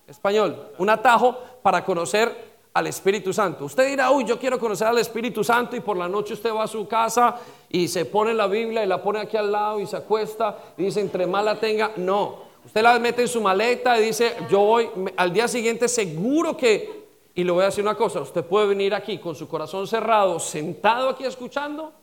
español, 0.08 0.71
un 0.78 0.89
atajo 0.89 1.38
para 1.62 1.84
conocer 1.84 2.52
al 2.74 2.88
Espíritu 2.88 3.34
Santo. 3.34 3.65
Usted 3.65 3.88
dirá, 3.89 4.12
uy, 4.12 4.24
yo 4.24 4.39
quiero 4.39 4.58
conocer 4.58 4.88
al 4.88 4.97
Espíritu 4.97 5.43
Santo 5.43 5.76
y 5.76 5.82
por 5.82 5.97
la 5.97 6.08
noche 6.08 6.34
usted 6.34 6.54
va 6.54 6.63
a 6.63 6.67
su 6.67 6.88
casa 6.88 7.36
y 7.69 7.88
se 7.88 8.06
pone 8.06 8.34
la 8.34 8.47
Biblia 8.47 8.84
y 8.84 8.88
la 8.88 9.02
pone 9.02 9.19
aquí 9.19 9.38
al 9.38 9.52
lado 9.52 9.80
y 9.80 9.86
se 9.86 9.97
acuesta 9.97 10.58
y 10.78 10.84
dice, 10.84 11.02
entre 11.02 11.28
más 11.28 11.43
la 11.43 11.60
tenga, 11.60 11.91
no. 11.97 12.52
Usted 12.65 12.82
la 12.82 12.97
mete 13.00 13.24
en 13.24 13.28
su 13.28 13.41
maleta 13.41 14.00
y 14.00 14.06
dice, 14.06 14.36
yo 14.50 14.60
voy, 14.60 14.89
al 15.17 15.34
día 15.34 15.47
siguiente 15.47 15.88
seguro 15.88 16.56
que 16.56 17.00
y 17.33 17.43
le 17.43 17.51
voy 17.51 17.63
a 17.63 17.65
decir 17.67 17.83
una 17.83 17.95
cosa, 17.95 18.21
usted 18.21 18.43
puede 18.45 18.67
venir 18.67 18.93
aquí 18.93 19.17
con 19.17 19.35
su 19.35 19.47
corazón 19.47 19.87
cerrado, 19.87 20.39
sentado 20.39 21.09
aquí 21.09 21.23
escuchando, 21.23 21.93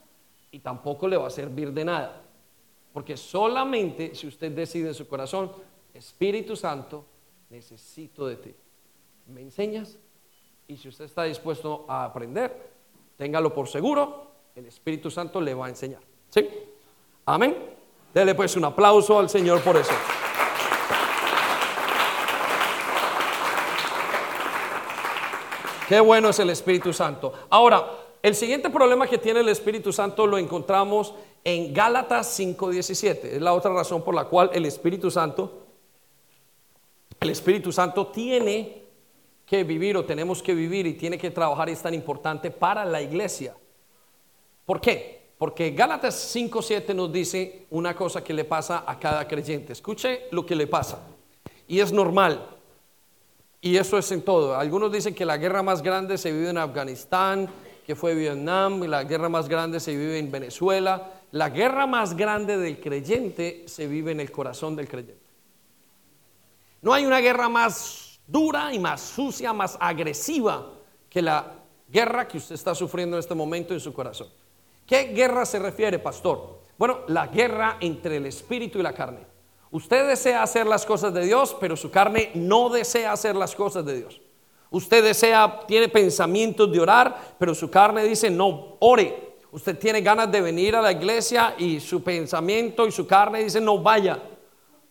y 0.50 0.60
tampoco 0.60 1.06
le 1.06 1.16
va 1.16 1.26
a 1.26 1.30
servir 1.30 1.72
de 1.72 1.84
nada. 1.84 2.22
Porque 2.92 3.16
solamente 3.16 4.14
si 4.14 4.26
usted 4.26 4.50
decide 4.52 4.88
en 4.88 4.94
su 4.94 5.06
corazón, 5.06 5.52
Espíritu 5.92 6.56
Santo, 6.56 7.04
necesito 7.50 8.26
de 8.26 8.36
ti. 8.36 8.54
¿Me 9.26 9.42
enseñas? 9.42 9.98
Y 10.66 10.76
si 10.76 10.88
usted 10.88 11.04
está 11.04 11.24
dispuesto 11.24 11.84
a 11.88 12.04
aprender, 12.04 12.70
téngalo 13.16 13.52
por 13.52 13.68
seguro, 13.68 14.28
el 14.54 14.66
Espíritu 14.66 15.10
Santo 15.10 15.40
le 15.40 15.54
va 15.54 15.66
a 15.66 15.68
enseñar. 15.68 16.00
¿Sí? 16.30 16.48
Amén. 17.26 17.56
Dele 18.14 18.34
pues 18.34 18.56
un 18.56 18.64
aplauso 18.64 19.18
al 19.18 19.28
Señor 19.28 19.60
por 19.60 19.76
eso. 19.76 19.92
Qué 25.88 26.01
bueno 26.01 26.29
es 26.29 26.38
el 26.38 26.51
Espíritu 26.51 26.92
Santo. 26.92 27.33
Ahora, 27.48 27.90
el 28.22 28.35
siguiente 28.35 28.68
problema 28.68 29.07
que 29.07 29.16
tiene 29.16 29.40
el 29.40 29.48
Espíritu 29.48 29.90
Santo 29.90 30.27
lo 30.27 30.37
encontramos 30.37 31.14
en 31.42 31.72
Gálatas 31.72 32.27
5:17. 32.38 33.37
Es 33.37 33.40
la 33.40 33.55
otra 33.55 33.72
razón 33.72 34.03
por 34.03 34.14
la 34.14 34.27
cual 34.27 34.51
el 34.53 34.66
Espíritu 34.66 35.11
Santo, 35.11 35.66
el 37.18 37.31
Espíritu 37.31 37.72
Santo 37.72 38.09
tiene 38.09 38.83
que 39.46 39.64
vivir 39.64 39.96
o 39.96 40.05
tenemos 40.05 40.42
que 40.42 40.53
vivir 40.53 40.87
y 40.87 40.92
tiene 40.92 41.16
que 41.16 41.31
trabajar 41.31 41.70
es 41.70 41.81
tan 41.81 41.94
importante 41.94 42.51
para 42.51 42.85
la 42.85 43.01
iglesia. 43.01 43.57
¿Por 44.66 44.83
qué? 44.83 45.31
Porque 45.38 45.70
Gálatas 45.70 46.14
5:7 46.37 46.92
nos 46.92 47.11
dice 47.11 47.64
una 47.70 47.96
cosa 47.96 48.22
que 48.22 48.35
le 48.35 48.44
pasa 48.44 48.85
a 48.87 48.98
cada 48.98 49.27
creyente. 49.27 49.72
Escuche 49.72 50.24
lo 50.33 50.44
que 50.44 50.55
le 50.55 50.66
pasa. 50.66 51.01
Y 51.66 51.81
es 51.81 51.94
normal. 51.94 52.58
Y 53.61 53.77
eso 53.77 53.99
es 53.99 54.11
en 54.12 54.23
todo. 54.23 54.57
Algunos 54.57 54.92
dicen 54.92 55.14
que 55.14 55.25
la 55.25 55.37
guerra 55.37 55.62
más 55.62 55.83
grande 55.83 56.16
se 56.16 56.33
vive 56.33 56.51
en 56.51 56.59
Afganistán, 56.59 57.49
que 57.85 57.97
fue 57.97 58.14
Vietnam, 58.14 58.85
y 58.85 58.87
la 58.87 59.05
guerra 59.05 59.29
más 59.29 59.49
grande 59.49 59.81
se 59.81 59.97
vive 59.97 60.18
en 60.18 60.31
Venezuela. 60.31 61.12
La 61.33 61.51
guerra 61.51 61.87
más 61.87 62.16
grande 62.16 62.57
del 62.57 62.81
creyente 62.81 63.64
se 63.66 63.87
vive 63.87 64.12
en 64.12 64.21
el 64.21 64.31
corazón 64.31 64.77
del 64.77 64.88
creyente. 64.88 65.18
No 66.81 66.92
hay 66.92 67.05
una 67.05 67.18
guerra 67.18 67.49
más 67.49 68.21
dura 68.27 68.73
y 68.73 68.79
más 68.79 69.01
sucia, 69.01 69.53
más 69.53 69.77
agresiva 69.81 70.71
que 71.11 71.23
la 71.23 71.55
guerra 71.90 72.29
que 72.29 72.38
usted 72.38 72.55
está 72.55 72.75
sufriendo 72.75 73.16
en 73.16 73.21
este 73.21 73.35
momento 73.35 73.75
en 73.75 73.81
su 73.81 73.92
corazón. 73.92 74.29
¿Qué 74.87 75.05
guerra 75.14 75.44
se 75.44 75.59
refiere, 75.59 75.99
pastor? 75.99 76.61
Bueno, 76.79 77.01
la 77.09 77.27
guerra 77.27 77.79
entre 77.81 78.16
el 78.18 78.27
espíritu 78.27 78.79
y 78.79 78.83
la 78.83 78.92
carne. 78.92 79.21
Usted 79.70 80.09
desea 80.09 80.42
hacer 80.42 80.66
las 80.66 80.87
cosas 80.87 81.12
de 81.12 81.24
Dios, 81.24 81.57
pero 81.61 81.76
su 81.76 81.90
carne 81.90 82.31
no 82.35 82.70
desea 82.70 83.12
hacer 83.12 83.37
las 83.37 83.54
cosas 83.54 83.85
de 83.85 83.98
Dios. 83.98 84.20
Usted 84.70 85.02
desea, 85.02 85.61
tiene 85.66 85.88
pensamientos 85.88 86.70
de 86.70 86.81
orar, 86.81 87.37
pero 87.38 87.54
su 87.54 87.70
carne 87.70 88.04
dice, 88.04 88.31
no, 88.31 88.76
ore. 88.81 89.37
Usted 89.50 89.78
tiene 89.78 90.02
ganas 90.02 90.31
de 90.31 90.42
venir 90.42 90.76
a 90.76 90.83
la 90.83 90.92
iglesia 90.92 91.54
y 91.57 91.81
su 91.81 92.02
pensamiento 92.02 92.87
y 92.87 92.92
su 92.92 93.07
carne 93.07 93.42
dice, 93.42 93.61
no 93.61 93.78
vaya. 93.78 94.22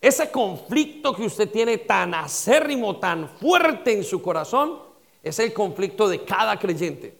Ese 0.01 0.31
conflicto 0.31 1.13
que 1.13 1.25
usted 1.25 1.49
tiene 1.49 1.79
tan 1.79 2.13
acérrimo, 2.13 2.97
tan 2.97 3.29
fuerte 3.29 3.93
en 3.93 4.03
su 4.03 4.21
corazón, 4.21 4.79
es 5.21 5.39
el 5.39 5.53
conflicto 5.53 6.07
de 6.07 6.23
cada 6.23 6.57
creyente. 6.57 7.17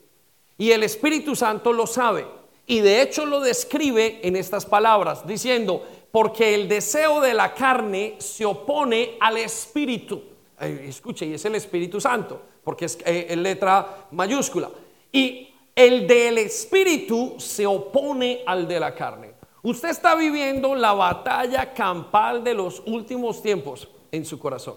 Y 0.57 0.71
el 0.71 0.83
Espíritu 0.83 1.35
Santo 1.35 1.73
lo 1.73 1.85
sabe. 1.85 2.25
Y 2.67 2.81
de 2.81 3.01
hecho 3.01 3.25
lo 3.25 3.39
describe 3.39 4.19
en 4.23 4.35
estas 4.35 4.65
palabras, 4.65 5.25
diciendo, 5.25 5.83
porque 6.11 6.53
el 6.53 6.67
deseo 6.67 7.21
de 7.21 7.33
la 7.33 7.53
carne 7.53 8.15
se 8.19 8.45
opone 8.45 9.17
al 9.21 9.37
espíritu. 9.37 10.21
escuche, 10.59 11.25
y 11.25 11.33
es 11.33 11.45
el 11.45 11.55
Espíritu 11.55 12.01
Santo, 12.01 12.41
porque 12.63 12.85
es 12.85 12.97
eh, 13.05 13.27
en 13.29 13.41
letra 13.41 14.07
mayúscula. 14.11 14.69
Y 15.11 15.53
el 15.73 16.05
del 16.07 16.39
espíritu 16.39 17.35
se 17.37 17.65
opone 17.65 18.41
al 18.45 18.67
de 18.67 18.79
la 18.79 18.93
carne. 18.93 19.31
Usted 19.63 19.89
está 19.89 20.15
viviendo 20.15 20.75
la 20.75 20.93
batalla 20.93 21.73
campal 21.73 22.43
de 22.43 22.53
los 22.53 22.81
últimos 22.85 23.41
tiempos 23.41 23.87
en 24.11 24.25
su 24.25 24.37
corazón. 24.39 24.75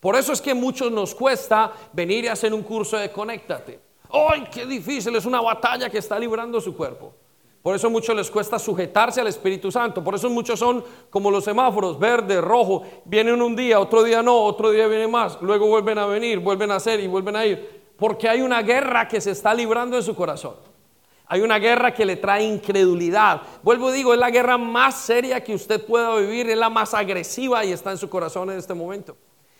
Por 0.00 0.16
eso 0.16 0.32
es 0.32 0.40
que 0.40 0.54
muchos 0.54 0.92
nos 0.92 1.14
cuesta 1.14 1.72
venir 1.92 2.24
y 2.24 2.28
hacer 2.28 2.54
un 2.54 2.62
curso 2.62 2.96
de 2.96 3.10
conéctate. 3.10 3.80
¡Ay, 4.10 4.46
qué 4.52 4.64
difícil! 4.64 5.14
Es 5.16 5.26
una 5.26 5.40
batalla 5.40 5.90
que 5.90 5.98
está 5.98 6.18
librando 6.18 6.60
su 6.60 6.76
cuerpo. 6.76 7.14
Por 7.62 7.74
eso 7.74 7.88
a 7.88 7.90
muchos 7.90 8.14
les 8.14 8.30
cuesta 8.30 8.58
sujetarse 8.58 9.20
al 9.20 9.26
Espíritu 9.26 9.70
Santo. 9.70 10.02
Por 10.02 10.14
eso 10.14 10.30
muchos 10.30 10.58
son 10.58 10.84
como 11.10 11.30
los 11.30 11.44
semáforos, 11.44 11.98
verde, 11.98 12.40
rojo. 12.40 12.82
Vienen 13.04 13.42
un 13.42 13.56
día, 13.56 13.80
otro 13.80 14.02
día 14.02 14.22
no, 14.22 14.44
otro 14.44 14.70
día 14.70 14.86
viene 14.86 15.08
más. 15.08 15.38
Luego 15.42 15.66
vuelven 15.66 15.98
a 15.98 16.06
venir, 16.06 16.38
vuelven 16.38 16.70
a 16.70 16.76
hacer 16.76 17.00
y 17.00 17.06
vuelven 17.06 17.36
a 17.36 17.44
ir. 17.44 17.82
Porque 17.96 18.28
hay 18.28 18.40
una 18.40 18.62
guerra 18.62 19.08
que 19.08 19.20
se 19.20 19.32
está 19.32 19.52
librando 19.52 19.96
en 19.96 20.02
su 20.02 20.14
corazón. 20.14 20.54
Hay 21.26 21.42
una 21.42 21.58
guerra 21.58 21.92
que 21.92 22.06
le 22.06 22.16
trae 22.16 22.44
incredulidad. 22.44 23.42
Vuelvo 23.62 23.90
y 23.90 23.92
digo, 23.92 24.14
es 24.14 24.20
la 24.20 24.30
guerra 24.30 24.56
más 24.56 24.94
seria 24.94 25.44
que 25.44 25.54
usted 25.54 25.84
pueda 25.84 26.16
vivir, 26.16 26.48
es 26.48 26.56
la 26.56 26.70
más 26.70 26.94
agresiva 26.94 27.64
y 27.64 27.72
está 27.72 27.90
en 27.90 27.98
su 27.98 28.08
corazón 28.08 28.50
en 28.50 28.58
este 28.58 28.72
momento. 28.72 29.14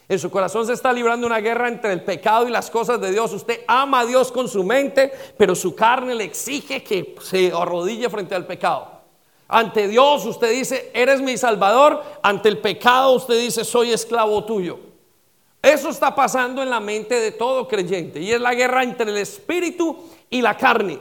En 0.09 0.18
su 0.18 0.31
corazón 0.31 0.66
se 0.66 0.73
está 0.73 0.90
librando 0.92 1.27
una 1.27 1.40
guerra 1.40 1.68
entre 1.68 1.92
el 1.92 2.03
pecado 2.03 2.49
y 2.49 2.51
las 2.51 2.71
cosas 2.71 2.99
de 3.01 3.11
Dios. 3.11 3.31
Usted 3.33 3.61
ama 3.66 4.01
a 4.01 4.07
Dios 4.07 4.33
con 4.33 4.49
su 4.49 4.64
mente, 4.64 5.12
pero 5.37 5.55
su 5.55 5.75
carne 5.75 6.14
le 6.14 6.25
exige 6.25 6.83
que 6.83 7.14
se 7.21 7.53
arrodille 7.53 8.09
frente 8.09 8.35
al 8.35 8.47
pecado. 8.47 8.99
Ante 9.49 9.87
Dios 9.87 10.25
usted 10.25 10.51
dice, 10.53 10.90
eres 10.94 11.21
mi 11.21 11.37
salvador. 11.37 12.03
Ante 12.23 12.49
el 12.49 12.59
pecado 12.59 13.12
usted 13.12 13.38
dice, 13.38 13.64
soy 13.64 13.92
esclavo 13.92 14.44
tuyo. 14.44 14.79
Eso 15.61 15.90
está 15.90 16.14
pasando 16.14 16.62
en 16.62 16.71
la 16.71 16.81
mente 16.81 17.16
de 17.21 17.33
todo 17.33 17.68
creyente. 17.68 18.21
Y 18.21 18.33
es 18.33 18.40
la 18.40 18.55
guerra 18.55 18.83
entre 18.83 19.11
el 19.11 19.18
espíritu 19.18 20.05
y 20.31 20.40
la 20.40 20.57
carne 20.57 20.99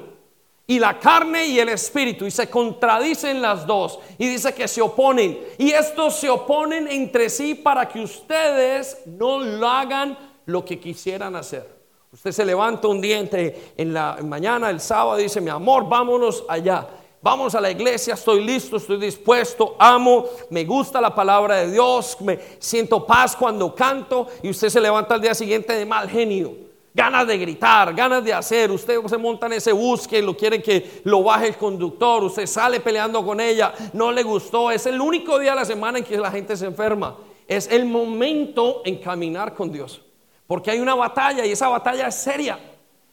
y 0.69 0.79
la 0.79 0.99
carne 0.99 1.45
y 1.45 1.59
el 1.59 1.69
espíritu 1.69 2.25
y 2.25 2.31
se 2.31 2.49
contradicen 2.49 3.41
las 3.41 3.65
dos 3.65 3.99
y 4.17 4.27
dice 4.27 4.53
que 4.53 4.67
se 4.67 4.81
oponen 4.81 5.39
y 5.57 5.71
estos 5.71 6.17
se 6.17 6.29
oponen 6.29 6.89
entre 6.89 7.29
sí 7.29 7.55
para 7.55 7.87
que 7.87 8.01
ustedes 8.01 8.97
no 9.05 9.39
lo 9.39 9.65
hagan 9.65 10.17
lo 10.45 10.65
que 10.65 10.77
quisieran 10.77 11.37
hacer. 11.37 11.77
Usted 12.11 12.31
se 12.31 12.45
levanta 12.45 12.89
un 12.89 12.99
día 12.99 13.19
en 13.77 13.93
la 13.93 14.17
mañana, 14.23 14.69
el 14.69 14.79
sábado, 14.79 15.17
dice, 15.17 15.39
mi 15.39 15.49
amor, 15.49 15.87
vámonos 15.87 16.43
allá. 16.47 16.87
Vamos 17.21 17.53
a 17.55 17.61
la 17.61 17.69
iglesia, 17.69 18.13
estoy 18.13 18.43
listo, 18.43 18.77
estoy 18.77 18.97
dispuesto, 18.97 19.75
amo, 19.77 20.25
me 20.49 20.63
gusta 20.63 21.01
la 21.01 21.13
palabra 21.13 21.57
de 21.57 21.71
Dios, 21.71 22.17
me 22.21 22.39
siento 22.59 23.05
paz 23.05 23.35
cuando 23.35 23.73
canto 23.73 24.27
y 24.41 24.49
usted 24.49 24.69
se 24.69 24.79
levanta 24.79 25.15
al 25.15 25.21
día 25.21 25.33
siguiente 25.33 25.73
de 25.73 25.85
mal 25.85 26.09
genio 26.09 26.66
ganas 26.97 27.27
de 27.27 27.37
gritar, 27.37 27.93
ganas 27.93 28.23
de 28.23 28.33
hacer. 28.33 28.71
Usted 28.71 28.99
se 29.05 29.17
monta 29.17 29.45
en 29.45 29.53
ese 29.53 29.71
bus 29.71 30.07
que 30.07 30.19
lo 30.19 30.35
quiere 30.35 30.63
que 30.63 31.01
lo 31.03 31.21
baje 31.21 31.49
el 31.49 31.55
conductor. 31.55 32.23
Usted 32.23 32.47
sale 32.47 32.79
peleando 32.79 33.23
con 33.23 33.39
ella, 33.39 33.71
no 33.93 34.11
le 34.11 34.23
gustó. 34.23 34.71
Es 34.71 34.87
el 34.87 34.99
único 34.99 35.37
día 35.37 35.51
de 35.51 35.57
la 35.57 35.65
semana 35.65 35.99
en 35.99 36.03
que 36.03 36.17
la 36.17 36.31
gente 36.31 36.57
se 36.57 36.65
enferma. 36.65 37.15
es 37.47 37.67
el 37.67 37.85
momento 37.85 38.81
en 38.83 38.97
caminar 38.97 39.53
con 39.53 39.71
Dios. 39.71 40.01
Porque 40.47 40.71
hay 40.71 40.79
una 40.79 40.95
batalla 40.95 41.45
y 41.45 41.51
esa 41.51 41.69
batalla 41.69 42.07
es 42.07 42.15
seria. 42.15 42.59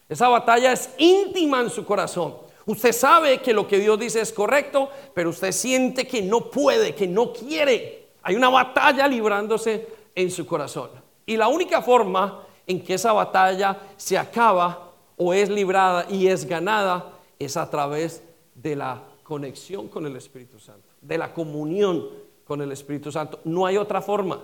Esa 0.09 0.28
batalla 0.28 0.72
es 0.72 0.89
íntima 0.97 1.61
en 1.61 1.68
su 1.68 1.85
corazón. 1.85 2.37
Usted 2.64 2.93
sabe 2.93 3.43
que 3.43 3.53
lo 3.53 3.68
que 3.68 3.78
Dios 3.78 3.99
dice 3.99 4.22
es 4.22 4.32
correcto, 4.32 4.89
pero 5.12 5.28
usted 5.28 5.53
siente 5.53 6.07
que 6.07 6.22
no 6.22 6.51
puede, 6.51 6.95
que 6.95 7.07
no 7.07 7.35
quiere. 7.35 8.07
Hay 8.22 8.35
una 8.35 8.49
batalla 8.49 9.07
librándose 9.07 9.87
en 10.14 10.30
su 10.30 10.47
corazón. 10.47 10.89
Y 11.26 11.37
la 11.37 11.49
única 11.49 11.82
forma 11.82 12.45
en 12.66 12.82
que 12.82 12.94
esa 12.94 13.12
batalla 13.12 13.78
se 13.96 14.16
acaba 14.16 14.90
o 15.16 15.32
es 15.32 15.48
librada 15.48 16.06
y 16.10 16.26
es 16.26 16.44
ganada 16.46 17.12
es 17.38 17.56
a 17.56 17.68
través 17.68 18.22
de 18.54 18.76
la 18.76 19.02
conexión 19.22 19.88
con 19.88 20.06
el 20.06 20.16
Espíritu 20.16 20.58
Santo, 20.58 20.88
de 21.00 21.18
la 21.18 21.32
comunión 21.32 22.08
con 22.44 22.60
el 22.62 22.72
Espíritu 22.72 23.10
Santo. 23.10 23.40
No 23.44 23.66
hay 23.66 23.76
otra 23.76 24.00
forma. 24.00 24.40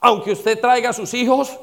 Aunque 0.00 0.32
usted 0.32 0.60
traiga 0.60 0.90
a 0.90 0.92
sus 0.92 1.12
hijos 1.14 1.58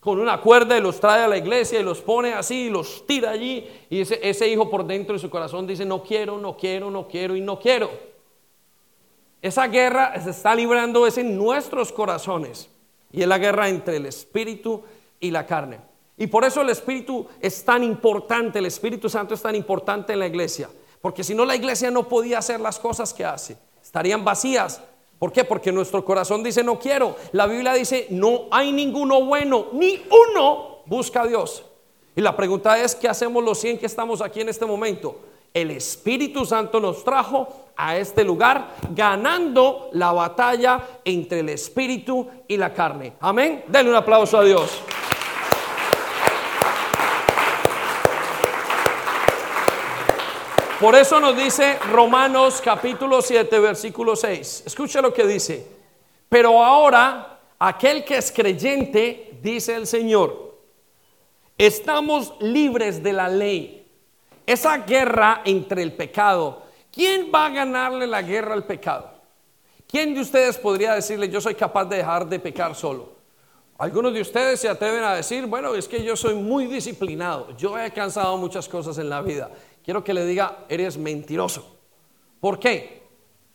con 0.00 0.18
una 0.18 0.40
cuerda 0.40 0.76
y 0.76 0.80
los 0.80 0.98
trae 0.98 1.22
a 1.22 1.28
la 1.28 1.36
iglesia 1.36 1.78
y 1.78 1.82
los 1.82 2.00
pone 2.00 2.32
así 2.32 2.66
y 2.66 2.70
los 2.70 3.06
tira 3.06 3.30
allí 3.30 3.68
y 3.90 4.00
ese, 4.00 4.48
hijo 4.48 4.70
por 4.70 4.86
dentro 4.86 5.12
de 5.12 5.18
su 5.18 5.28
corazón 5.28 5.66
dice 5.66 5.84
no 5.84 6.02
quiero, 6.02 6.38
no 6.38 6.56
quiero, 6.56 6.90
no 6.90 7.06
quiero 7.06 7.36
y 7.36 7.40
no 7.40 7.58
quiero. 7.58 7.90
Esa 9.42 9.68
guerra 9.68 10.18
se 10.22 10.30
está 10.30 10.54
librando 10.54 11.06
es 11.06 11.18
en 11.18 11.36
nuestros 11.36 11.92
corazones 11.92 12.70
y 13.12 13.22
es 13.22 13.28
la 13.28 13.38
guerra 13.38 13.68
entre 13.68 13.96
el 13.96 14.06
espíritu 14.06 14.82
y 15.18 15.30
la 15.30 15.46
carne. 15.46 15.78
Y 16.16 16.26
por 16.26 16.44
eso 16.44 16.60
el 16.60 16.70
espíritu 16.70 17.26
es 17.40 17.64
tan 17.64 17.82
importante, 17.82 18.58
el 18.58 18.66
Espíritu 18.66 19.08
Santo 19.08 19.34
es 19.34 19.40
tan 19.40 19.54
importante 19.54 20.12
en 20.12 20.18
la 20.18 20.26
iglesia, 20.26 20.68
porque 21.00 21.24
si 21.24 21.34
no 21.34 21.46
la 21.46 21.56
iglesia 21.56 21.90
no 21.90 22.08
podía 22.08 22.38
hacer 22.38 22.60
las 22.60 22.78
cosas 22.78 23.14
que 23.14 23.24
hace, 23.24 23.56
estarían 23.82 24.24
vacías, 24.24 24.82
¿Por 25.20 25.32
qué? 25.32 25.44
Porque 25.44 25.70
nuestro 25.70 26.02
corazón 26.02 26.42
dice 26.42 26.64
no 26.64 26.78
quiero. 26.78 27.14
La 27.32 27.46
Biblia 27.46 27.74
dice 27.74 28.06
no 28.08 28.44
hay 28.50 28.72
ninguno 28.72 29.22
bueno, 29.22 29.66
ni 29.74 30.02
uno 30.30 30.78
busca 30.86 31.20
a 31.20 31.26
Dios. 31.26 31.62
Y 32.16 32.22
la 32.22 32.34
pregunta 32.34 32.80
es, 32.80 32.94
¿qué 32.94 33.06
hacemos 33.06 33.44
los 33.44 33.60
100 33.60 33.78
que 33.78 33.86
estamos 33.86 34.22
aquí 34.22 34.40
en 34.40 34.48
este 34.48 34.64
momento? 34.64 35.20
El 35.52 35.72
Espíritu 35.72 36.44
Santo 36.46 36.78
nos 36.78 37.02
trajo 37.02 37.70
a 37.76 37.96
este 37.96 38.22
lugar 38.24 38.76
ganando 38.94 39.90
la 39.92 40.12
batalla 40.12 41.00
entre 41.04 41.40
el 41.40 41.48
Espíritu 41.48 42.28
y 42.46 42.56
la 42.56 42.72
carne. 42.72 43.14
Amén. 43.20 43.64
Denle 43.66 43.90
un 43.90 43.96
aplauso 43.96 44.38
a 44.38 44.44
Dios. 44.44 44.80
Por 50.80 50.94
eso 50.94 51.20
nos 51.20 51.36
dice 51.36 51.78
Romanos 51.92 52.62
capítulo 52.64 53.20
7, 53.20 53.58
versículo 53.58 54.16
6. 54.16 54.62
Escucha 54.64 55.02
lo 55.02 55.12
que 55.12 55.26
dice. 55.26 55.66
Pero 56.28 56.64
ahora, 56.64 57.40
aquel 57.58 58.04
que 58.04 58.16
es 58.16 58.32
creyente, 58.32 59.38
dice 59.42 59.74
el 59.74 59.86
Señor, 59.86 60.58
estamos 61.58 62.34
libres 62.40 63.02
de 63.02 63.12
la 63.12 63.28
ley. 63.28 63.79
Esa 64.50 64.78
guerra 64.78 65.42
entre 65.44 65.82
el 65.82 65.92
pecado, 65.92 66.62
¿quién 66.92 67.30
va 67.32 67.46
a 67.46 67.50
ganarle 67.50 68.06
la 68.06 68.22
guerra 68.22 68.54
al 68.54 68.64
pecado? 68.64 69.10
¿Quién 69.86 70.14
de 70.14 70.20
ustedes 70.20 70.58
podría 70.58 70.94
decirle, 70.94 71.28
yo 71.28 71.40
soy 71.40 71.54
capaz 71.54 71.84
de 71.84 71.96
dejar 71.96 72.28
de 72.28 72.38
pecar 72.38 72.74
solo? 72.74 73.20
Algunos 73.78 74.12
de 74.12 74.20
ustedes 74.20 74.60
se 74.60 74.68
atreven 74.68 75.04
a 75.04 75.14
decir, 75.14 75.46
bueno, 75.46 75.74
es 75.74 75.88
que 75.88 76.02
yo 76.02 76.16
soy 76.16 76.34
muy 76.34 76.66
disciplinado, 76.66 77.56
yo 77.56 77.78
he 77.78 77.82
alcanzado 77.82 78.36
muchas 78.36 78.68
cosas 78.68 78.98
en 78.98 79.08
la 79.08 79.22
vida 79.22 79.50
quiero 79.84 80.04
que 80.04 80.14
le 80.14 80.24
diga, 80.24 80.66
eres 80.68 80.96
mentiroso. 80.96 81.76
¿Por 82.40 82.58
qué? 82.58 83.02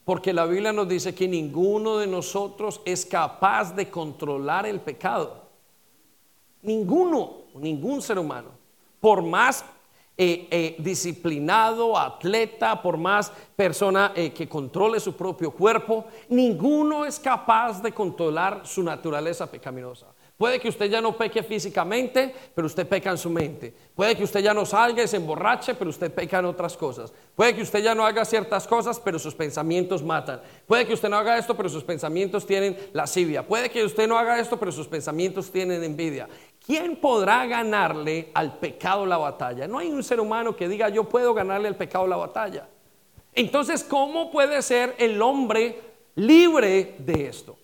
Porque 0.04 0.34
la 0.34 0.46
Biblia 0.46 0.72
nos 0.72 0.88
dice 0.88 1.16
que 1.16 1.28
ninguno 1.28 1.98
de 1.98 2.08
nosotros 2.08 2.82
es 2.86 3.06
capaz 3.06 3.74
de 3.74 3.90
controlar 3.90 4.66
el 4.66 4.80
pecado. 4.80 5.44
Ninguno, 6.62 7.44
ningún 7.56 8.02
ser 8.02 8.20
humano. 8.20 8.50
Por 9.00 9.22
más 9.22 9.66
eh, 10.18 10.48
eh, 10.50 10.76
disciplinado, 10.80 11.98
atleta, 11.98 12.82
por 12.82 12.96
más 12.98 13.32
persona 13.56 14.14
eh, 14.16 14.32
que 14.32 14.48
controle 14.48 15.00
su 15.00 15.14
propio 15.14 15.52
cuerpo, 15.52 16.06
ninguno 16.30 17.06
es 17.06 17.20
capaz 17.20 17.82
de 17.82 17.92
controlar 17.92 18.62
su 18.64 18.82
naturaleza 18.82 19.52
pecaminosa. 19.52 20.08
Puede 20.38 20.60
que 20.60 20.68
usted 20.68 20.88
ya 20.88 21.00
no 21.00 21.16
peque 21.16 21.44
físicamente, 21.44 22.34
pero 22.54 22.68
usted 22.68 22.86
peca 22.86 23.10
en 23.10 23.18
su 23.18 23.30
mente. 23.30 23.74
Puede 23.96 24.18
que 24.18 24.26
usted 24.26 24.42
ya 24.42 24.54
no 24.54 24.66
salga 24.66 25.02
y 25.02 25.08
se 25.08 25.16
emborrache, 25.16 25.76
pero 25.76 25.90
usted 25.90 26.14
peca 26.14 26.40
en 26.40 26.46
otras 26.46 26.76
cosas. 26.76 27.14
Puede 27.36 27.56
que 27.56 27.62
usted 27.62 27.82
ya 27.82 27.96
no 27.96 28.06
haga 28.06 28.26
ciertas 28.26 28.68
cosas, 28.68 29.00
pero 29.00 29.18
sus 29.18 29.34
pensamientos 29.34 30.04
matan. 30.04 30.42
Puede 30.68 30.86
que 30.86 30.94
usted 30.94 31.08
no 31.08 31.16
haga 31.16 31.38
esto, 31.38 31.56
pero 31.56 31.70
sus 31.70 31.86
pensamientos 31.86 32.46
tienen 32.46 32.78
lascivia. 32.92 33.48
Puede 33.48 33.70
que 33.70 33.86
usted 33.86 34.10
no 34.10 34.18
haga 34.18 34.38
esto, 34.38 34.60
pero 34.60 34.74
sus 34.74 34.90
pensamientos 34.90 35.50
tienen 35.50 35.82
envidia. 35.86 36.28
¿Quién 36.66 36.96
podrá 36.96 37.46
ganarle 37.46 38.32
al 38.34 38.58
pecado 38.58 39.06
la 39.06 39.18
batalla? 39.18 39.68
No 39.68 39.78
hay 39.78 39.92
un 39.92 40.04
ser 40.04 40.20
humano 40.20 40.56
que 40.56 40.68
diga 40.68 40.90
yo 40.90 41.04
puedo 41.04 41.34
ganarle 41.34 41.68
al 41.68 41.76
pecado 41.76 42.08
la 42.08 42.16
batalla. 42.16 42.68
Entonces, 43.34 43.84
¿cómo 43.84 44.32
puede 44.32 44.62
ser 44.64 44.96
el 44.98 45.22
hombre 45.22 45.80
libre 46.16 46.96
de 46.98 47.28
esto? 47.28 47.56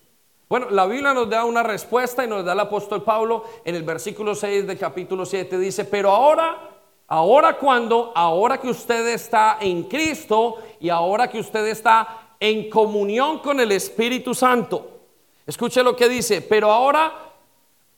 Bueno, 0.47 0.69
la 0.69 0.85
Biblia 0.85 1.13
nos 1.13 1.29
da 1.29 1.45
una 1.45 1.63
respuesta 1.63 2.23
y 2.23 2.27
nos 2.27 2.43
da 2.45 2.53
el 2.53 2.59
apóstol 2.59 3.03
Pablo 3.03 3.45
en 3.63 3.73
el 3.73 3.83
versículo 3.83 4.35
6 4.35 4.67
del 4.67 4.77
capítulo 4.77 5.25
7. 5.25 5.57
Dice, 5.57 5.85
pero 5.85 6.11
ahora, 6.11 6.69
ahora 7.07 7.57
cuando, 7.57 8.11
ahora 8.13 8.59
que 8.59 8.69
usted 8.69 9.07
está 9.07 9.57
en 9.61 9.83
Cristo 9.83 10.57
y 10.79 10.89
ahora 10.89 11.29
que 11.29 11.39
usted 11.39 11.65
está 11.67 12.35
en 12.39 12.69
comunión 12.69 13.39
con 13.39 13.59
el 13.61 13.71
Espíritu 13.71 14.35
Santo. 14.35 14.99
Escuche 15.47 15.81
lo 15.81 15.95
que 15.95 16.09
dice, 16.09 16.41
pero 16.41 16.69
ahora, 16.69 17.30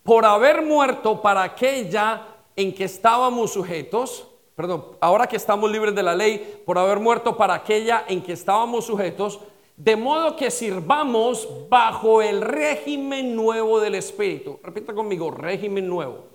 por 0.04 0.26
haber 0.26 0.62
muerto 0.62 1.22
para 1.22 1.43
aquella 1.43 2.28
en 2.56 2.74
que 2.74 2.84
estábamos 2.84 3.54
sujetos, 3.54 4.28
perdón, 4.56 4.86
ahora 4.99 5.28
que 5.28 5.38
estamos 5.38 5.72
libres 5.72 5.95
de 5.95 6.04
la 6.04 6.16
ley, 6.16 6.62
por 6.66 6.78
haber 6.78 6.99
muerto 6.99 7.36
para 7.36 7.56
aquella 7.56 8.06
en 8.08 8.22
que 8.22 8.34
estábamos 8.34 8.86
sujetos, 8.86 9.39
de 9.78 9.95
modo 9.95 10.36
que 10.36 10.51
sirvamos 10.51 11.47
bajo 11.70 12.22
el 12.22 12.41
régimen 12.41 13.36
nuevo 13.36 13.80
del 13.80 13.95
Espíritu. 13.95 14.60
Repita 14.62 14.93
conmigo, 14.93 15.32
régimen 15.32 15.88
nuevo. 15.88 16.26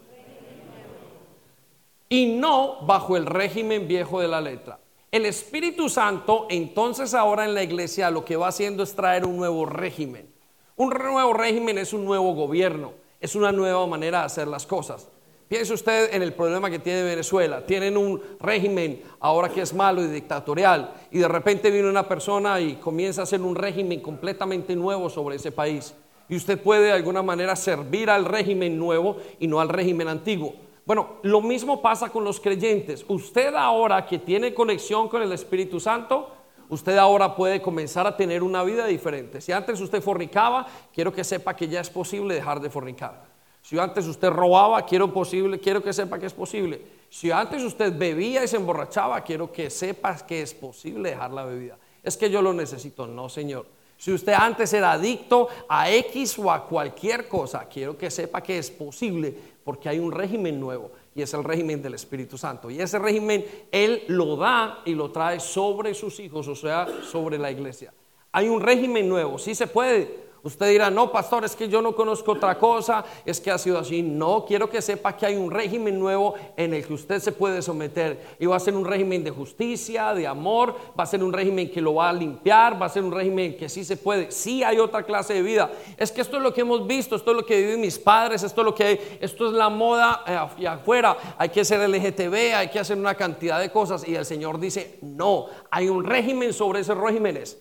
Y 2.09 2.27
no 2.27 2.81
bajo 2.87 3.17
el 3.17 3.27
régimen 3.27 3.87
viejo 3.87 4.21
de 4.21 4.29
la 4.29 4.41
letra. 4.41 4.81
El 5.13 5.25
Espíritu 5.25 5.89
Santo 5.89 6.47
entonces 6.51 7.15
ahora 7.15 7.45
en 7.45 7.55
la 7.55 7.63
iglesia 7.63 8.11
lo 8.11 8.25
que 8.25 8.37
va 8.37 8.49
haciendo 8.49 8.83
es 8.83 8.95
traer 8.95 9.25
un 9.25 9.37
nuevo 9.37 9.67
régimen. 9.67 10.29
Un 10.77 10.91
nuevo 10.91 11.33
régimen 11.33 11.79
es 11.79 11.93
un 11.93 12.05
nuevo 12.05 12.35
gobierno, 12.35 12.93
es 13.21 13.35
una 13.35 13.53
nueva 13.53 13.87
manera 13.87 14.21
de 14.21 14.27
hacer 14.27 14.49
las 14.49 14.67
cosas. 14.67 15.09
Piense 15.49 15.73
usted 15.73 16.15
en 16.15 16.23
el 16.23 16.35
problema 16.35 16.71
que 16.71 16.79
tiene 16.79 17.03
Venezuela. 17.03 17.65
Tienen 17.65 17.97
un 17.97 18.21
régimen 18.39 19.03
ahora 19.19 19.49
que 19.49 19.63
es 19.63 19.73
malo 19.73 20.03
y 20.03 20.09
dictatorial 20.09 20.93
y 21.11 21.19
de 21.19 21.29
repente 21.29 21.71
viene 21.71 21.89
una 21.89 22.07
persona 22.07 22.61
y 22.61 22.75
comienza 22.75 23.23
a 23.23 23.25
hacer 23.25 23.41
un 23.41 23.55
régimen 23.55 24.01
completamente 24.01 24.77
nuevo 24.77 25.09
sobre 25.09 25.37
ese 25.37 25.51
país. 25.51 25.95
Y 26.29 26.37
usted 26.37 26.61
puede 26.61 26.85
de 26.85 26.93
alguna 26.93 27.23
manera 27.23 27.57
servir 27.57 28.11
al 28.11 28.27
régimen 28.27 28.79
nuevo 28.79 29.17
y 29.41 29.47
no 29.47 29.59
al 29.59 29.71
régimen 29.71 30.09
antiguo. 30.09 30.53
Bueno, 30.85 31.17
lo 31.23 31.41
mismo 31.41 31.81
pasa 31.81 32.11
con 32.11 32.25
los 32.25 32.41
creyentes. 32.41 33.05
Usted 33.09 33.55
ahora 33.55 34.07
que 34.07 34.19
tiene 34.19 34.53
conexión 34.53 35.09
con 35.09 35.23
el 35.23 35.33
Espíritu 35.33 35.81
Santo, 35.81 36.31
usted 36.69 36.97
ahora 36.97 37.35
puede 37.35 37.61
comenzar 37.63 38.07
a 38.07 38.17
tener 38.17 38.43
una 38.43 38.63
vida 38.63 38.87
diferente. 38.87 39.41
Si 39.41 39.53
antes 39.53 39.81
usted 39.81 40.03
fornicaba, 40.03 40.67
quiero 40.93 41.13
que 41.13 41.25
sepa 41.25 41.55
que 41.55 41.69
ya 41.69 41.81
es 41.81 41.91
posible 41.91 42.35
dejar 42.35 42.61
de 42.61 42.71
fornicar. 42.71 43.27
Si 43.63 43.79
antes 43.79 44.07
usted 44.07 44.31
robaba, 44.31 44.85
quiero, 44.87 45.13
posible, 45.13 45.59
quiero 45.59 45.83
que 45.83 45.93
sepa 45.93 46.19
que 46.19 46.27
es 46.27 46.33
posible. 46.33 46.81
Si 47.11 47.31
antes 47.31 47.63
usted 47.63 47.97
bebía 47.97 48.45
y 48.45 48.49
se 48.49 48.57
emborrachaba, 48.57 49.21
quiero 49.23 49.53
que 49.53 49.69
sepa 49.71 50.17
que 50.27 50.43
es 50.43 50.55
posible 50.55 51.11
dejar 51.11 51.33
la 51.33 51.45
bebida. 51.45 51.77
Es 52.03 52.17
que 52.17 52.31
yo 52.31 52.41
lo 52.41 52.53
necesito, 52.53 53.07
no, 53.07 53.29
Señor. 53.29 53.67
Si 53.99 54.13
usted 54.13 54.33
antes 54.33 54.73
era 54.73 54.93
adicto 54.93 55.49
a 55.69 55.91
X 55.91 56.39
o 56.39 56.51
a 56.51 56.65
cualquier 56.65 57.27
cosa, 57.27 57.67
quiero 57.69 57.99
que 57.99 58.11
sepa 58.11 58.41
que 58.43 58.59
es 58.59 58.71
posible 58.71 59.37
porque 59.65 59.89
hay 59.89 59.99
un 59.99 60.13
régimen 60.13 60.61
nuevo 60.61 60.93
y 61.19 61.23
es 61.23 61.35
el 61.35 61.43
régimen 61.43 61.83
del 61.83 61.95
Espíritu 61.95 62.39
Santo. 62.39 62.71
Y 62.71 62.81
ese 62.81 62.97
régimen 62.97 63.45
Él 63.73 64.05
lo 64.07 64.37
da 64.37 64.83
y 64.85 64.95
lo 64.95 65.11
trae 65.11 65.41
sobre 65.41 65.93
sus 65.93 66.21
hijos, 66.21 66.47
o 66.47 66.55
sea, 66.55 66.87
sobre 67.03 67.39
la 67.39 67.51
iglesia. 67.51 67.93
Hay 68.31 68.49
un 68.49 68.61
régimen 68.61 69.09
nuevo, 69.09 69.37
sí 69.37 69.53
se 69.57 69.67
puede. 69.67 70.28
Usted 70.49 70.71
dirá, 70.71 70.91
no, 70.91 71.13
pastor, 71.13 71.45
es 71.45 71.55
que 71.55 71.69
yo 71.69 71.83
no 71.83 71.95
conozco 71.95 72.33
otra 72.33 72.59
cosa, 72.59 73.05
es 73.27 73.39
que 73.39 73.51
ha 73.51 73.59
sido 73.59 73.79
así. 73.79 74.01
No, 74.01 74.47
quiero 74.47 74.71
que 74.71 74.81
sepa 74.81 75.15
que 75.15 75.27
hay 75.27 75.37
un 75.37 75.51
régimen 75.51 76.01
nuevo 76.01 76.37
en 76.57 76.73
el 76.73 76.87
que 76.87 76.95
usted 76.95 77.19
se 77.19 77.33
puede 77.33 77.61
someter. 77.61 78.19
Y 78.39 78.47
va 78.47 78.57
a 78.57 78.61
ser 78.61 78.75
un 78.75 78.87
régimen 78.87 79.23
de 79.23 79.31
justicia, 79.31 80.15
de 80.15 80.27
amor, 80.27 80.75
va 80.99 81.05
a 81.05 81.07
ser 81.07 81.23
un 81.23 81.35
régimen 81.35 81.71
que 81.71 81.83
lo 81.83 81.97
va 81.97 82.09
a 82.09 82.15
limpiar, 82.15 82.81
va 82.81 82.87
a 82.87 82.89
ser 82.89 83.03
un 83.03 83.13
régimen 83.13 83.59
que 83.59 83.69
sí 83.69 83.85
se 83.85 83.99
puede. 83.99 84.31
Sí 84.31 84.63
hay 84.63 84.79
otra 84.79 85.03
clase 85.03 85.35
de 85.35 85.43
vida. 85.43 85.71
Es 85.99 86.11
que 86.11 86.23
esto 86.23 86.39
es 86.39 86.43
lo 86.43 86.55
que 86.55 86.63
hemos 86.63 86.87
visto, 86.87 87.15
esto 87.15 87.33
es 87.33 87.37
lo 87.37 87.45
que 87.45 87.59
viven 87.59 87.83
mis 87.83 87.99
padres, 87.99 88.43
esto 88.43 88.63
es 88.63 88.65
lo 88.65 88.75
que 88.75 88.85
hay, 88.85 89.19
esto 89.21 89.49
es 89.49 89.53
la 89.53 89.69
moda 89.69 90.25
eh, 90.27 90.67
afuera. 90.67 91.15
Hay 91.37 91.51
que 91.51 91.63
ser 91.63 91.87
LGTB, 91.87 92.57
hay 92.57 92.69
que 92.69 92.81
hacer 92.81 92.97
una 92.97 93.15
cantidad 93.15 93.61
de 93.61 93.71
cosas. 93.71 94.09
Y 94.09 94.15
el 94.15 94.25
Señor 94.25 94.59
dice, 94.59 94.99
no, 95.03 95.45
hay 95.71 95.91
un 95.91 96.05
régimen 96.05 96.55
sobre 96.55 96.81
esos 96.81 96.97
regímenes. 96.97 97.59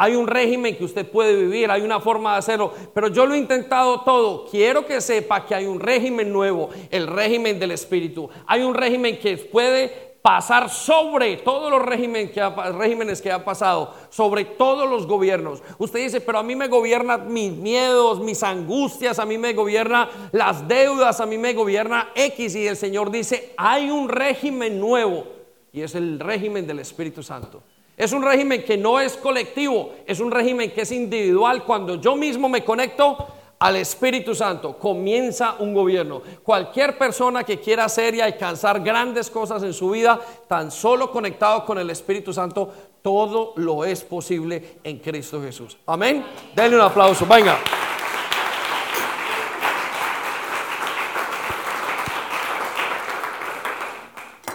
Hay 0.00 0.16
un 0.16 0.26
régimen 0.26 0.78
que 0.78 0.84
usted 0.84 1.06
puede 1.06 1.36
vivir, 1.36 1.70
hay 1.70 1.82
una 1.82 2.00
forma 2.00 2.32
de 2.32 2.38
hacerlo, 2.38 2.72
pero 2.94 3.08
yo 3.08 3.26
lo 3.26 3.34
he 3.34 3.38
intentado 3.38 4.00
todo. 4.00 4.46
Quiero 4.50 4.86
que 4.86 4.98
sepa 5.02 5.44
que 5.44 5.54
hay 5.54 5.66
un 5.66 5.78
régimen 5.78 6.32
nuevo, 6.32 6.70
el 6.90 7.06
régimen 7.06 7.58
del 7.58 7.72
Espíritu. 7.72 8.30
Hay 8.46 8.62
un 8.62 8.72
régimen 8.72 9.18
que 9.18 9.36
puede 9.36 10.16
pasar 10.22 10.70
sobre 10.70 11.36
todos 11.36 11.70
los 11.70 11.82
regímenes 11.82 12.30
que, 12.30 12.40
ha, 12.40 12.48
regímenes 12.72 13.20
que 13.20 13.30
ha 13.30 13.44
pasado, 13.44 13.94
sobre 14.08 14.46
todos 14.46 14.88
los 14.88 15.06
gobiernos. 15.06 15.62
Usted 15.76 15.98
dice, 15.98 16.22
pero 16.22 16.38
a 16.38 16.42
mí 16.42 16.56
me 16.56 16.68
gobiernan 16.68 17.30
mis 17.30 17.52
miedos, 17.52 18.20
mis 18.20 18.42
angustias, 18.42 19.18
a 19.18 19.26
mí 19.26 19.36
me 19.36 19.52
gobierna 19.52 20.08
las 20.32 20.66
deudas, 20.66 21.20
a 21.20 21.26
mí 21.26 21.36
me 21.36 21.52
gobierna 21.52 22.08
X 22.14 22.54
y 22.56 22.66
el 22.66 22.78
Señor 22.78 23.10
dice, 23.10 23.52
hay 23.58 23.90
un 23.90 24.08
régimen 24.08 24.80
nuevo 24.80 25.26
y 25.74 25.82
es 25.82 25.94
el 25.94 26.18
régimen 26.18 26.66
del 26.66 26.78
Espíritu 26.78 27.22
Santo. 27.22 27.62
Es 28.00 28.12
un 28.12 28.22
régimen 28.22 28.64
que 28.64 28.78
no 28.78 28.98
es 28.98 29.14
colectivo, 29.18 29.92
es 30.06 30.20
un 30.20 30.30
régimen 30.30 30.70
que 30.70 30.80
es 30.80 30.90
individual. 30.90 31.64
Cuando 31.64 31.96
yo 31.96 32.16
mismo 32.16 32.48
me 32.48 32.64
conecto, 32.64 33.26
al 33.58 33.76
Espíritu 33.76 34.34
Santo, 34.34 34.78
comienza 34.78 35.56
un 35.58 35.74
gobierno. 35.74 36.22
Cualquier 36.42 36.96
persona 36.96 37.44
que 37.44 37.60
quiera 37.60 37.84
hacer 37.84 38.14
y 38.14 38.22
alcanzar 38.22 38.80
grandes 38.80 39.28
cosas 39.28 39.62
en 39.64 39.74
su 39.74 39.90
vida, 39.90 40.18
tan 40.48 40.70
solo 40.70 41.10
conectado 41.10 41.66
con 41.66 41.78
el 41.78 41.90
Espíritu 41.90 42.32
Santo, 42.32 42.72
todo 43.02 43.52
lo 43.56 43.84
es 43.84 44.02
posible 44.02 44.78
en 44.82 44.98
Cristo 45.00 45.42
Jesús. 45.42 45.76
Amén. 45.84 46.24
Denle 46.56 46.76
un 46.76 46.82
aplauso. 46.82 47.26
Venga. 47.26 47.58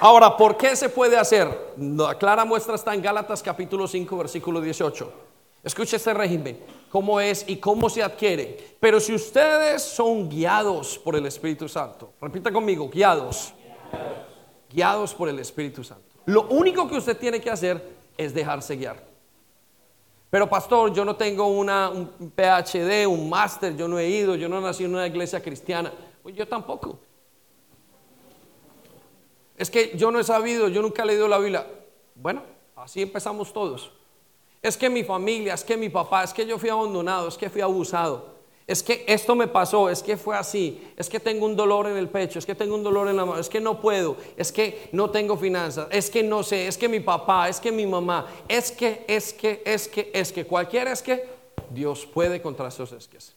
Ahora, 0.05 0.37
¿por 0.37 0.55
qué 0.55 0.75
se 0.75 0.87
puede 0.87 1.17
hacer? 1.17 1.73
La 1.79 2.15
clara 2.15 2.45
muestra 2.45 2.75
está 2.75 2.93
en 2.93 3.01
Gálatas 3.01 3.41
capítulo 3.41 3.87
5, 3.87 4.15
versículo 4.15 4.61
18. 4.61 5.11
Escuche 5.63 5.95
este 5.95 6.13
régimen 6.13 6.59
cómo 6.91 7.19
es 7.19 7.43
y 7.47 7.57
cómo 7.57 7.89
se 7.89 8.03
adquiere. 8.03 8.75
Pero 8.79 8.99
si 8.99 9.15
ustedes 9.15 9.81
son 9.81 10.29
guiados 10.29 10.99
por 10.99 11.15
el 11.15 11.25
Espíritu 11.25 11.67
Santo, 11.67 12.13
repita 12.21 12.51
conmigo, 12.51 12.87
guiados, 12.87 13.51
guiados 14.71 15.11
por 15.15 15.27
el 15.27 15.39
Espíritu 15.39 15.83
Santo. 15.83 16.05
Lo 16.25 16.49
único 16.49 16.87
que 16.87 16.97
usted 16.97 17.17
tiene 17.17 17.41
que 17.41 17.49
hacer 17.49 17.83
es 18.15 18.31
dejarse 18.31 18.75
guiar. 18.75 19.03
Pero 20.29 20.47
pastor, 20.47 20.93
yo 20.93 21.03
no 21.03 21.15
tengo 21.15 21.47
una, 21.47 21.89
un 21.89 22.31
PhD, 22.35 23.07
un 23.07 23.27
máster, 23.27 23.75
yo 23.75 23.87
no 23.87 23.97
he 23.97 24.07
ido, 24.07 24.35
yo 24.35 24.47
no 24.47 24.61
nací 24.61 24.83
en 24.83 24.93
una 24.93 25.07
iglesia 25.07 25.41
cristiana. 25.41 25.91
Pues 26.21 26.35
yo 26.35 26.47
tampoco. 26.47 26.99
Es 29.57 29.69
que 29.69 29.93
yo 29.95 30.11
no 30.11 30.19
he 30.19 30.23
sabido, 30.23 30.67
yo 30.67 30.81
nunca 30.81 31.03
he 31.03 31.05
leído 31.05 31.27
la 31.27 31.37
Biblia. 31.37 31.65
Bueno, 32.15 32.43
así 32.75 33.01
empezamos 33.01 33.53
todos. 33.53 33.91
Es 34.61 34.77
que 34.77 34.89
mi 34.89 35.03
familia, 35.03 35.53
es 35.53 35.63
que 35.63 35.77
mi 35.77 35.89
papá, 35.89 36.23
es 36.23 36.33
que 36.33 36.45
yo 36.45 36.57
fui 36.57 36.69
abandonado, 36.69 37.27
es 37.27 37.37
que 37.37 37.49
fui 37.49 37.61
abusado. 37.61 38.35
Es 38.67 38.81
que 38.81 39.05
esto 39.07 39.35
me 39.35 39.47
pasó, 39.47 39.91
es 39.91 40.01
que 40.01 40.17
fue 40.17 40.35
así, 40.35 40.91
es 40.97 41.07
que 41.07 41.19
tengo 41.19 41.45
un 41.45 41.55
dolor 41.55 41.85
en 41.85 41.97
el 41.97 42.09
pecho, 42.09 42.39
es 42.39 42.47
que 42.47 42.55
tengo 42.55 42.73
un 42.73 42.83
dolor 42.83 43.07
en 43.07 43.15
la 43.15 43.23
mano, 43.23 43.39
es 43.39 43.47
que 43.47 43.61
no 43.61 43.79
puedo, 43.79 44.17
es 44.35 44.51
que 44.51 44.89
no 44.91 45.11
tengo 45.11 45.37
finanzas, 45.37 45.87
es 45.91 46.09
que 46.09 46.23
no 46.23 46.41
sé, 46.41 46.67
es 46.67 46.75
que 46.75 46.89
mi 46.89 46.99
papá, 46.99 47.47
es 47.47 47.59
que 47.59 47.71
mi 47.71 47.85
mamá, 47.85 48.25
es 48.47 48.71
que, 48.71 49.05
es 49.07 49.33
que, 49.33 49.61
es 49.63 49.87
que, 49.87 50.09
es 50.11 50.31
que, 50.31 50.45
cualquiera 50.45 50.91
es 50.91 51.03
que 51.03 51.29
Dios 51.69 52.07
puede 52.07 52.41
contra 52.41 52.69
esos 52.69 52.91
esques. 52.91 53.35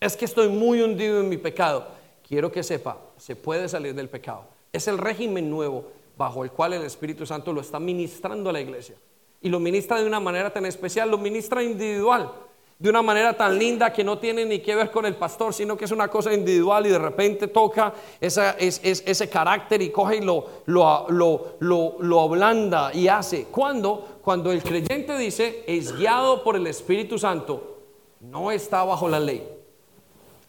Es 0.00 0.18
que 0.18 0.26
estoy 0.26 0.48
muy 0.48 0.82
hundido 0.82 1.20
en 1.20 1.30
mi 1.30 1.38
pecado. 1.38 1.86
Quiero 2.28 2.52
que 2.52 2.62
sepa, 2.62 2.98
se 3.16 3.36
puede 3.36 3.70
salir 3.70 3.94
del 3.94 4.10
pecado. 4.10 4.55
Es 4.76 4.88
el 4.88 4.98
régimen 4.98 5.50
nuevo 5.50 5.86
bajo 6.16 6.44
el 6.44 6.50
cual 6.50 6.74
el 6.74 6.82
Espíritu 6.82 7.26
Santo 7.26 7.52
lo 7.52 7.60
está 7.60 7.78
ministrando 7.78 8.50
a 8.50 8.52
la 8.52 8.60
iglesia 8.60 8.96
y 9.40 9.48
lo 9.48 9.60
ministra 9.60 10.00
de 10.00 10.06
una 10.06 10.20
manera 10.20 10.52
tan 10.52 10.66
especial, 10.66 11.10
lo 11.10 11.18
ministra 11.18 11.62
individual, 11.62 12.32
de 12.78 12.90
una 12.90 13.00
manera 13.00 13.34
tan 13.34 13.58
linda 13.58 13.92
que 13.92 14.04
no 14.04 14.18
tiene 14.18 14.44
ni 14.44 14.58
que 14.58 14.74
ver 14.74 14.90
con 14.90 15.06
el 15.06 15.14
pastor, 15.14 15.54
sino 15.54 15.76
que 15.76 15.86
es 15.86 15.90
una 15.92 16.08
cosa 16.08 16.32
individual 16.34 16.86
y 16.86 16.90
de 16.90 16.98
repente 16.98 17.48
toca 17.48 17.94
ese 18.20 19.30
carácter 19.30 19.80
y 19.80 19.90
coge 19.90 20.16
y 20.16 20.20
lo, 20.20 20.46
lo, 20.66 21.56
lo, 21.60 21.96
lo 22.00 22.20
ablanda 22.20 22.92
y 22.92 23.08
hace. 23.08 23.46
Cuando 23.46 24.52
el 24.52 24.62
creyente 24.62 25.16
dice, 25.16 25.64
es 25.66 25.96
guiado 25.96 26.44
por 26.44 26.56
el 26.56 26.66
Espíritu 26.66 27.18
Santo, 27.18 27.78
no 28.20 28.50
está 28.50 28.84
bajo 28.84 29.08
la 29.08 29.20
ley. 29.20 29.48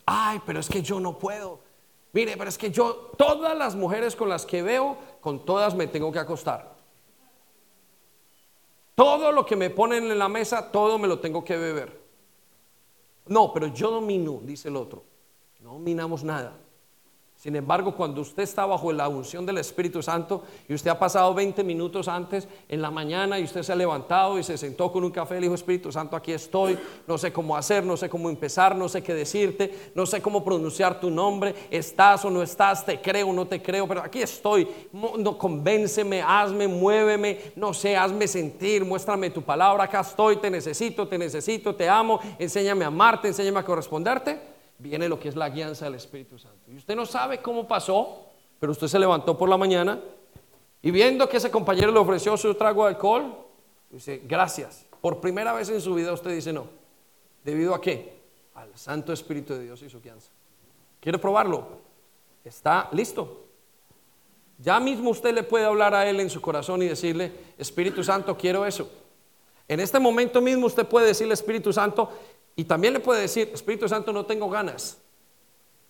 Ay, 0.05 0.41
pero 0.45 0.59
es 0.59 0.67
que 0.67 0.81
yo 0.81 0.99
no 0.99 1.17
puedo. 1.17 1.66
Mire, 2.13 2.37
pero 2.37 2.49
es 2.49 2.57
que 2.57 2.71
yo, 2.71 3.11
todas 3.17 3.57
las 3.57 3.75
mujeres 3.75 4.15
con 4.15 4.29
las 4.29 4.45
que 4.45 4.61
veo, 4.61 4.97
con 5.21 5.45
todas 5.45 5.75
me 5.75 5.87
tengo 5.87 6.11
que 6.11 6.19
acostar. 6.19 6.75
Todo 8.95 9.31
lo 9.31 9.45
que 9.45 9.55
me 9.55 9.69
ponen 9.69 10.09
en 10.09 10.17
la 10.17 10.27
mesa, 10.27 10.71
todo 10.71 10.97
me 10.97 11.07
lo 11.07 11.19
tengo 11.19 11.43
que 11.43 11.55
beber. 11.55 12.01
No, 13.27 13.53
pero 13.53 13.67
yo 13.67 13.91
domino, 13.91 14.39
dice 14.41 14.69
el 14.69 14.75
otro. 14.75 15.03
No 15.59 15.73
dominamos 15.73 16.23
nada. 16.23 16.53
Sin 17.37 17.55
embargo, 17.55 17.95
cuando 17.95 18.21
usted 18.21 18.41
está 18.41 18.65
bajo 18.65 18.91
la 18.91 19.07
unción 19.07 19.45
del 19.45 19.59
Espíritu 19.59 20.01
Santo 20.01 20.41
y 20.67 20.73
usted 20.73 20.89
ha 20.89 20.97
pasado 20.97 21.35
20 21.35 21.63
minutos 21.63 22.07
antes 22.07 22.47
en 22.67 22.81
la 22.81 22.89
mañana 22.89 23.37
y 23.37 23.43
usted 23.43 23.61
se 23.61 23.71
ha 23.71 23.75
levantado 23.75 24.39
y 24.39 24.43
se 24.43 24.57
sentó 24.57 24.91
con 24.91 25.03
un 25.03 25.11
café 25.11 25.35
le 25.35 25.41
dijo, 25.41 25.53
Espíritu 25.53 25.91
Santo, 25.91 26.15
aquí 26.15 26.31
estoy, 26.31 26.75
no 27.05 27.15
sé 27.15 27.31
cómo 27.31 27.55
hacer, 27.55 27.83
no 27.83 27.95
sé 27.95 28.09
cómo 28.09 28.31
empezar, 28.31 28.75
no 28.75 28.89
sé 28.89 29.03
qué 29.03 29.13
decirte, 29.13 29.91
no 29.93 30.07
sé 30.07 30.19
cómo 30.19 30.43
pronunciar 30.43 30.99
tu 30.99 31.11
nombre, 31.11 31.53
estás 31.69 32.25
o 32.25 32.31
no 32.31 32.41
estás, 32.41 32.83
te 32.83 32.99
creo 32.99 33.27
o 33.27 33.33
no 33.33 33.45
te 33.45 33.61
creo, 33.61 33.87
pero 33.87 34.01
aquí 34.01 34.19
estoy, 34.19 34.67
no, 34.91 35.37
convénceme, 35.37 36.23
hazme, 36.23 36.67
muéveme, 36.67 37.51
no 37.55 37.71
sé, 37.71 37.95
hazme 37.95 38.27
sentir, 38.27 38.83
muéstrame 38.83 39.29
tu 39.29 39.43
palabra, 39.43 39.83
acá 39.83 39.99
estoy, 39.99 40.37
te 40.37 40.49
necesito, 40.49 41.07
te 41.07 41.19
necesito, 41.19 41.75
te 41.75 41.87
amo, 41.87 42.19
enséñame 42.39 42.83
a 42.83 42.87
amarte, 42.87 43.27
enséñame 43.27 43.59
a 43.59 43.63
corresponderte 43.63 44.56
viene 44.79 45.09
lo 45.09 45.19
que 45.19 45.29
es 45.29 45.35
la 45.35 45.49
guianza 45.49 45.85
del 45.85 45.95
Espíritu 45.95 46.37
Santo. 46.37 46.71
Y 46.71 46.77
usted 46.77 46.95
no 46.95 47.05
sabe 47.05 47.41
cómo 47.41 47.67
pasó, 47.67 48.25
pero 48.59 48.71
usted 48.71 48.87
se 48.87 48.99
levantó 48.99 49.37
por 49.37 49.49
la 49.49 49.57
mañana 49.57 49.99
y 50.81 50.91
viendo 50.91 51.27
que 51.27 51.37
ese 51.37 51.51
compañero 51.51 51.91
le 51.91 51.99
ofreció 51.99 52.37
su 52.37 52.53
trago 52.55 52.83
de 52.83 52.89
alcohol, 52.89 53.35
dice, 53.89 54.21
gracias. 54.25 54.85
Por 55.01 55.19
primera 55.19 55.53
vez 55.53 55.69
en 55.69 55.81
su 55.81 55.93
vida 55.93 56.13
usted 56.13 56.31
dice 56.31 56.53
no. 56.53 56.67
¿Debido 57.43 57.73
a 57.73 57.81
qué? 57.81 58.17
Al 58.55 58.75
Santo 58.77 59.13
Espíritu 59.13 59.53
de 59.53 59.63
Dios 59.63 59.81
y 59.81 59.89
su 59.89 60.01
guianza. 60.01 60.29
¿Quiere 60.99 61.17
probarlo? 61.17 61.67
Está 62.43 62.89
listo. 62.91 63.45
Ya 64.59 64.79
mismo 64.79 65.11
usted 65.11 65.33
le 65.33 65.43
puede 65.43 65.65
hablar 65.65 65.93
a 65.93 66.09
él 66.09 66.19
en 66.19 66.29
su 66.29 66.41
corazón 66.41 66.81
y 66.81 66.87
decirle, 66.87 67.31
Espíritu 67.57 68.03
Santo, 68.03 68.35
quiero 68.35 68.65
eso. 68.65 68.89
En 69.67 69.79
este 69.79 69.99
momento 69.99 70.41
mismo 70.41 70.65
usted 70.65 70.87
puede 70.87 71.07
decirle, 71.07 71.33
Espíritu 71.33 71.71
Santo, 71.71 72.09
y 72.57 72.65
también 72.65 72.93
le 72.93 72.99
puede 72.99 73.21
decir, 73.21 73.51
Espíritu 73.53 73.87
Santo, 73.87 74.11
no 74.11 74.25
tengo 74.25 74.49
ganas. 74.49 74.99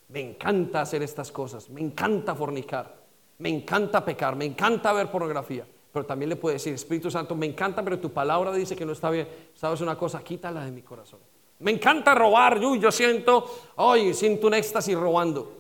Me 0.10 0.20
encanta 0.20 0.82
hacer 0.82 1.02
estas 1.02 1.32
cosas, 1.32 1.70
me 1.70 1.80
encanta 1.80 2.36
fornicar, 2.36 2.94
me 3.40 3.48
encanta 3.48 4.04
pecar, 4.04 4.36
me 4.36 4.44
encanta 4.44 4.92
ver 4.92 5.10
pornografía. 5.10 5.66
Pero 5.94 6.06
también 6.06 6.28
le 6.28 6.36
puede 6.36 6.56
decir, 6.56 6.74
Espíritu 6.74 7.10
Santo, 7.10 7.36
me 7.36 7.46
encanta, 7.46 7.82
pero 7.84 7.98
tu 8.00 8.12
palabra 8.12 8.52
dice 8.52 8.76
que 8.76 8.86
no 8.86 8.92
está 8.92 9.10
bien. 9.10 9.30
¿Sabes 9.56 9.80
una 9.80 9.98
cosa? 9.98 10.22
Quítala 10.22 10.66
de 10.66 10.72
mi 10.72 10.82
corazón. 10.82 11.22
Me 11.60 11.72
encanta 11.72 12.14
robar, 12.14 12.60
yo, 12.60 12.76
yo 12.76 12.92
siento, 12.92 13.50
hoy 13.78 14.14
siento 14.14 14.48
un 14.48 14.54
éxtasis 14.54 14.96
robando. 14.96 15.54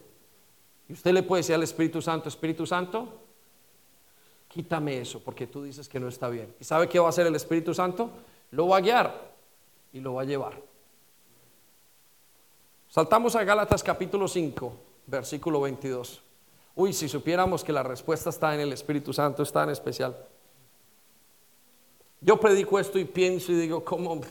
Y 0.89 0.93
usted 0.93 1.13
le 1.13 1.23
puede 1.23 1.39
decir 1.39 1.55
al 1.55 1.63
Espíritu 1.63 2.01
Santo, 2.01 2.27
Espíritu 2.27 2.65
Santo, 2.65 3.07
quítame 4.49 4.99
eso, 4.99 5.21
porque 5.23 5.47
tú 5.47 5.63
dices 5.63 5.87
que 5.87 6.01
no 6.01 6.09
está 6.09 6.27
bien. 6.27 6.53
¿Y 6.59 6.65
sabe 6.65 6.89
qué 6.89 6.99
va 6.99 7.05
a 7.05 7.09
hacer 7.09 7.27
el 7.27 7.35
Espíritu 7.35 7.73
Santo? 7.73 8.09
Lo 8.51 8.67
va 8.67 8.77
a 8.77 8.81
guiar 8.81 9.31
y 9.93 10.01
lo 10.01 10.15
va 10.15 10.23
a 10.23 10.25
llevar. 10.25 10.66
Saltamos 12.89 13.35
a 13.35 13.43
Gálatas 13.43 13.83
capítulo 13.83 14.27
5, 14.27 14.73
versículo 15.07 15.61
22. 15.61 16.21
Uy, 16.75 16.93
si 16.93 17.09
supiéramos 17.09 17.63
que 17.63 17.73
la 17.73 17.83
respuesta 17.83 18.29
está 18.29 18.55
en 18.55 18.61
el 18.61 18.71
Espíritu 18.71 19.11
Santo, 19.11 19.43
es 19.43 19.51
tan 19.51 19.69
especial. 19.69 20.15
Yo 22.21 22.39
predico 22.39 22.79
esto 22.79 22.97
y 22.97 23.05
pienso 23.05 23.51
y 23.51 23.55
digo, 23.55 23.83
¿cómo? 23.83 24.21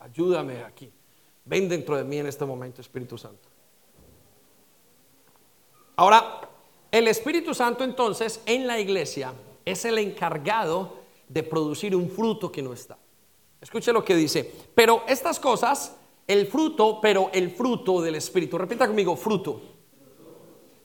Ayúdame 0.00 0.64
aquí. 0.64 0.90
Ven 1.44 1.68
dentro 1.68 1.96
de 1.96 2.04
mí 2.04 2.18
en 2.18 2.26
este 2.26 2.44
momento, 2.44 2.80
Espíritu 2.80 3.16
Santo. 3.16 3.48
Ahora, 5.96 6.40
el 6.90 7.06
Espíritu 7.06 7.54
Santo 7.54 7.84
entonces 7.84 8.40
en 8.46 8.66
la 8.66 8.78
iglesia 8.78 9.32
es 9.64 9.84
el 9.84 9.98
encargado 9.98 10.98
de 11.28 11.42
producir 11.42 11.94
un 11.94 12.10
fruto 12.10 12.50
que 12.50 12.62
no 12.62 12.72
está. 12.72 12.98
Escuche 13.60 13.92
lo 13.92 14.04
que 14.04 14.16
dice. 14.16 14.52
Pero 14.74 15.04
estas 15.06 15.38
cosas 15.38 15.97
el 16.28 16.46
fruto, 16.46 17.00
pero 17.00 17.30
el 17.32 17.50
fruto 17.50 18.02
del 18.02 18.14
Espíritu. 18.16 18.58
Repita 18.58 18.86
conmigo, 18.86 19.16
fruto. 19.16 19.60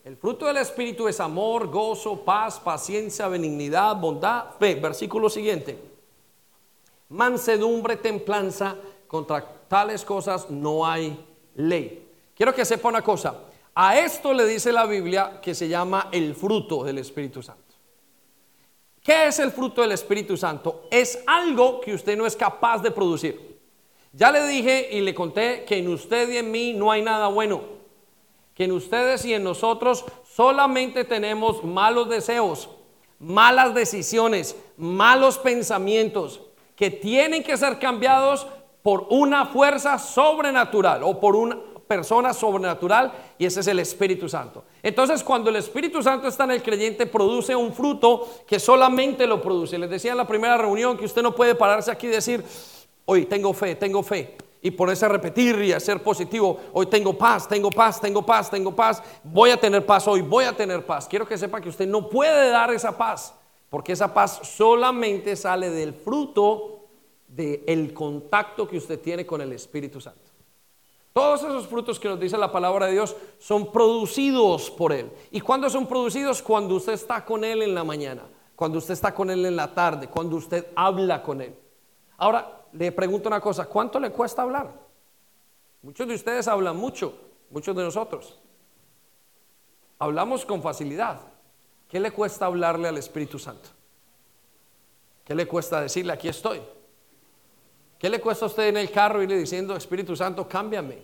El 0.06 0.16
fruto 0.16 0.46
del 0.46 0.58
Espíritu 0.58 1.08
es 1.08 1.20
amor, 1.20 1.68
gozo, 1.68 2.22
paz, 2.24 2.60
paciencia, 2.60 3.28
benignidad, 3.28 3.96
bondad. 3.98 4.46
Ve, 4.60 4.76
versículo 4.76 5.30
siguiente. 5.30 5.78
Mansedumbre, 7.10 7.98
templanza, 7.98 8.78
contra 9.08 9.46
tales 9.68 10.04
cosas 10.04 10.50
no 10.50 10.86
hay 10.86 11.24
ley. 11.56 12.08
Quiero 12.36 12.56
que 12.56 12.66
sepa 12.66 12.88
una 12.88 13.02
cosa. 13.02 13.41
A 13.76 14.00
esto 14.00 14.34
le 14.34 14.46
dice 14.46 14.72
la 14.72 14.86
Biblia 14.86 15.39
que 15.41 15.54
se 15.54 15.68
llama 15.68 16.08
el 16.12 16.36
fruto 16.36 16.84
del 16.84 17.00
Espíritu 17.00 17.44
Santo. 17.44 17.62
¿Qué 19.02 19.28
es 19.28 19.39
el 19.39 19.52
fruto 19.52 19.82
del 19.82 19.91
Espíritu 19.91 20.38
Santo? 20.38 20.88
Es 20.89 21.22
algo 21.28 21.82
que 21.82 21.94
usted 21.94 22.18
no 22.18 22.26
es 22.26 22.36
capaz 22.36 22.82
de 22.82 22.91
producir. 22.91 23.53
Ya 24.14 24.32
le 24.32 24.45
dije 24.45 24.89
y 24.91 25.01
le 25.01 25.16
conté 25.16 25.66
que 25.66 25.80
en 25.80 25.88
usted 25.88 26.30
y 26.30 26.38
en 26.38 26.51
mí 26.51 26.74
no 26.74 26.91
hay 26.91 27.01
nada 27.01 27.28
bueno. 27.28 27.61
Que 28.53 28.66
en 28.66 28.72
ustedes 28.72 29.26
y 29.26 29.34
en 29.34 29.43
nosotros 29.43 30.05
solamente 30.24 31.03
tenemos 31.03 31.64
malos 31.64 32.07
deseos, 32.07 32.70
malas 33.20 33.74
decisiones, 33.74 34.55
malos 34.78 35.39
pensamientos 35.39 36.41
que 36.76 36.91
tienen 36.91 37.43
que 37.43 37.57
ser 37.57 37.80
cambiados 37.80 38.45
por 38.84 39.07
una 39.09 39.47
fuerza 39.47 39.97
sobrenatural 39.97 41.01
o 41.03 41.20
por 41.20 41.36
una 41.36 41.57
persona 41.88 42.34
sobrenatural 42.34 43.11
y 43.39 43.45
ese 43.45 43.61
es 43.61 43.68
el 43.68 43.80
Espíritu 43.80 44.30
Santo. 44.30 44.64
Entonces 44.84 45.24
cuando 45.24 45.49
el 45.49 45.55
Espíritu 45.55 46.03
Santo 46.03 46.28
está 46.28 46.43
en 46.43 46.51
el 46.51 46.64
creyente 46.64 47.07
produce 47.07 47.55
un 47.55 47.74
fruto 47.74 48.28
que 48.47 48.59
solamente 48.59 49.26
lo 49.26 49.41
produce. 49.41 49.78
Les 49.80 49.89
decía 49.89 50.11
en 50.11 50.18
la 50.18 50.28
primera 50.28 50.57
reunión 50.57 50.97
que 50.97 51.05
usted 51.05 51.24
no 51.24 51.34
puede 51.34 51.55
pararse 51.55 51.91
aquí 51.91 52.07
y 52.07 52.11
decir, 52.11 52.43
hoy 53.06 53.26
tengo 53.26 53.54
fe, 53.54 53.76
tengo 53.76 54.04
fe. 54.04 54.38
Y 54.62 54.72
ponerse 54.72 55.06
a 55.06 55.10
repetir 55.10 55.62
y 55.62 55.74
a 55.74 55.80
ser 55.80 56.01
positivo. 56.01 56.58
Hoy 56.72 56.86
tengo 56.86 57.18
paz, 57.18 57.49
tengo 57.49 57.70
paz, 57.70 57.99
tengo 57.99 58.26
paz, 58.26 58.49
tengo 58.49 58.74
paz. 58.74 59.04
Voy 59.24 59.49
a 59.49 59.58
tener 59.58 59.86
paz 59.86 60.08
hoy, 60.08 60.22
voy 60.22 60.45
a 60.45 60.56
tener 60.56 60.86
paz. 60.86 61.06
Quiero 61.06 61.28
que 61.28 61.38
sepa 61.38 61.60
que 61.60 61.68
usted 61.68 61.86
no 61.86 62.08
puede 62.08 62.49
dar 62.49 62.72
esa 62.72 62.97
paz. 62.97 63.34
Porque 63.70 63.91
esa 63.91 64.14
paz 64.14 64.39
solamente 64.43 65.36
sale 65.36 65.70
del 65.70 65.93
fruto 65.93 66.86
del 67.28 67.93
contacto 67.93 68.68
que 68.68 68.78
usted 68.78 68.99
tiene 68.99 69.26
con 69.26 69.41
el 69.41 69.51
Espíritu 69.51 69.99
Santo. 69.99 70.32
Todos 71.12 71.41
esos 71.43 71.68
frutos 71.68 71.99
que 71.99 72.08
nos 72.08 72.20
dice 72.20 72.38
la 72.38 72.51
palabra 72.51 72.88
de 72.88 72.93
Dios 72.93 73.16
son 73.38 73.72
producidos 73.72 74.72
por 74.72 74.93
Él. 74.93 75.12
¿Y 75.30 75.41
cuándo 75.41 75.70
son 75.70 75.88
producidos? 75.88 76.41
Cuando 76.41 76.76
usted 76.76 76.93
está 76.93 77.24
con 77.24 77.43
Él 77.43 77.62
en 77.62 77.76
la 77.76 77.84
mañana, 77.84 78.24
cuando 78.56 78.80
usted 78.80 78.93
está 78.93 79.14
con 79.14 79.30
Él 79.30 79.45
en 79.45 79.56
la 79.56 79.74
tarde, 79.74 80.08
cuando 80.08 80.38
usted 80.38 80.68
habla 80.76 81.22
con 81.22 81.41
Él. 81.41 81.56
Ahora, 82.18 82.62
le 82.74 82.91
pregunto 82.91 83.30
una 83.30 83.39
cosa, 83.39 83.65
¿cuánto 83.65 83.99
le 83.99 84.11
cuesta 84.11 84.41
hablar? 84.41 84.71
Muchos 85.82 86.07
de 86.07 86.15
ustedes 86.15 86.47
hablan 86.47 86.76
mucho, 86.76 87.17
muchos 87.49 87.76
de 87.76 87.84
nosotros. 87.84 88.39
Hablamos 89.99 90.45
con 90.45 90.61
facilidad. 90.61 91.21
¿Qué 91.88 91.99
le 91.99 92.11
cuesta 92.11 92.45
hablarle 92.45 92.88
al 92.88 92.97
Espíritu 92.97 93.38
Santo? 93.38 93.69
¿Qué 95.24 95.36
le 95.36 95.47
cuesta 95.47 95.82
decirle, 95.82 96.13
aquí 96.13 96.28
estoy? 96.28 96.61
¿Qué 97.99 98.09
le 98.09 98.19
cuesta 98.19 98.45
a 98.45 98.47
usted 98.47 98.67
en 98.67 98.78
el 98.78 98.91
carro 98.91 99.21
irle 99.21 99.38
diciendo, 99.38 99.76
Espíritu 99.76 100.15
Santo, 100.15 100.47
cámbiame? 100.47 101.03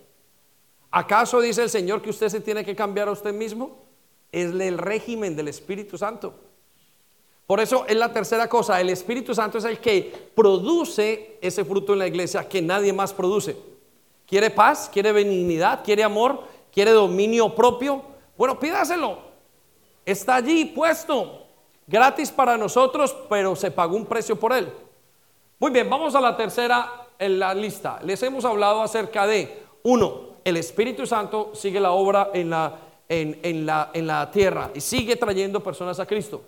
¿Acaso 0.90 1.40
dice 1.40 1.62
el 1.62 1.70
Señor 1.70 2.02
que 2.02 2.10
usted 2.10 2.28
se 2.28 2.40
tiene 2.40 2.64
que 2.64 2.74
cambiar 2.74 3.08
a 3.08 3.12
usted 3.12 3.32
mismo? 3.32 3.84
Es 4.32 4.52
el 4.52 4.76
régimen 4.76 5.36
del 5.36 5.48
Espíritu 5.48 5.96
Santo. 5.96 6.34
Por 7.50 7.58
eso 7.58 7.84
es 7.88 7.96
la 7.96 8.12
tercera 8.12 8.48
cosa, 8.48 8.80
el 8.80 8.90
Espíritu 8.90 9.34
Santo 9.34 9.58
es 9.58 9.64
el 9.64 9.80
que 9.80 10.30
produce 10.36 11.36
ese 11.42 11.64
fruto 11.64 11.94
en 11.94 11.98
la 11.98 12.06
iglesia 12.06 12.48
que 12.48 12.62
nadie 12.62 12.92
más 12.92 13.12
produce. 13.12 13.56
¿Quiere 14.24 14.50
paz? 14.50 14.88
¿Quiere 14.88 15.10
benignidad? 15.10 15.82
¿Quiere 15.82 16.04
amor? 16.04 16.44
¿Quiere 16.72 16.92
dominio 16.92 17.52
propio? 17.52 18.02
Bueno, 18.38 18.56
pídaselo. 18.56 19.18
Está 20.06 20.36
allí 20.36 20.66
puesto, 20.66 21.44
gratis 21.88 22.30
para 22.30 22.56
nosotros, 22.56 23.16
pero 23.28 23.56
se 23.56 23.72
pagó 23.72 23.96
un 23.96 24.06
precio 24.06 24.38
por 24.38 24.52
él. 24.52 24.72
Muy 25.58 25.72
bien, 25.72 25.90
vamos 25.90 26.14
a 26.14 26.20
la 26.20 26.36
tercera 26.36 27.08
en 27.18 27.40
la 27.40 27.52
lista. 27.52 27.98
Les 28.04 28.22
hemos 28.22 28.44
hablado 28.44 28.80
acerca 28.80 29.26
de, 29.26 29.64
uno, 29.82 30.36
el 30.44 30.56
Espíritu 30.56 31.04
Santo 31.04 31.50
sigue 31.54 31.80
la 31.80 31.90
obra 31.90 32.30
en 32.32 32.48
la, 32.48 32.78
en, 33.08 33.66
la, 33.66 33.90
en 33.92 34.06
la 34.06 34.30
tierra 34.30 34.70
y 34.72 34.80
sigue 34.80 35.16
trayendo 35.16 35.60
personas 35.60 35.98
a 35.98 36.06
Cristo. 36.06 36.42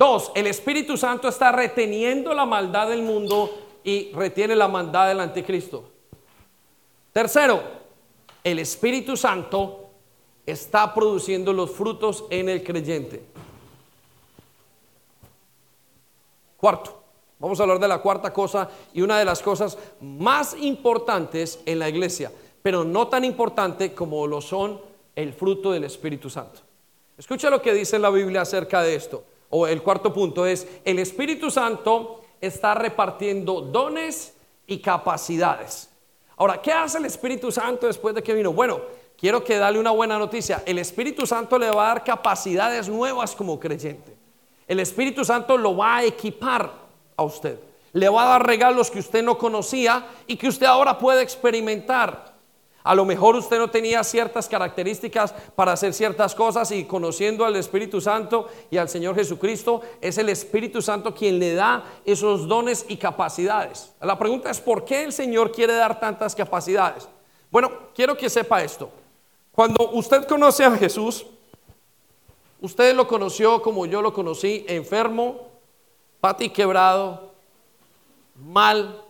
Dos, 0.00 0.32
el 0.34 0.46
Espíritu 0.46 0.96
Santo 0.96 1.28
está 1.28 1.52
reteniendo 1.52 2.32
la 2.32 2.46
maldad 2.46 2.88
del 2.88 3.02
mundo 3.02 3.50
y 3.84 4.10
retiene 4.12 4.56
la 4.56 4.66
maldad 4.66 5.08
del 5.08 5.20
anticristo. 5.20 5.90
Tercero, 7.12 7.62
el 8.42 8.60
Espíritu 8.60 9.14
Santo 9.14 9.90
está 10.46 10.94
produciendo 10.94 11.52
los 11.52 11.72
frutos 11.72 12.24
en 12.30 12.48
el 12.48 12.64
creyente. 12.64 13.22
Cuarto, 16.56 16.96
Vamos 17.38 17.60
a 17.60 17.64
hablar 17.64 17.78
de 17.78 17.88
la 17.88 17.98
cuarta 17.98 18.32
cosa 18.32 18.70
y 18.94 19.02
una 19.02 19.18
de 19.18 19.26
las 19.26 19.42
cosas 19.42 19.76
más 20.00 20.56
importantes 20.58 21.60
en 21.66 21.78
la 21.78 21.90
iglesia, 21.90 22.32
pero 22.62 22.84
no 22.84 23.08
tan 23.08 23.22
importante 23.22 23.94
como 23.94 24.26
lo 24.26 24.40
son 24.40 24.80
el 25.14 25.34
fruto 25.34 25.72
del 25.72 25.84
Espíritu 25.84 26.30
Santo. 26.30 26.60
Escucha 27.18 27.50
lo 27.50 27.60
que 27.60 27.74
dice 27.74 27.98
la 27.98 28.08
Biblia 28.08 28.42
acerca 28.42 28.82
de 28.82 28.94
esto. 28.94 29.24
O 29.50 29.66
el 29.66 29.82
cuarto 29.82 30.12
punto 30.12 30.46
es, 30.46 30.66
el 30.84 30.98
Espíritu 30.98 31.50
Santo 31.50 32.22
está 32.40 32.74
repartiendo 32.74 33.60
dones 33.60 34.34
y 34.66 34.78
capacidades. 34.78 35.90
Ahora, 36.36 36.62
¿qué 36.62 36.72
hace 36.72 36.98
el 36.98 37.04
Espíritu 37.04 37.52
Santo 37.52 37.86
después 37.86 38.14
de 38.14 38.22
que 38.22 38.32
vino? 38.32 38.52
Bueno, 38.52 38.80
quiero 39.18 39.44
que 39.44 39.58
dale 39.58 39.78
una 39.78 39.90
buena 39.90 40.18
noticia. 40.18 40.62
El 40.64 40.78
Espíritu 40.78 41.26
Santo 41.26 41.58
le 41.58 41.70
va 41.70 41.84
a 41.84 41.88
dar 41.88 42.04
capacidades 42.04 42.88
nuevas 42.88 43.36
como 43.36 43.60
creyente. 43.60 44.16
El 44.66 44.80
Espíritu 44.80 45.24
Santo 45.24 45.58
lo 45.58 45.76
va 45.76 45.96
a 45.96 46.04
equipar 46.04 46.72
a 47.16 47.22
usted. 47.24 47.58
Le 47.92 48.08
va 48.08 48.22
a 48.22 48.28
dar 48.28 48.46
regalos 48.46 48.90
que 48.90 49.00
usted 49.00 49.22
no 49.22 49.36
conocía 49.36 50.06
y 50.26 50.36
que 50.36 50.48
usted 50.48 50.66
ahora 50.66 50.96
puede 50.96 51.22
experimentar. 51.22 52.29
A 52.82 52.94
lo 52.94 53.04
mejor 53.04 53.36
usted 53.36 53.58
no 53.58 53.68
tenía 53.68 54.02
ciertas 54.02 54.48
características 54.48 55.32
para 55.54 55.72
hacer 55.72 55.92
ciertas 55.92 56.34
cosas 56.34 56.70
y 56.70 56.84
conociendo 56.84 57.44
al 57.44 57.56
Espíritu 57.56 58.00
Santo 58.00 58.48
y 58.70 58.78
al 58.78 58.88
Señor 58.88 59.14
Jesucristo, 59.14 59.82
es 60.00 60.16
el 60.16 60.30
Espíritu 60.30 60.80
Santo 60.80 61.14
quien 61.14 61.38
le 61.38 61.54
da 61.54 61.84
esos 62.06 62.48
dones 62.48 62.86
y 62.88 62.96
capacidades. 62.96 63.92
La 64.00 64.18
pregunta 64.18 64.50
es, 64.50 64.60
¿por 64.60 64.84
qué 64.84 65.04
el 65.04 65.12
Señor 65.12 65.52
quiere 65.52 65.74
dar 65.74 66.00
tantas 66.00 66.34
capacidades? 66.34 67.06
Bueno, 67.50 67.70
quiero 67.94 68.16
que 68.16 68.30
sepa 68.30 68.62
esto. 68.62 68.90
Cuando 69.52 69.90
usted 69.90 70.26
conoce 70.26 70.64
a 70.64 70.70
Jesús, 70.70 71.26
usted 72.62 72.94
lo 72.94 73.06
conoció 73.06 73.60
como 73.60 73.84
yo 73.84 74.00
lo 74.00 74.14
conocí, 74.14 74.64
enfermo, 74.68 75.48
pati 76.20 76.48
quebrado, 76.48 77.32
mal, 78.36 79.04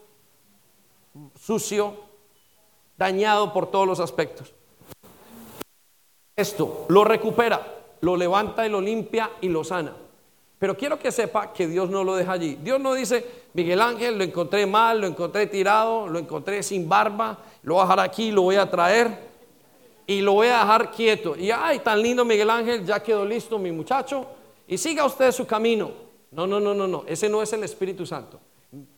sucio, 1.41 2.10
dañado 3.01 3.51
por 3.55 3.71
todos 3.71 3.87
los 3.87 3.99
aspectos. 3.99 4.53
Esto 6.37 6.85
lo 6.89 7.03
recupera, 7.03 7.67
lo 8.03 8.15
levanta 8.15 8.67
y 8.67 8.69
lo 8.69 8.79
limpia 8.79 9.31
y 9.41 9.49
lo 9.49 9.65
sana. 9.65 9.97
Pero 10.59 10.77
quiero 10.77 10.99
que 10.99 11.11
sepa 11.11 11.51
que 11.55 11.67
Dios 11.67 11.89
no 11.89 12.05
lo 12.05 12.15
deja 12.15 12.33
allí. 12.33 12.59
Dios 12.63 12.79
no 12.79 12.93
dice, 12.93 13.25
Miguel 13.55 13.81
Ángel, 13.81 14.19
lo 14.19 14.25
encontré 14.25 14.67
mal, 14.67 15.01
lo 15.01 15.07
encontré 15.07 15.47
tirado, 15.47 16.09
lo 16.09 16.19
encontré 16.19 16.63
sin 16.63 16.87
barba, 16.87 17.39
lo 17.63 17.77
voy 17.77 17.81
a 17.81 17.85
dejar 17.85 18.01
aquí, 18.01 18.31
lo 18.31 18.43
voy 18.43 18.57
a 18.57 18.71
traer 18.71 19.31
y 20.07 20.21
lo 20.21 20.35
voy 20.35 20.49
a 20.49 20.59
dejar 20.59 20.91
quieto. 20.91 21.35
Y 21.37 21.51
ay, 21.51 21.79
tan 21.79 22.03
lindo 22.03 22.23
Miguel 22.27 22.51
Ángel, 22.51 22.85
ya 22.85 23.03
quedó 23.03 23.25
listo 23.25 23.59
mi 23.59 23.73
muchacho. 23.73 24.27
Y 24.69 24.77
siga 24.77 25.07
usted 25.07 25.33
su 25.33 25.47
camino. 25.47 25.91
No, 26.33 26.47
no, 26.47 26.61
no, 26.61 26.75
no, 26.75 26.87
no. 26.87 27.05
Ese 27.07 27.31
no 27.31 27.41
es 27.41 27.51
el 27.55 27.65
Espíritu 27.65 28.05
Santo. 28.05 28.39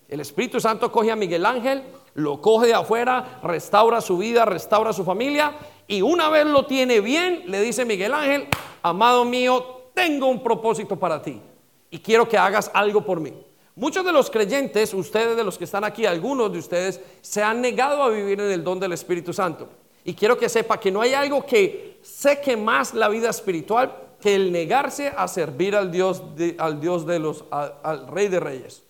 El 0.08 0.20
Espíritu 0.20 0.58
Santo 0.58 0.90
coge 0.90 1.12
a 1.12 1.16
Miguel 1.16 1.46
Ángel, 1.46 1.84
lo 2.14 2.40
coge 2.40 2.68
de 2.68 2.74
afuera, 2.74 3.40
restaura 3.42 4.00
su 4.00 4.18
vida, 4.18 4.44
restaura 4.44 4.92
su 4.92 5.04
familia 5.04 5.54
y 5.86 6.02
una 6.02 6.28
vez 6.28 6.46
lo 6.46 6.66
tiene 6.66 7.00
bien, 7.00 7.44
le 7.46 7.60
dice 7.60 7.84
Miguel 7.84 8.14
Ángel, 8.14 8.48
amado 8.82 9.24
mío, 9.24 9.90
tengo 9.94 10.26
un 10.26 10.42
propósito 10.42 10.98
para 10.98 11.20
ti 11.20 11.40
y 11.90 11.98
quiero 11.98 12.28
que 12.28 12.38
hagas 12.38 12.70
algo 12.74 13.04
por 13.04 13.20
mí. 13.20 13.32
Muchos 13.74 14.04
de 14.04 14.12
los 14.12 14.30
creyentes, 14.30 14.92
ustedes 14.92 15.36
de 15.36 15.44
los 15.44 15.56
que 15.56 15.64
están 15.64 15.84
aquí, 15.84 16.04
algunos 16.04 16.52
de 16.52 16.58
ustedes, 16.58 17.00
se 17.22 17.42
han 17.42 17.60
negado 17.62 18.02
a 18.02 18.10
vivir 18.10 18.38
en 18.40 18.50
el 18.50 18.62
don 18.62 18.78
del 18.78 18.92
Espíritu 18.92 19.32
Santo. 19.32 19.68
Y 20.04 20.14
quiero 20.14 20.36
que 20.36 20.48
sepa 20.48 20.78
que 20.78 20.90
no 20.90 21.00
hay 21.00 21.14
algo 21.14 21.46
que 21.46 21.98
seque 22.02 22.56
más 22.56 22.92
la 22.92 23.08
vida 23.08 23.30
espiritual 23.30 23.96
que 24.20 24.34
el 24.34 24.52
negarse 24.52 25.12
a 25.16 25.26
servir 25.26 25.74
al 25.74 25.90
Dios 25.90 26.36
de, 26.36 26.54
al 26.58 26.80
Dios 26.80 27.06
de 27.06 27.18
los, 27.18 27.44
al 27.50 28.06
Rey 28.08 28.28
de 28.28 28.40
Reyes. 28.40 28.82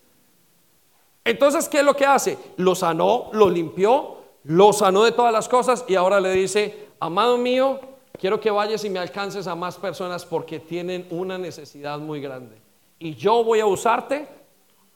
Entonces, 1.24 1.68
¿qué 1.68 1.78
es 1.78 1.84
lo 1.84 1.94
que 1.94 2.06
hace? 2.06 2.38
Lo 2.56 2.74
sanó, 2.74 3.30
lo 3.32 3.48
limpió, 3.48 4.16
lo 4.44 4.72
sanó 4.72 5.04
de 5.04 5.12
todas 5.12 5.32
las 5.32 5.48
cosas 5.48 5.84
y 5.88 5.94
ahora 5.94 6.20
le 6.20 6.32
dice, 6.32 6.88
amado 6.98 7.38
mío, 7.38 7.80
quiero 8.18 8.40
que 8.40 8.50
vayas 8.50 8.84
y 8.84 8.90
me 8.90 8.98
alcances 8.98 9.46
a 9.46 9.54
más 9.54 9.76
personas 9.76 10.24
porque 10.24 10.58
tienen 10.58 11.06
una 11.10 11.38
necesidad 11.38 11.98
muy 11.98 12.20
grande. 12.20 12.56
Y 12.98 13.14
yo 13.14 13.42
voy 13.44 13.60
a 13.60 13.66
usarte. 13.66 14.28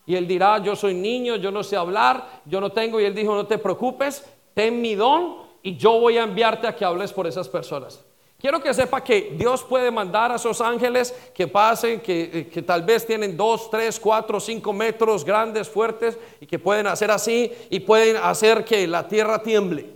Y 0.08 0.14
él 0.14 0.28
dirá, 0.28 0.58
yo 0.58 0.76
soy 0.76 0.94
niño, 0.94 1.34
yo 1.34 1.50
no 1.50 1.64
sé 1.64 1.76
hablar, 1.76 2.42
yo 2.44 2.60
no 2.60 2.70
tengo. 2.70 3.00
Y 3.00 3.04
él 3.04 3.14
dijo, 3.14 3.34
no 3.34 3.46
te 3.46 3.58
preocupes, 3.58 4.24
ten 4.54 4.80
mi 4.80 4.94
don 4.94 5.38
y 5.62 5.76
yo 5.76 5.98
voy 5.98 6.16
a 6.16 6.22
enviarte 6.22 6.68
a 6.68 6.76
que 6.76 6.84
hables 6.84 7.12
por 7.12 7.26
esas 7.26 7.48
personas. 7.48 8.05
Quiero 8.38 8.60
que 8.60 8.74
sepa 8.74 9.02
que 9.02 9.34
Dios 9.36 9.64
puede 9.64 9.90
mandar 9.90 10.30
a 10.30 10.36
esos 10.36 10.60
ángeles 10.60 11.14
que 11.34 11.48
pasen, 11.48 12.00
que, 12.00 12.48
que, 12.52 12.62
tal 12.62 12.82
vez 12.82 13.06
tienen 13.06 13.36
dos, 13.36 13.70
tres, 13.70 13.98
cuatro, 13.98 14.38
cinco 14.40 14.72
metros 14.74 15.24
grandes, 15.24 15.68
fuertes, 15.68 16.18
y 16.40 16.46
que 16.46 16.58
pueden 16.58 16.86
hacer 16.86 17.10
así 17.10 17.50
y 17.70 17.80
pueden 17.80 18.16
hacer 18.16 18.64
que 18.64 18.86
la 18.86 19.08
tierra 19.08 19.42
tiemble. 19.42 19.90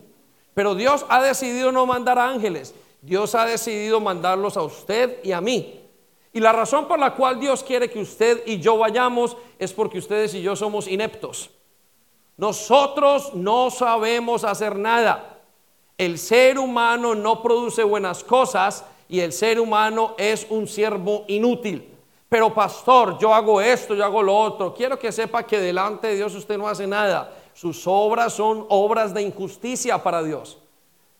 Pero 0.54 0.74
Dios 0.74 1.04
ha 1.10 1.22
decidido 1.22 1.70
no 1.70 1.84
mandar 1.84 2.18
ángeles, 2.18 2.74
Dios 3.02 3.34
ha 3.34 3.44
decidido 3.44 4.00
mandarlos 4.00 4.56
a 4.56 4.62
usted 4.62 5.22
y 5.22 5.32
a 5.32 5.40
mí. 5.40 5.80
Y 6.32 6.40
la 6.40 6.52
razón 6.52 6.86
por 6.86 6.98
la 6.98 7.14
cual 7.14 7.40
Dios 7.40 7.62
quiere 7.62 7.90
que 7.90 8.00
usted 8.00 8.42
y 8.46 8.58
yo 8.60 8.78
vayamos 8.78 9.36
es 9.58 9.72
porque 9.72 9.98
ustedes 9.98 10.34
y 10.34 10.42
yo 10.42 10.54
somos 10.54 10.86
ineptos. 10.86 11.50
Nosotros 12.36 13.34
no 13.34 13.70
sabemos 13.70 14.44
hacer 14.44 14.76
nada. 14.76 15.39
El 16.00 16.16
ser 16.16 16.58
humano 16.58 17.14
no 17.14 17.42
produce 17.42 17.84
buenas 17.84 18.24
cosas 18.24 18.86
y 19.06 19.20
el 19.20 19.34
ser 19.34 19.60
humano 19.60 20.14
es 20.16 20.46
un 20.48 20.66
siervo 20.66 21.26
inútil. 21.28 21.86
Pero 22.26 22.54
pastor, 22.54 23.18
yo 23.18 23.34
hago 23.34 23.60
esto, 23.60 23.94
yo 23.94 24.02
hago 24.02 24.22
lo 24.22 24.34
otro. 24.34 24.72
Quiero 24.72 24.98
que 24.98 25.12
sepa 25.12 25.42
que 25.42 25.60
delante 25.60 26.06
de 26.06 26.16
Dios 26.16 26.34
usted 26.34 26.56
no 26.56 26.66
hace 26.66 26.86
nada. 26.86 27.30
Sus 27.52 27.86
obras 27.86 28.32
son 28.32 28.64
obras 28.70 29.12
de 29.12 29.20
injusticia 29.20 30.02
para 30.02 30.22
Dios. 30.22 30.56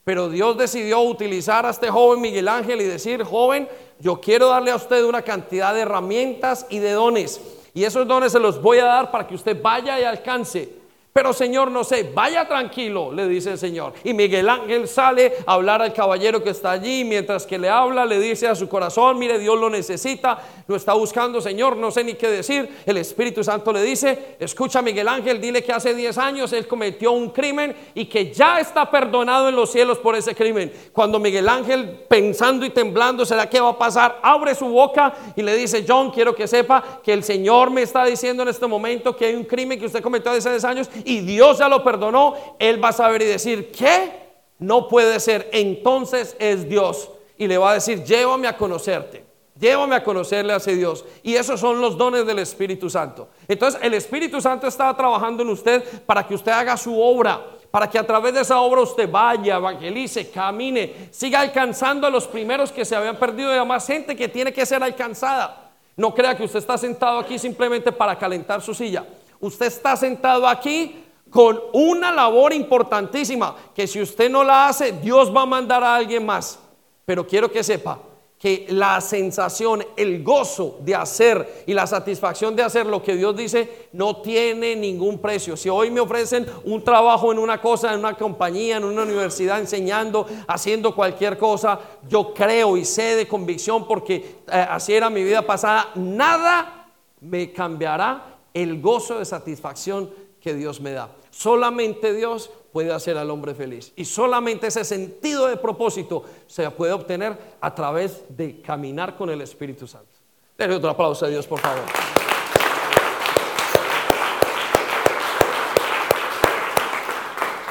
Pero 0.02 0.30
Dios 0.30 0.56
decidió 0.56 1.02
utilizar 1.02 1.66
a 1.66 1.70
este 1.70 1.90
joven 1.90 2.22
Miguel 2.22 2.48
Ángel 2.48 2.80
y 2.80 2.84
decir, 2.84 3.22
joven, 3.22 3.68
yo 3.98 4.18
quiero 4.18 4.48
darle 4.48 4.70
a 4.70 4.76
usted 4.76 5.04
una 5.04 5.20
cantidad 5.20 5.74
de 5.74 5.80
herramientas 5.80 6.64
y 6.70 6.78
de 6.78 6.92
dones. 6.92 7.38
Y 7.74 7.84
esos 7.84 8.08
dones 8.08 8.32
se 8.32 8.40
los 8.40 8.62
voy 8.62 8.78
a 8.78 8.86
dar 8.86 9.10
para 9.10 9.26
que 9.26 9.34
usted 9.34 9.60
vaya 9.60 10.00
y 10.00 10.04
alcance 10.04 10.79
pero 11.12 11.32
Señor, 11.32 11.72
no 11.72 11.82
sé, 11.82 12.08
vaya 12.14 12.46
tranquilo, 12.46 13.12
le 13.12 13.26
dice 13.26 13.50
el 13.50 13.58
Señor. 13.58 13.94
Y 14.04 14.14
Miguel 14.14 14.48
Ángel 14.48 14.86
sale 14.86 15.32
a 15.44 15.54
hablar 15.54 15.82
al 15.82 15.92
caballero 15.92 16.40
que 16.42 16.50
está 16.50 16.70
allí, 16.70 17.04
mientras 17.04 17.46
que 17.46 17.58
le 17.58 17.68
habla, 17.68 18.06
le 18.06 18.20
dice 18.20 18.46
a 18.46 18.54
su 18.54 18.68
corazón, 18.68 19.18
mire, 19.18 19.38
Dios 19.40 19.58
lo 19.58 19.68
necesita, 19.68 20.38
lo 20.68 20.76
está 20.76 20.92
buscando, 20.92 21.40
Señor, 21.40 21.76
no 21.76 21.90
sé 21.90 22.04
ni 22.04 22.14
qué 22.14 22.28
decir. 22.28 22.68
El 22.86 22.96
Espíritu 22.96 23.42
Santo 23.42 23.72
le 23.72 23.82
dice, 23.82 24.36
escucha 24.38 24.82
Miguel 24.82 25.08
Ángel, 25.08 25.40
dile 25.40 25.64
que 25.64 25.72
hace 25.72 25.94
10 25.94 26.16
años 26.16 26.52
él 26.52 26.68
cometió 26.68 27.10
un 27.10 27.30
crimen 27.30 27.74
y 27.92 28.04
que 28.06 28.32
ya 28.32 28.60
está 28.60 28.88
perdonado 28.88 29.48
en 29.48 29.56
los 29.56 29.72
cielos 29.72 29.98
por 29.98 30.14
ese 30.14 30.36
crimen. 30.36 30.72
Cuando 30.92 31.18
Miguel 31.18 31.48
Ángel, 31.48 32.04
pensando 32.08 32.64
y 32.64 32.70
temblando, 32.70 33.26
¿será 33.26 33.50
qué 33.50 33.60
va 33.60 33.70
a 33.70 33.78
pasar? 33.78 34.20
Abre 34.22 34.54
su 34.54 34.66
boca 34.66 35.12
y 35.34 35.42
le 35.42 35.56
dice, 35.56 35.84
John, 35.86 36.12
quiero 36.12 36.36
que 36.36 36.46
sepa 36.46 37.00
que 37.02 37.12
el 37.12 37.24
Señor 37.24 37.72
me 37.72 37.82
está 37.82 38.04
diciendo 38.04 38.44
en 38.44 38.48
este 38.50 38.68
momento 38.68 39.16
que 39.16 39.26
hay 39.26 39.34
un 39.34 39.44
crimen 39.44 39.76
que 39.76 39.86
usted 39.86 40.02
cometió 40.02 40.30
hace 40.30 40.50
10 40.50 40.64
años 40.64 40.90
y 41.04 41.20
Dios 41.20 41.58
ya 41.58 41.68
lo 41.68 41.82
perdonó, 41.84 42.34
él 42.58 42.82
va 42.82 42.88
a 42.88 42.92
saber 42.92 43.22
y 43.22 43.26
decir, 43.26 43.70
¿qué? 43.72 44.20
No 44.58 44.88
puede 44.88 45.20
ser. 45.20 45.48
Entonces 45.52 46.36
es 46.38 46.68
Dios. 46.68 47.10
Y 47.38 47.46
le 47.46 47.58
va 47.58 47.70
a 47.70 47.74
decir, 47.74 48.04
llévame 48.04 48.46
a 48.46 48.56
conocerte. 48.56 49.24
Llévame 49.58 49.94
a 49.94 50.02
conocerle 50.02 50.52
a 50.52 50.56
ese 50.56 50.74
Dios. 50.74 51.04
Y 51.22 51.34
esos 51.34 51.60
son 51.60 51.80
los 51.80 51.98
dones 51.98 52.26
del 52.26 52.38
Espíritu 52.38 52.88
Santo. 52.88 53.28
Entonces 53.46 53.80
el 53.82 53.94
Espíritu 53.94 54.40
Santo 54.40 54.66
está 54.66 54.94
trabajando 54.96 55.42
en 55.42 55.50
usted 55.50 55.84
para 56.06 56.26
que 56.26 56.34
usted 56.34 56.52
haga 56.52 56.76
su 56.76 56.98
obra. 57.00 57.44
Para 57.70 57.88
que 57.88 57.98
a 57.98 58.06
través 58.06 58.34
de 58.34 58.40
esa 58.40 58.60
obra 58.60 58.80
usted 58.80 59.08
vaya, 59.08 59.56
evangelice, 59.56 60.30
camine, 60.30 61.08
siga 61.10 61.40
alcanzando 61.40 62.06
a 62.06 62.10
los 62.10 62.26
primeros 62.26 62.72
que 62.72 62.84
se 62.84 62.96
habían 62.96 63.16
perdido 63.16 63.54
y 63.54 63.58
a 63.58 63.64
más 63.64 63.86
gente 63.86 64.16
que 64.16 64.28
tiene 64.28 64.52
que 64.52 64.66
ser 64.66 64.82
alcanzada. 64.82 65.70
No 65.96 66.14
crea 66.14 66.36
que 66.36 66.44
usted 66.44 66.58
está 66.58 66.78
sentado 66.78 67.18
aquí 67.18 67.38
simplemente 67.38 67.92
para 67.92 68.18
calentar 68.18 68.62
su 68.62 68.74
silla. 68.74 69.04
Usted 69.40 69.66
está 69.66 69.96
sentado 69.96 70.46
aquí 70.46 71.04
con 71.30 71.60
una 71.72 72.12
labor 72.12 72.52
importantísima 72.52 73.56
que 73.74 73.86
si 73.86 74.02
usted 74.02 74.30
no 74.30 74.44
la 74.44 74.68
hace, 74.68 74.92
Dios 74.92 75.34
va 75.34 75.42
a 75.42 75.46
mandar 75.46 75.82
a 75.82 75.94
alguien 75.94 76.26
más. 76.26 76.58
Pero 77.06 77.26
quiero 77.26 77.50
que 77.50 77.64
sepa 77.64 77.98
que 78.40 78.66
la 78.70 79.02
sensación, 79.02 79.84
el 79.96 80.24
gozo 80.24 80.78
de 80.80 80.94
hacer 80.94 81.64
y 81.66 81.74
la 81.74 81.86
satisfacción 81.86 82.56
de 82.56 82.62
hacer 82.62 82.86
lo 82.86 83.02
que 83.02 83.14
Dios 83.14 83.36
dice 83.36 83.88
no 83.92 84.22
tiene 84.22 84.74
ningún 84.74 85.18
precio. 85.18 85.58
Si 85.58 85.68
hoy 85.68 85.90
me 85.90 86.00
ofrecen 86.00 86.46
un 86.64 86.82
trabajo 86.82 87.30
en 87.32 87.38
una 87.38 87.60
cosa, 87.60 87.92
en 87.92 87.98
una 87.98 88.14
compañía, 88.14 88.78
en 88.78 88.84
una 88.84 89.02
universidad, 89.02 89.60
enseñando, 89.60 90.26
haciendo 90.48 90.94
cualquier 90.94 91.36
cosa, 91.36 91.78
yo 92.08 92.32
creo 92.32 92.78
y 92.78 92.86
sé 92.86 93.14
de 93.14 93.28
convicción 93.28 93.86
porque 93.86 94.36
eh, 94.50 94.66
así 94.70 94.94
era 94.94 95.10
mi 95.10 95.22
vida 95.22 95.42
pasada, 95.42 95.90
nada 95.94 96.86
me 97.20 97.52
cambiará 97.52 98.39
el 98.54 98.80
gozo 98.80 99.18
de 99.18 99.24
satisfacción 99.24 100.10
que 100.40 100.54
Dios 100.54 100.80
me 100.80 100.92
da. 100.92 101.10
Solamente 101.30 102.12
Dios 102.14 102.50
puede 102.72 102.92
hacer 102.92 103.16
al 103.18 103.30
hombre 103.30 103.54
feliz. 103.54 103.92
Y 103.96 104.04
solamente 104.04 104.66
ese 104.66 104.84
sentido 104.84 105.46
de 105.46 105.56
propósito 105.56 106.24
se 106.46 106.68
puede 106.70 106.92
obtener 106.92 107.36
a 107.60 107.74
través 107.74 108.22
de 108.28 108.60
caminar 108.60 109.16
con 109.16 109.30
el 109.30 109.40
Espíritu 109.40 109.86
Santo. 109.86 110.08
Denle 110.56 110.76
otro 110.76 110.90
aplauso 110.90 111.26
a 111.26 111.28
Dios, 111.28 111.46
por 111.46 111.60
favor. 111.60 111.84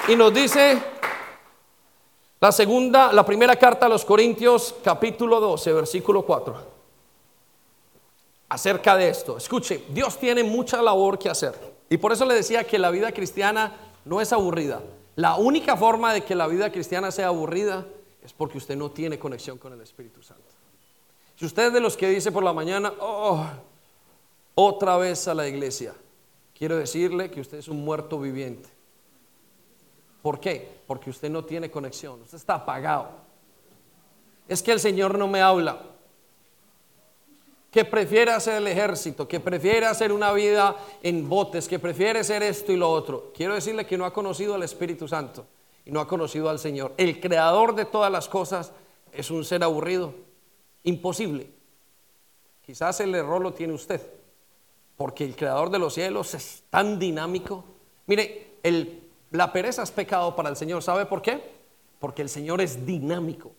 Y 0.07 0.15
nos 0.15 0.33
dice 0.33 0.81
la 2.39 2.51
segunda, 2.51 3.13
la 3.13 3.25
primera 3.25 3.55
carta 3.57 3.85
a 3.85 3.89
los 3.89 4.05
Corintios, 4.05 4.75
capítulo 4.83 5.39
12, 5.39 5.73
versículo 5.73 6.23
4 6.23 6.78
acerca 8.49 8.97
de 8.97 9.09
esto. 9.09 9.37
Escuche, 9.37 9.85
Dios 9.89 10.17
tiene 10.17 10.43
mucha 10.43 10.81
labor 10.81 11.17
que 11.17 11.29
hacer. 11.29 11.53
Y 11.89 11.97
por 11.97 12.11
eso 12.11 12.25
le 12.25 12.33
decía 12.33 12.65
que 12.65 12.79
la 12.79 12.89
vida 12.89 13.11
cristiana 13.11 13.77
no 14.05 14.19
es 14.19 14.33
aburrida. 14.33 14.81
La 15.15 15.35
única 15.35 15.77
forma 15.77 16.13
de 16.13 16.23
que 16.23 16.35
la 16.35 16.47
vida 16.47 16.71
cristiana 16.71 17.11
sea 17.11 17.27
aburrida 17.27 17.85
es 18.23 18.33
porque 18.33 18.57
usted 18.57 18.75
no 18.75 18.91
tiene 18.91 19.19
conexión 19.19 19.57
con 19.57 19.73
el 19.73 19.81
Espíritu 19.81 20.21
Santo. 20.21 20.43
Si 21.35 21.45
usted 21.45 21.67
es 21.67 21.73
de 21.73 21.79
los 21.79 21.95
que 21.95 22.09
dice 22.09 22.31
por 22.31 22.43
la 22.43 22.51
mañana, 22.51 22.91
oh, 22.99 23.45
otra 24.55 24.97
vez 24.97 25.27
a 25.27 25.33
la 25.33 25.47
iglesia, 25.47 25.93
quiero 26.57 26.75
decirle 26.75 27.31
que 27.31 27.41
usted 27.41 27.59
es 27.59 27.67
un 27.67 27.83
muerto 27.83 28.19
viviente. 28.19 28.69
¿Por 30.21 30.39
qué? 30.39 30.81
Porque 30.85 31.09
usted 31.09 31.29
no 31.29 31.45
tiene 31.45 31.71
conexión, 31.71 32.21
usted 32.21 32.37
está 32.37 32.55
apagado. 32.55 33.09
Es 34.47 34.61
que 34.61 34.71
el 34.71 34.79
Señor 34.79 35.17
no 35.17 35.27
me 35.27 35.41
habla 35.41 35.81
que 37.71 37.85
prefiere 37.85 38.31
hacer 38.31 38.55
el 38.55 38.67
ejército, 38.67 39.27
que 39.27 39.39
prefiere 39.39 39.85
hacer 39.85 40.11
una 40.11 40.31
vida 40.33 40.75
en 41.03 41.29
botes, 41.29 41.67
que 41.67 41.77
prefiere 41.77 42.19
hacer 42.19 42.41
esto 42.41 42.71
y 42.71 42.77
lo 42.77 42.89
otro. 42.89 43.31
Quiero 43.35 43.53
decirle 43.53 43.85
que 43.85 43.97
no 43.97 44.05
ha 44.05 44.13
conocido 44.13 44.55
al 44.55 44.63
Espíritu 44.63 45.07
Santo 45.07 45.45
y 45.85 45.91
no 45.91 45.99
ha 45.99 46.07
conocido 46.07 46.49
al 46.49 46.57
Señor. 46.57 46.93
El 46.97 47.19
creador 47.19 47.75
de 47.75 47.85
todas 47.85 48.11
las 48.11 48.27
cosas 48.27 48.71
es 49.13 49.29
un 49.29 49.45
ser 49.45 49.63
aburrido, 49.63 50.13
imposible. 50.83 51.49
Quizás 52.65 52.99
el 53.01 53.13
error 53.13 53.41
lo 53.41 53.53
tiene 53.53 53.73
usted, 53.73 54.01
porque 54.97 55.23
el 55.23 55.35
creador 55.35 55.69
de 55.69 55.79
los 55.79 55.93
cielos 55.93 56.33
es 56.33 56.63
tan 56.69 56.97
dinámico. 56.97 57.63
Mire, 58.07 58.57
la 59.31 59.53
pereza 59.53 59.83
es 59.83 59.91
pecado 59.91 60.35
para 60.35 60.49
el 60.49 60.55
Señor. 60.55 60.81
¿Sabe 60.81 61.05
por 61.05 61.21
qué? 61.21 61.39
Porque 61.99 62.23
el 62.23 62.29
Señor 62.29 62.61
es 62.61 62.85
dinámico. 62.85 63.51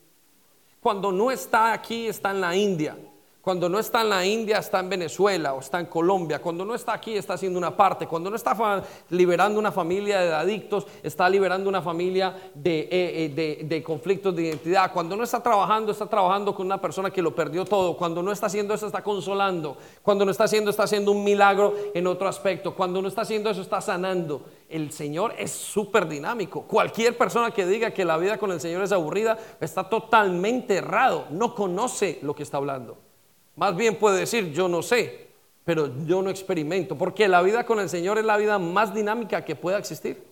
Cuando 0.81 1.11
no 1.11 1.31
está 1.31 1.71
aquí, 1.71 2.07
está 2.07 2.31
en 2.31 2.41
la 2.41 2.55
India. 2.55 2.97
Cuando 3.41 3.67
no 3.67 3.79
está 3.79 4.01
en 4.01 4.09
la 4.09 4.23
India, 4.23 4.59
está 4.59 4.79
en 4.79 4.89
Venezuela 4.89 5.55
o 5.55 5.61
está 5.61 5.79
en 5.79 5.87
Colombia. 5.87 6.39
Cuando 6.39 6.63
no 6.63 6.75
está 6.75 6.93
aquí, 6.93 7.17
está 7.17 7.33
haciendo 7.33 7.57
una 7.57 7.75
parte. 7.75 8.05
Cuando 8.05 8.29
no 8.29 8.35
está 8.35 8.83
liberando 9.09 9.57
una 9.57 9.71
familia 9.71 10.19
de 10.19 10.31
adictos, 10.31 10.85
está 11.01 11.27
liberando 11.27 11.67
una 11.67 11.81
familia 11.81 12.35
eh, 12.63 13.33
eh, 13.35 13.65
de, 13.65 13.83
conflictos 13.83 14.35
de 14.35 14.43
identidad. 14.43 14.93
Cuando 14.93 15.17
no 15.17 15.23
está 15.23 15.41
trabajando, 15.41 15.91
está 15.91 16.05
trabajando 16.05 16.53
con 16.53 16.67
una 16.67 16.79
persona 16.79 17.09
que 17.09 17.23
lo 17.23 17.33
perdió 17.33 17.65
todo. 17.65 17.97
Cuando 17.97 18.21
no 18.21 18.31
está 18.31 18.45
haciendo 18.45 18.75
eso, 18.75 18.85
está 18.85 19.01
consolando. 19.01 19.75
Cuando 20.03 20.23
no 20.23 20.29
está 20.29 20.43
haciendo, 20.43 20.69
está 20.69 20.83
haciendo 20.83 21.11
un 21.11 21.23
milagro 21.23 21.73
en 21.95 22.05
otro 22.05 22.27
aspecto. 22.27 22.75
Cuando 22.75 23.01
no 23.01 23.07
está 23.07 23.21
haciendo 23.21 23.49
eso, 23.49 23.61
está 23.61 23.81
sanando. 23.81 24.45
El 24.69 24.91
Señor 24.91 25.33
es 25.39 25.49
súper 25.49 26.07
dinámico. 26.07 26.61
Cualquier 26.67 27.17
persona 27.17 27.49
que 27.49 27.65
diga 27.65 27.89
que 27.89 28.05
la 28.05 28.17
vida 28.17 28.37
con 28.37 28.51
el 28.51 28.61
Señor 28.61 28.83
es 28.83 28.91
aburrida, 28.91 29.35
está 29.59 29.89
totalmente 29.89 30.75
errado. 30.75 31.25
No 31.31 31.55
conoce 31.55 32.19
lo 32.21 32.35
que 32.35 32.43
está 32.43 32.57
hablando. 32.57 33.10
Más 33.55 33.75
bien 33.75 33.95
puede 33.97 34.19
decir, 34.19 34.51
yo 34.51 34.67
no 34.67 34.81
sé, 34.81 35.27
pero 35.63 35.91
yo 36.05 36.21
no 36.21 36.29
experimento, 36.29 36.97
porque 36.97 37.27
la 37.27 37.41
vida 37.41 37.65
con 37.65 37.79
el 37.79 37.89
Señor 37.89 38.17
es 38.17 38.25
la 38.25 38.37
vida 38.37 38.57
más 38.59 38.93
dinámica 38.93 39.45
que 39.45 39.55
pueda 39.55 39.77
existir. 39.77 40.23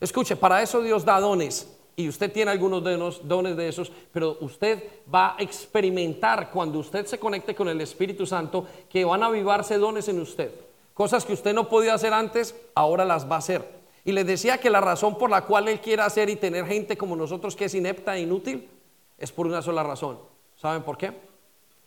Escuche, 0.00 0.36
para 0.36 0.62
eso 0.62 0.82
Dios 0.82 1.04
da 1.04 1.20
dones. 1.20 1.70
Y 1.96 2.08
usted 2.08 2.32
tiene 2.32 2.50
algunos 2.50 2.82
de 2.82 2.96
los 2.96 3.26
dones 3.26 3.56
de 3.56 3.68
esos, 3.68 3.92
pero 4.12 4.36
usted 4.40 4.82
va 5.12 5.36
a 5.36 5.42
experimentar 5.42 6.50
cuando 6.50 6.80
usted 6.80 7.06
se 7.06 7.18
conecte 7.18 7.54
con 7.54 7.68
el 7.68 7.80
Espíritu 7.80 8.26
Santo 8.26 8.66
que 8.88 9.04
van 9.04 9.22
a 9.22 9.26
avivarse 9.26 9.78
dones 9.78 10.08
en 10.08 10.20
usted. 10.20 10.52
Cosas 10.92 11.24
que 11.24 11.32
usted 11.32 11.54
no 11.54 11.68
podía 11.68 11.94
hacer 11.94 12.12
antes, 12.12 12.54
ahora 12.74 13.04
las 13.04 13.30
va 13.30 13.36
a 13.36 13.38
hacer. 13.38 13.64
Y 14.04 14.12
les 14.12 14.26
decía 14.26 14.58
que 14.58 14.70
la 14.70 14.80
razón 14.80 15.16
por 15.16 15.30
la 15.30 15.42
cual 15.42 15.68
Él 15.68 15.80
quiere 15.80 16.02
hacer 16.02 16.28
y 16.28 16.36
tener 16.36 16.66
gente 16.66 16.96
como 16.96 17.14
nosotros 17.14 17.54
que 17.54 17.66
es 17.66 17.74
inepta 17.74 18.16
e 18.16 18.22
inútil 18.22 18.68
es 19.16 19.30
por 19.30 19.46
una 19.46 19.62
sola 19.62 19.82
razón. 19.84 20.18
¿Saben 20.56 20.82
por 20.82 20.98
qué? 20.98 21.12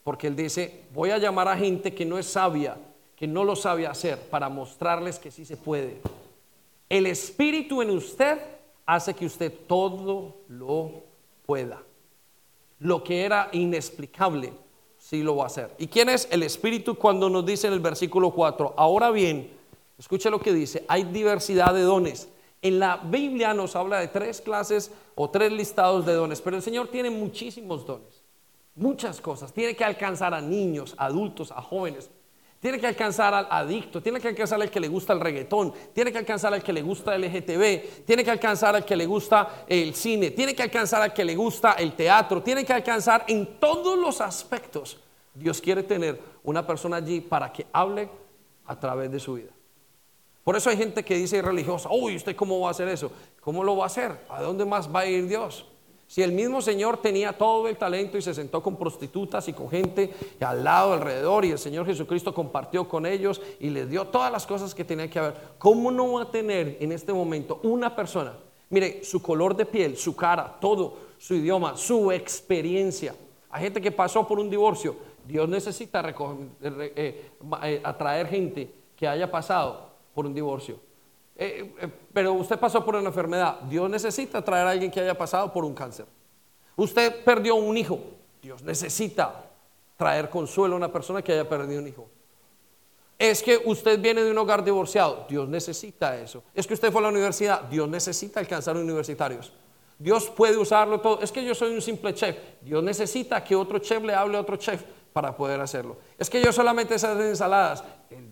Porque 0.07 0.27
Él 0.27 0.37
dice, 0.37 0.85
voy 0.93 1.09
a 1.09 1.17
llamar 1.17 1.49
a 1.49 1.57
gente 1.57 1.93
que 1.93 2.05
no 2.05 2.17
es 2.17 2.27
sabia, 2.27 2.77
que 3.13 3.27
no 3.27 3.43
lo 3.43 3.57
sabe 3.57 3.85
hacer, 3.85 4.17
para 4.29 4.47
mostrarles 4.47 5.19
que 5.19 5.31
sí 5.31 5.43
se 5.43 5.57
puede. 5.57 5.99
El 6.87 7.07
Espíritu 7.07 7.81
en 7.81 7.89
usted 7.89 8.39
hace 8.85 9.13
que 9.13 9.25
usted 9.25 9.51
todo 9.67 10.37
lo 10.47 11.03
pueda. 11.45 11.83
Lo 12.79 13.03
que 13.03 13.25
era 13.25 13.49
inexplicable, 13.51 14.53
sí 14.97 15.23
lo 15.23 15.35
va 15.35 15.43
a 15.43 15.47
hacer. 15.47 15.75
¿Y 15.77 15.87
quién 15.87 16.07
es 16.07 16.29
el 16.31 16.41
Espíritu 16.43 16.95
cuando 16.95 17.29
nos 17.29 17.45
dice 17.45 17.67
en 17.67 17.73
el 17.73 17.81
versículo 17.81 18.31
4? 18.31 18.75
Ahora 18.77 19.11
bien, 19.11 19.51
escuche 19.97 20.29
lo 20.29 20.39
que 20.39 20.53
dice, 20.53 20.85
hay 20.87 21.03
diversidad 21.03 21.73
de 21.73 21.81
dones. 21.81 22.29
En 22.61 22.79
la 22.79 22.95
Biblia 22.95 23.53
nos 23.53 23.75
habla 23.75 23.99
de 23.99 24.07
tres 24.07 24.39
clases 24.39 24.89
o 25.15 25.29
tres 25.29 25.51
listados 25.51 26.05
de 26.05 26.13
dones, 26.13 26.39
pero 26.39 26.55
el 26.55 26.63
Señor 26.63 26.87
tiene 26.87 27.09
muchísimos 27.09 27.85
dones 27.85 28.16
muchas 28.77 29.19
cosas. 29.19 29.51
Tiene 29.51 29.75
que 29.75 29.83
alcanzar 29.83 30.33
a 30.33 30.39
niños, 30.39 30.95
adultos, 30.97 31.51
a 31.51 31.61
jóvenes. 31.61 32.09
Tiene 32.59 32.79
que 32.79 32.87
alcanzar 32.87 33.33
al 33.35 33.47
adicto, 33.51 34.01
tiene 34.01 34.19
que 34.19 34.29
alcanzar 34.29 34.59
al 34.59 34.71
que 34.71 34.79
le 34.79 34.87
gusta 34.87 35.13
el 35.13 35.19
reggaetón, 35.19 35.73
tiene 35.93 36.11
que 36.11 36.17
alcanzar 36.17 36.53
al 36.55 36.63
que 36.63 36.73
le 36.73 36.81
gusta 36.81 37.13
el 37.13 37.21
LGTB, 37.21 38.03
tiene 38.03 38.23
que 38.23 38.31
alcanzar 38.31 38.75
al 38.75 38.83
que 38.83 38.95
le 38.95 39.05
gusta 39.05 39.65
el 39.67 39.93
cine, 39.93 40.31
tiene 40.31 40.55
que 40.55 40.63
alcanzar 40.63 41.03
al 41.03 41.13
que 41.13 41.23
le 41.23 41.35
gusta 41.35 41.73
el 41.73 41.93
teatro, 41.93 42.41
tiene 42.41 42.65
que 42.65 42.73
alcanzar 42.73 43.25
en 43.27 43.59
todos 43.59 43.99
los 43.99 44.21
aspectos. 44.21 44.99
Dios 45.35 45.61
quiere 45.61 45.83
tener 45.83 46.19
una 46.43 46.65
persona 46.65 46.97
allí 46.97 47.21
para 47.21 47.53
que 47.53 47.67
hable 47.71 48.09
a 48.65 48.79
través 48.79 49.11
de 49.11 49.19
su 49.19 49.35
vida. 49.35 49.51
Por 50.43 50.55
eso 50.55 50.71
hay 50.71 50.77
gente 50.77 51.05
que 51.05 51.15
dice 51.15 51.39
religiosa, 51.43 51.89
uy, 51.91 52.15
¿usted 52.15 52.35
cómo 52.35 52.59
va 52.59 52.69
a 52.69 52.71
hacer 52.71 52.87
eso? 52.87 53.11
¿Cómo 53.39 53.63
lo 53.63 53.77
va 53.77 53.83
a 53.83 53.87
hacer? 53.87 54.19
¿A 54.29 54.41
dónde 54.41 54.65
más 54.65 54.93
va 54.93 55.01
a 55.01 55.05
ir 55.05 55.27
Dios? 55.27 55.65
Si 56.07 56.23
el 56.23 56.31
mismo 56.31 56.61
Señor 56.61 56.97
tenía 57.01 57.37
todo 57.37 57.67
el 57.67 57.75
talento 57.75 58.17
y 58.17 58.21
se 58.21 58.33
sentó 58.33 58.63
con 58.63 58.77
prostitutas 58.77 59.45
y 59.49 59.53
con 59.53 59.69
gente 59.69 60.13
al 60.39 60.63
lado, 60.63 60.93
alrededor, 60.93 61.43
y 61.43 61.51
el 61.51 61.59
Señor 61.59 61.85
Jesucristo 61.85 62.33
compartió 62.33 62.87
con 62.87 63.05
ellos 63.05 63.41
y 63.59 63.69
les 63.69 63.89
dio 63.89 64.05
todas 64.07 64.31
las 64.31 64.47
cosas 64.47 64.73
que 64.73 64.85
tenía 64.85 65.09
que 65.09 65.19
haber, 65.19 65.35
¿cómo 65.57 65.91
no 65.91 66.13
va 66.13 66.23
a 66.23 66.31
tener 66.31 66.77
en 66.79 66.93
este 66.93 67.11
momento 67.11 67.59
una 67.63 67.93
persona? 67.93 68.37
Mire, 68.69 69.03
su 69.03 69.21
color 69.21 69.55
de 69.55 69.65
piel, 69.65 69.97
su 69.97 70.15
cara, 70.15 70.57
todo, 70.61 70.97
su 71.17 71.35
idioma, 71.35 71.75
su 71.75 72.09
experiencia. 72.11 73.13
Hay 73.49 73.63
gente 73.63 73.81
que 73.81 73.91
pasó 73.91 74.25
por 74.25 74.39
un 74.39 74.49
divorcio. 74.49 74.95
Dios 75.25 75.49
necesita 75.49 76.01
eh, 76.09 77.31
eh, 77.41 77.81
atraer 77.83 78.27
gente 78.27 78.73
que 78.95 79.07
haya 79.07 79.29
pasado 79.29 79.89
por 80.13 80.25
un 80.25 80.33
divorcio. 80.33 80.86
Eh, 81.39 81.75
eh, 81.79 81.89
pero 82.11 82.33
usted 82.33 82.57
pasó 82.57 82.83
por 82.83 82.95
una 82.95 83.09
enfermedad. 83.09 83.59
Dios 83.61 83.89
necesita 83.89 84.43
traer 84.43 84.67
a 84.67 84.71
alguien 84.71 84.89
que 84.89 84.99
haya 84.99 85.15
pasado 85.15 85.53
por 85.53 85.63
un 85.63 85.73
cáncer. 85.75 86.05
Usted 86.75 87.23
perdió 87.23 87.55
un 87.55 87.77
hijo. 87.77 87.99
Dios 88.41 88.63
necesita 88.63 89.45
traer 89.95 90.29
consuelo 90.29 90.73
a 90.73 90.77
una 90.77 90.91
persona 90.91 91.21
que 91.21 91.33
haya 91.33 91.47
perdido 91.47 91.79
un 91.79 91.87
hijo. 91.87 92.07
Es 93.19 93.41
que 93.41 93.57
usted 93.65 93.99
viene 93.99 94.23
de 94.23 94.31
un 94.31 94.37
hogar 94.37 94.63
divorciado. 94.63 95.25
Dios 95.29 95.47
necesita 95.47 96.19
eso. 96.19 96.43
Es 96.53 96.65
que 96.65 96.73
usted 96.73 96.91
fue 96.91 97.01
a 97.01 97.03
la 97.03 97.09
universidad. 97.09 97.61
Dios 97.63 97.87
necesita 97.87 98.39
alcanzar 98.39 98.75
universitarios. 98.75 99.53
Dios 99.99 100.29
puede 100.29 100.57
usarlo 100.57 100.99
todo. 101.01 101.21
Es 101.21 101.31
que 101.31 101.43
yo 101.43 101.55
soy 101.55 101.73
un 101.73 101.81
simple 101.81 102.13
chef. 102.13 102.35
Dios 102.61 102.83
necesita 102.83 103.43
que 103.43 103.55
otro 103.55 103.79
chef 103.79 104.03
le 104.03 104.13
hable 104.13 104.37
a 104.37 104.41
otro 104.41 104.55
chef 104.55 104.83
para 105.17 105.35
poder 105.35 105.59
hacerlo. 105.59 105.97
Es 106.15 106.29
que 106.29 106.39
yo 106.39 106.53
solamente 106.53 106.99
sé 106.99 107.07
hacer 107.07 107.25
ensaladas. 107.25 107.83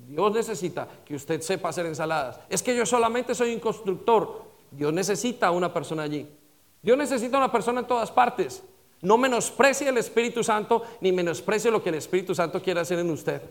Dios 0.08 0.32
necesita 0.32 0.88
que 1.04 1.16
usted 1.16 1.42
sepa 1.42 1.70
hacer 1.70 1.88
ensaladas. 1.88 2.40
Es 2.48 2.62
que 2.62 2.76
yo 2.76 2.86
solamente 2.86 3.34
soy 3.34 3.56
un 3.56 3.60
constructor. 3.60 4.44
Dios 4.70 4.94
necesita 4.94 5.50
una 5.50 5.74
persona 5.74 6.04
allí. 6.04 6.30
Dios 6.84 6.96
necesita 6.96 7.40
una 7.40 7.52
persona 7.52 7.80
en 7.80 7.88
todas 7.88 8.12
partes. 8.12 8.62
No 9.02 9.18
menosprecie 9.18 9.90
el 9.90 9.98
Espíritu 9.98 10.44
Santo 10.44 10.84
ni 11.02 11.12
menosprecie 11.12 11.72
lo 11.72 11.82
que 11.82 11.90
el 11.90 11.96
Espíritu 11.96 12.36
Santo 12.36 12.62
quiere 12.62 12.82
hacer 12.82 13.00
en 13.00 13.10
usted. 13.10 13.42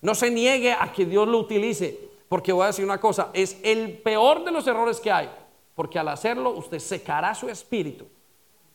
No 0.00 0.14
se 0.14 0.30
niegue 0.30 0.72
a 0.72 0.92
que 0.92 1.04
Dios 1.04 1.26
lo 1.26 1.38
utilice, 1.38 1.98
porque 2.28 2.52
voy 2.52 2.62
a 2.62 2.66
decir 2.68 2.84
una 2.84 3.00
cosa, 3.00 3.30
es 3.32 3.58
el 3.64 3.98
peor 3.98 4.44
de 4.44 4.52
los 4.52 4.68
errores 4.68 5.00
que 5.00 5.10
hay, 5.10 5.28
porque 5.74 5.98
al 5.98 6.06
hacerlo 6.06 6.50
usted 6.50 6.78
secará 6.78 7.34
su 7.34 7.48
espíritu, 7.48 8.06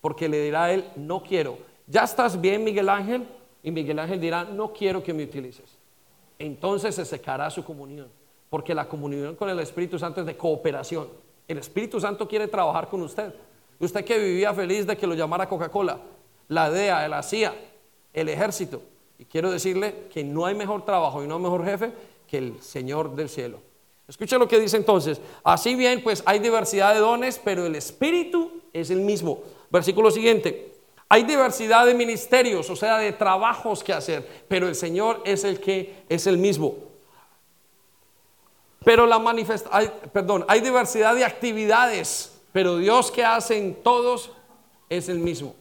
porque 0.01 0.27
le 0.27 0.43
dirá 0.43 0.65
a 0.65 0.73
él, 0.73 0.83
no 0.97 1.23
quiero. 1.23 1.57
¿Ya 1.87 2.03
estás 2.03 2.41
bien, 2.41 2.65
Miguel 2.65 2.89
Ángel? 2.89 3.25
Y 3.63 3.71
Miguel 3.71 3.99
Ángel 3.99 4.19
dirá, 4.19 4.43
no 4.43 4.71
quiero 4.71 5.03
que 5.03 5.13
me 5.13 5.23
utilices. 5.23 5.77
Entonces 6.37 6.95
se 6.95 7.05
secará 7.05 7.49
su 7.49 7.63
comunión, 7.63 8.07
porque 8.49 8.73
la 8.73 8.87
comunión 8.87 9.35
con 9.35 9.49
el 9.49 9.59
Espíritu 9.59 9.99
Santo 9.99 10.21
es 10.21 10.27
de 10.27 10.37
cooperación. 10.37 11.09
El 11.47 11.57
Espíritu 11.57 11.99
Santo 11.99 12.27
quiere 12.27 12.47
trabajar 12.47 12.87
con 12.87 13.01
usted. 13.01 13.33
Usted 13.79 14.05
que 14.05 14.17
vivía 14.17 14.53
feliz 14.53 14.85
de 14.87 14.95
que 14.95 15.07
lo 15.07 15.15
llamara 15.15 15.49
Coca-Cola, 15.49 15.99
la 16.47 16.69
DEA, 16.69 17.07
la 17.07 17.23
CIA, 17.23 17.53
el 18.13 18.29
ejército. 18.29 18.81
Y 19.17 19.25
quiero 19.25 19.51
decirle 19.51 20.07
que 20.11 20.23
no 20.23 20.45
hay 20.45 20.55
mejor 20.55 20.85
trabajo 20.85 21.23
y 21.23 21.27
no 21.27 21.35
hay 21.35 21.41
mejor 21.41 21.65
jefe 21.65 21.91
que 22.27 22.37
el 22.37 22.61
Señor 22.61 23.15
del 23.15 23.29
cielo. 23.29 23.59
Escucha 24.07 24.37
lo 24.37 24.47
que 24.47 24.59
dice 24.59 24.77
entonces. 24.77 25.21
Así 25.43 25.75
bien, 25.75 26.01
pues 26.03 26.23
hay 26.25 26.39
diversidad 26.39 26.93
de 26.93 26.99
dones, 26.99 27.39
pero 27.43 27.65
el 27.65 27.75
Espíritu 27.75 28.61
es 28.73 28.89
el 28.89 29.01
mismo. 29.01 29.43
Versículo 29.69 30.09
siguiente. 30.09 30.68
Hay 31.11 31.23
diversidad 31.23 31.87
de 31.87 31.95
ministerios, 31.95 32.69
o 32.69 32.75
sea, 32.75 32.99
de 32.99 33.11
trabajos 33.11 33.83
que 33.83 33.91
hacer, 33.91 34.45
pero 34.47 34.67
el 34.67 34.75
Señor 34.75 35.23
es 35.25 35.43
el 35.43 35.59
que 35.59 36.03
es 36.07 36.27
el 36.27 36.37
mismo. 36.37 36.75
Pero 38.85 39.07
la 39.07 39.17
manifestación, 39.17 39.91
perdón, 40.13 40.45
hay 40.47 40.61
diversidad 40.61 41.15
de 41.15 41.25
actividades, 41.25 42.39
pero 42.51 42.77
Dios 42.77 43.09
que 43.09 43.25
hace 43.25 43.57
en 43.57 43.81
todos 43.81 44.31
es 44.87 45.09
el 45.09 45.17
mismo. 45.17 45.55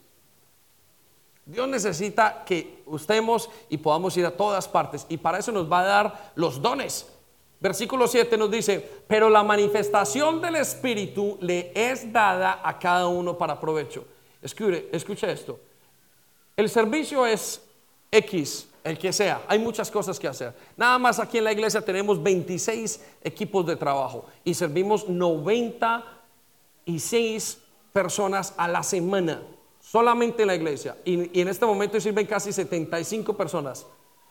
Dios 1.47 1.67
necesita 1.67 2.45
que 2.45 2.85
estemos 2.95 3.49
y 3.71 3.79
podamos 3.79 4.15
ir 4.19 4.27
a 4.27 4.37
todas 4.37 4.69
partes 4.69 5.07
y 5.09 5.17
para 5.17 5.39
eso 5.39 5.51
nos 5.51 5.71
va 5.71 5.81
a 5.81 5.85
dar 5.85 6.33
los 6.35 6.61
dones. 6.61 7.11
Versículo 7.59 8.07
7 8.07 8.37
nos 8.37 8.51
dice, 8.51 8.87
pero 9.09 9.31
la 9.31 9.43
manifestación 9.43 10.43
del 10.43 10.57
Espíritu 10.57 11.39
le 11.41 11.73
es 11.75 12.13
dada 12.13 12.61
a 12.63 12.79
cada 12.79 13.09
uno 13.09 13.39
para 13.39 13.59
provecho. 13.59 14.05
Escuche 14.43 15.31
esto. 15.31 15.61
El 16.57 16.69
servicio 16.69 17.25
es 17.27 17.63
X, 18.11 18.69
el 18.83 18.99
que 18.99 19.13
sea. 19.13 19.43
Hay 19.49 19.59
muchas 19.59 19.91
cosas 19.91 20.19
que 20.19 20.29
hacer. 20.29 20.55
Nada 20.77 20.99
más 20.99 21.19
aquí 21.19 21.39
en 21.39 21.45
la 21.45 21.53
iglesia 21.53 21.81
tenemos 21.81 22.23
26 22.23 23.05
equipos 23.23 23.67
de 23.67 23.77
trabajo 23.77 24.27
y 24.45 24.55
servimos 24.55 25.09
96 25.09 27.59
personas 27.93 28.55
a 28.57 28.69
la 28.69 28.83
semana, 28.83 29.43
solamente 29.81 30.43
en 30.43 30.49
la 30.49 30.55
iglesia. 30.55 30.97
Y, 31.05 31.41
en 31.41 31.49
este 31.49 31.67
momento 31.67 32.01
sirven 32.01 32.27
casi 32.27 32.53
75 32.53 33.37
personas 33.37 33.87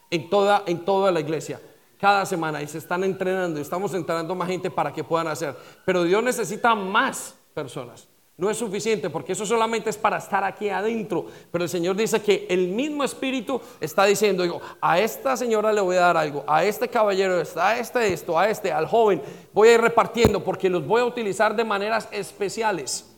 en 0.10 0.30
toda, 0.30 0.64
en 0.66 0.84
toda 0.84 1.12
la 1.12 1.20
iglesia 1.20 1.60
cada 1.99 2.26
semana 2.26 2.62
y 2.62 2.68
se 2.68 2.78
están 2.78 3.03
entrenando. 3.03 3.60
Estamos 3.60 3.93
entrenando 3.93 4.36
más 4.36 4.47
gente 4.47 4.70
para 4.70 4.93
que 4.93 5.03
puedan 5.03 5.28
hacer. 5.28 5.55
Pero 5.86 6.03
Dios 6.03 6.24
necesita 6.24 6.76
más 6.76 7.36
personas. 7.53 8.07
No 8.38 8.51
es 8.51 8.57
suficiente 8.57 9.09
porque 9.09 9.31
eso 9.31 9.47
solamente 9.47 9.89
es 9.89 9.97
para 9.97 10.17
estar 10.17 10.43
aquí 10.43 10.69
adentro. 10.69 11.25
Pero 11.51 11.63
el 11.63 11.69
Señor 11.69 11.95
dice 11.95 12.21
que 12.21 12.45
el 12.47 12.67
mismo 12.67 13.03
Espíritu 13.03 13.59
está 13.81 14.05
diciendo, 14.05 14.43
digo, 14.43 14.61
a 14.79 14.99
esta 14.99 15.35
señora 15.35 15.73
le 15.73 15.81
voy 15.81 15.95
a 15.95 16.01
dar 16.01 16.17
algo, 16.17 16.43
a 16.45 16.63
este 16.63 16.88
caballero, 16.88 17.41
a 17.55 17.77
este 17.79 18.13
esto, 18.13 18.38
a 18.38 18.47
este, 18.47 18.71
al 18.71 18.85
joven, 18.85 19.23
voy 19.53 19.69
a 19.69 19.73
ir 19.73 19.81
repartiendo 19.81 20.43
porque 20.43 20.69
los 20.69 20.85
voy 20.85 21.01
a 21.01 21.05
utilizar 21.05 21.55
de 21.55 21.63
maneras 21.63 22.07
especiales. 22.11 23.11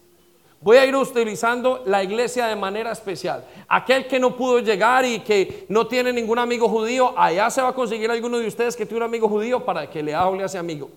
Voy 0.61 0.77
a 0.77 0.85
ir 0.85 0.95
utilizando 0.95 1.83
la 1.85 2.01
iglesia 2.01 2.47
de 2.47 2.55
manera 2.55 2.93
especial. 2.93 3.45
Aquel 3.67 4.07
que 4.07 4.21
no 4.21 4.37
pudo 4.37 4.59
llegar 4.59 5.03
y 5.03 5.19
que 5.19 5.65
no 5.67 5.85
tiene 5.85 6.13
ningún 6.13 6.39
amigo 6.39 6.69
judío, 6.69 7.13
allá 7.17 7.49
se 7.49 7.61
va 7.61 7.69
a 7.69 7.75
conseguir 7.75 8.09
alguno 8.09 8.39
de 8.39 8.47
ustedes 8.47 8.73
que 8.73 8.85
tiene 8.85 9.03
un 9.03 9.09
amigo 9.09 9.27
judío 9.27 9.65
para 9.65 9.89
que 9.89 10.01
le 10.01 10.15
hable 10.15 10.43
a 10.43 10.45
ese 10.45 10.57
amigo. 10.57 10.89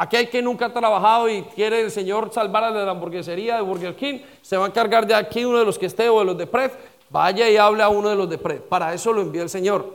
Aquel 0.00 0.30
que 0.30 0.40
nunca 0.40 0.64
ha 0.64 0.72
trabajado 0.72 1.28
y 1.28 1.42
quiere 1.42 1.82
el 1.82 1.90
Señor 1.90 2.32
salvar 2.32 2.64
a 2.64 2.70
la 2.70 2.90
hamburguesería 2.90 3.56
de 3.56 3.60
Burger 3.60 3.94
King, 3.94 4.20
se 4.40 4.56
va 4.56 4.64
a 4.64 4.68
encargar 4.68 5.06
de 5.06 5.14
aquí 5.14 5.44
uno 5.44 5.58
de 5.58 5.64
los 5.66 5.78
que 5.78 5.84
esté 5.84 6.08
o 6.08 6.20
de 6.20 6.24
los 6.24 6.38
de 6.38 6.46
Pred. 6.46 6.70
Vaya 7.10 7.50
y 7.50 7.58
hable 7.58 7.82
a 7.82 7.90
uno 7.90 8.08
de 8.08 8.16
los 8.16 8.30
de 8.30 8.38
Pred. 8.38 8.62
Para 8.62 8.94
eso 8.94 9.12
lo 9.12 9.20
envió 9.20 9.42
el 9.42 9.50
Señor. 9.50 9.92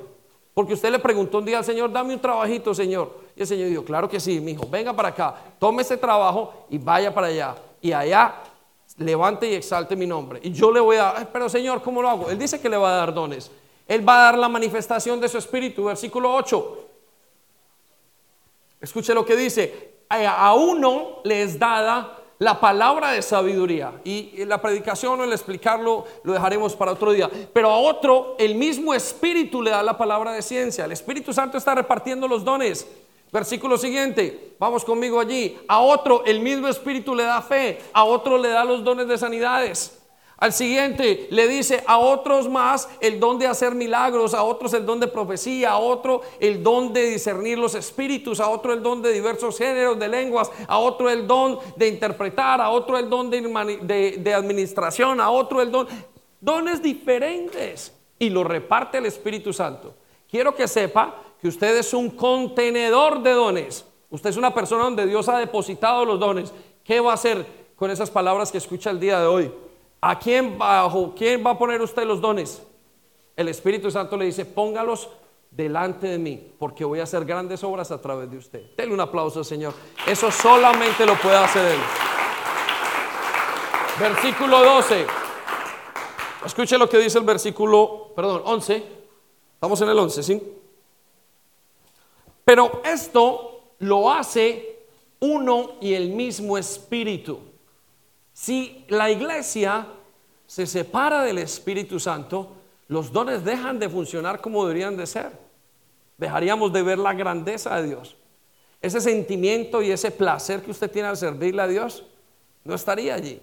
Porque 0.54 0.76
usted 0.76 0.92
le 0.92 1.00
preguntó 1.00 1.40
un 1.40 1.46
día 1.46 1.58
al 1.58 1.66
Señor, 1.66 1.92
dame 1.92 2.14
un 2.14 2.20
trabajito, 2.20 2.76
Señor. 2.76 3.18
Y 3.36 3.42
el 3.42 3.48
Señor 3.48 3.68
dijo, 3.68 3.84
claro 3.84 4.08
que 4.08 4.20
sí, 4.20 4.40
mi 4.40 4.52
hijo, 4.52 4.68
venga 4.70 4.94
para 4.94 5.10
acá, 5.10 5.34
tome 5.58 5.82
ese 5.82 5.98
trabajo 5.98 6.68
y 6.70 6.78
vaya 6.78 7.12
para 7.12 7.26
allá. 7.26 7.56
Y 7.82 7.92
allá 7.92 8.36
levante 9.00 9.50
y 9.50 9.56
exalte 9.56 9.96
mi 9.96 10.06
nombre. 10.06 10.40
Y 10.44 10.52
yo 10.52 10.72
le 10.72 10.82
voy 10.82 10.98
a 10.98 11.14
dar, 11.14 11.32
pero 11.32 11.50
Señor, 11.50 11.82
¿cómo 11.82 12.04
lo 12.04 12.12
hago? 12.12 12.30
Él 12.30 12.38
dice 12.38 12.62
que 12.62 12.70
le 12.70 12.78
va 12.78 12.94
a 12.94 12.98
dar 12.98 13.12
dones. 13.12 13.50
Él 13.88 14.08
va 14.08 14.20
a 14.20 14.24
dar 14.26 14.38
la 14.38 14.50
manifestación 14.50 15.20
de 15.20 15.30
su 15.30 15.40
espíritu, 15.40 15.86
versículo 15.86 16.32
8. 16.32 16.90
Escuche 18.82 19.16
lo 19.16 19.26
que 19.26 19.36
dice, 19.36 19.95
a 20.24 20.54
uno 20.54 21.20
le 21.24 21.42
es 21.42 21.60
dada 21.60 22.16
la 22.40 22.60
palabra 22.60 23.12
de 23.12 23.22
sabiduría. 23.22 23.94
Y 24.04 24.46
la 24.46 24.62
predicación 24.62 25.20
o 25.20 25.24
el 25.24 25.32
explicarlo 25.32 26.06
lo 26.24 26.34
dejaremos 26.34 26.76
para 26.76 26.92
otro 26.92 27.12
día. 27.12 27.30
Pero 27.54 27.70
a 27.70 27.78
otro 27.78 28.36
el 28.38 28.56
mismo 28.56 28.94
Espíritu 28.94 29.62
le 29.62 29.72
da 29.72 29.84
la 29.84 29.98
palabra 29.98 30.32
de 30.32 30.42
ciencia. 30.42 30.86
El 30.86 30.92
Espíritu 30.92 31.34
Santo 31.34 31.58
está 31.58 31.76
repartiendo 31.76 32.28
los 32.28 32.44
dones. 32.44 32.88
Versículo 33.32 33.78
siguiente, 33.78 34.56
vamos 34.60 34.86
conmigo 34.86 35.20
allí. 35.20 35.58
A 35.68 35.80
otro 35.80 36.24
el 36.26 36.40
mismo 36.40 36.68
Espíritu 36.68 37.16
le 37.16 37.24
da 37.24 37.42
fe. 37.42 37.80
A 37.94 38.04
otro 38.04 38.38
le 38.38 38.50
da 38.50 38.64
los 38.64 38.84
dones 38.84 39.08
de 39.08 39.18
sanidades. 39.18 40.05
Al 40.38 40.52
siguiente 40.52 41.28
le 41.32 41.48
dice 41.48 41.82
a 41.88 41.98
otros 41.98 42.50
más 42.50 42.90
el 43.00 43.20
don 43.22 43.40
de 43.40 43.48
hacer 43.48 43.74
milagros, 43.74 44.34
a 44.34 44.44
otros 44.44 44.74
el 44.74 44.86
don 44.86 45.00
de 45.00 45.08
profecía, 45.08 45.72
a 45.72 45.78
otro 45.78 46.22
el 46.42 46.62
don 46.62 46.92
de 46.92 47.10
discernir 47.10 47.58
los 47.58 47.74
espíritus, 47.74 48.42
a 48.42 48.50
otro 48.50 48.74
el 48.74 48.84
don 48.84 49.02
de 49.02 49.14
diversos 49.14 49.58
géneros 49.58 49.98
de 49.98 50.10
lenguas, 50.10 50.52
a 50.68 50.78
otro 50.78 51.10
el 51.10 51.26
don 51.26 51.60
de 51.78 51.88
interpretar, 51.88 52.60
a 52.60 52.70
otro 52.70 52.98
el 52.98 53.10
don 53.10 53.30
de, 53.30 54.34
administración, 54.36 55.22
a 55.22 55.30
otro 55.30 55.62
el 55.62 55.72
don, 55.72 55.88
dones 56.42 56.84
diferentes 56.84 57.94
y 58.20 58.30
lo 58.30 58.44
reparte 58.44 58.98
el 58.98 59.06
Espíritu 59.06 59.54
Santo. 59.54 59.96
Quiero 60.30 60.54
que 60.54 60.68
sepa 60.68 61.16
que 61.42 61.48
usted 61.48 61.78
es 61.78 61.94
un 61.94 62.10
contenedor 62.10 63.24
de 63.24 63.32
dones. 63.32 63.86
Usted 64.10 64.32
es 64.32 64.38
una 64.38 64.54
persona 64.54 64.84
donde 64.84 65.06
Dios 65.06 65.30
ha 65.30 65.38
depositado 65.38 66.04
los 66.04 66.20
dones. 66.20 66.54
¿Qué 66.84 67.00
va 67.00 67.12
a 67.12 67.16
hacer 67.16 67.46
con 67.78 67.90
esas 67.90 68.12
palabras 68.12 68.52
que 68.52 68.58
escucha 68.58 68.90
el 68.90 69.00
día 69.00 69.20
de 69.20 69.28
hoy? 69.28 69.52
¿A 70.08 70.20
quién 70.20 70.56
bajo 70.56 71.16
quién 71.18 71.44
va 71.44 71.50
a 71.50 71.58
poner 71.58 71.82
usted 71.82 72.06
los 72.06 72.22
dones? 72.22 72.62
el 73.36 73.48
Espíritu 73.50 73.90
Santo 73.90 74.16
le 74.16 74.26
dice, 74.26 74.46
póngalos 74.46 75.10
delante 75.50 76.08
de 76.08 76.20
mí, 76.20 76.54
porque 76.60 76.86
voy 76.86 77.00
a 77.00 77.04
hacer 77.04 77.26
grandes 77.26 77.64
obras 77.64 77.90
a 77.90 78.00
través 78.00 78.30
de 78.30 78.38
usted. 78.38 78.62
Denle 78.78 78.94
un 78.94 79.02
aplauso, 79.02 79.44
Señor. 79.44 79.74
Eso 80.06 80.30
solamente 80.30 81.08
lo 81.08 81.16
puede 81.16 81.36
hacer 81.36 81.72
Él. 81.72 81.80
Versículo 84.00 84.64
12. 84.64 85.08
Escuche 86.46 86.78
lo 86.78 86.88
que 86.88 87.00
dice 87.00 87.18
el 87.18 87.26
versículo, 87.26 88.12
perdón, 88.16 88.44
11. 88.46 88.84
Estamos 89.56 89.82
en 89.82 89.90
el 89.90 89.98
11, 89.98 90.24
¿sí? 90.24 90.54
Pero 92.46 92.84
esto 92.86 93.74
lo 93.80 94.12
hace 94.12 94.86
uno 95.20 95.72
y 95.82 95.96
el 95.96 96.10
mismo 96.10 96.60
espíritu. 96.60 97.55
Si 98.36 98.84
la 98.90 99.10
iglesia 99.10 99.88
se 100.46 100.68
separa 100.68 101.24
del 101.24 101.38
Espíritu 101.38 102.02
Santo, 102.02 102.52
los 102.90 103.14
dones 103.14 103.46
dejan 103.46 103.80
de 103.80 103.88
funcionar 103.88 104.42
como 104.42 104.68
deberían 104.68 104.98
de 104.98 105.08
ser. 105.08 105.32
Dejaríamos 106.18 106.74
de 106.74 106.84
ver 106.84 107.00
la 107.00 107.14
grandeza 107.14 107.78
de 107.78 107.88
Dios. 107.88 108.18
Ese 108.82 109.00
sentimiento 109.00 109.82
y 109.82 109.90
ese 109.90 110.12
placer 110.12 110.62
que 110.62 110.72
usted 110.72 110.92
tiene 110.92 111.08
al 111.08 111.16
servirle 111.16 111.62
a 111.62 111.68
Dios 111.68 112.04
no 112.66 112.76
estaría 112.76 113.16
allí. 113.16 113.42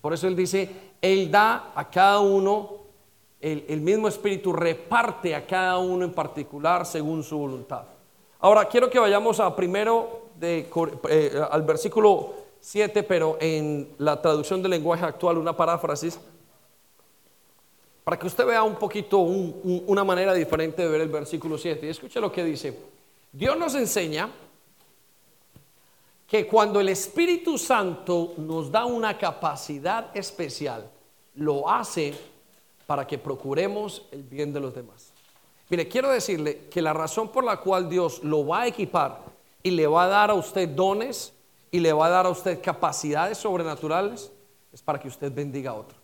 Por 0.00 0.12
eso 0.12 0.26
Él 0.26 0.34
dice, 0.34 0.68
Él 1.00 1.30
da 1.30 1.70
a 1.72 1.88
cada 1.88 2.18
uno, 2.18 2.78
el, 3.40 3.80
mismo 3.80 4.08
Espíritu 4.08 4.52
reparte 4.52 5.36
a 5.36 5.46
cada 5.46 5.78
uno 5.78 6.04
en 6.04 6.12
particular 6.12 6.84
según 6.84 7.22
su 7.22 7.38
voluntad. 7.38 7.84
Ahora, 8.40 8.64
quiero 8.64 8.90
que 8.90 8.98
vayamos 8.98 9.38
a 9.38 9.54
primero 9.54 10.30
eh, 10.40 11.40
al 11.48 11.62
versículo 11.62 12.47
7, 12.60 13.02
pero 13.02 13.38
en 13.40 13.94
la 13.98 14.20
traducción 14.20 14.62
del 14.62 14.72
lenguaje 14.72 15.04
actual, 15.04 15.38
una 15.38 15.56
paráfrasis, 15.56 16.18
para 18.04 18.18
que 18.18 18.26
usted 18.26 18.46
vea 18.46 18.62
un 18.62 18.76
poquito 18.76 19.18
una 19.18 20.02
manera 20.02 20.32
diferente 20.32 20.82
de 20.82 20.88
ver 20.88 21.02
el 21.02 21.08
versículo 21.08 21.58
7. 21.58 21.86
Y 21.86 21.90
escuche 21.90 22.20
lo 22.20 22.32
que 22.32 22.42
dice. 22.42 22.74
Dios 23.30 23.58
nos 23.58 23.74
enseña 23.74 24.30
que 26.26 26.46
cuando 26.46 26.80
el 26.80 26.88
Espíritu 26.88 27.58
Santo 27.58 28.34
nos 28.38 28.70
da 28.70 28.86
una 28.86 29.16
capacidad 29.18 30.16
especial, 30.16 30.90
lo 31.34 31.68
hace 31.68 32.14
para 32.86 33.06
que 33.06 33.18
procuremos 33.18 34.06
el 34.10 34.22
bien 34.22 34.52
de 34.52 34.60
los 34.60 34.74
demás. 34.74 35.12
Mire, 35.68 35.86
quiero 35.86 36.10
decirle 36.10 36.66
que 36.70 36.80
la 36.80 36.94
razón 36.94 37.28
por 37.28 37.44
la 37.44 37.58
cual 37.58 37.88
Dios 37.88 38.22
lo 38.24 38.46
va 38.46 38.62
a 38.62 38.66
equipar 38.66 39.20
y 39.62 39.70
le 39.70 39.86
va 39.86 40.04
a 40.04 40.08
dar 40.08 40.30
a 40.30 40.34
usted 40.34 40.68
dones 40.68 41.34
y 41.70 41.80
le 41.80 41.92
va 41.92 42.06
a 42.06 42.10
dar 42.10 42.26
a 42.26 42.30
usted 42.30 42.60
capacidades 42.62 43.38
sobrenaturales 43.38 44.32
es 44.72 44.82
para 44.82 44.98
que 44.98 45.08
usted 45.08 45.32
bendiga 45.32 45.72
a 45.72 45.74
otro. 45.74 45.98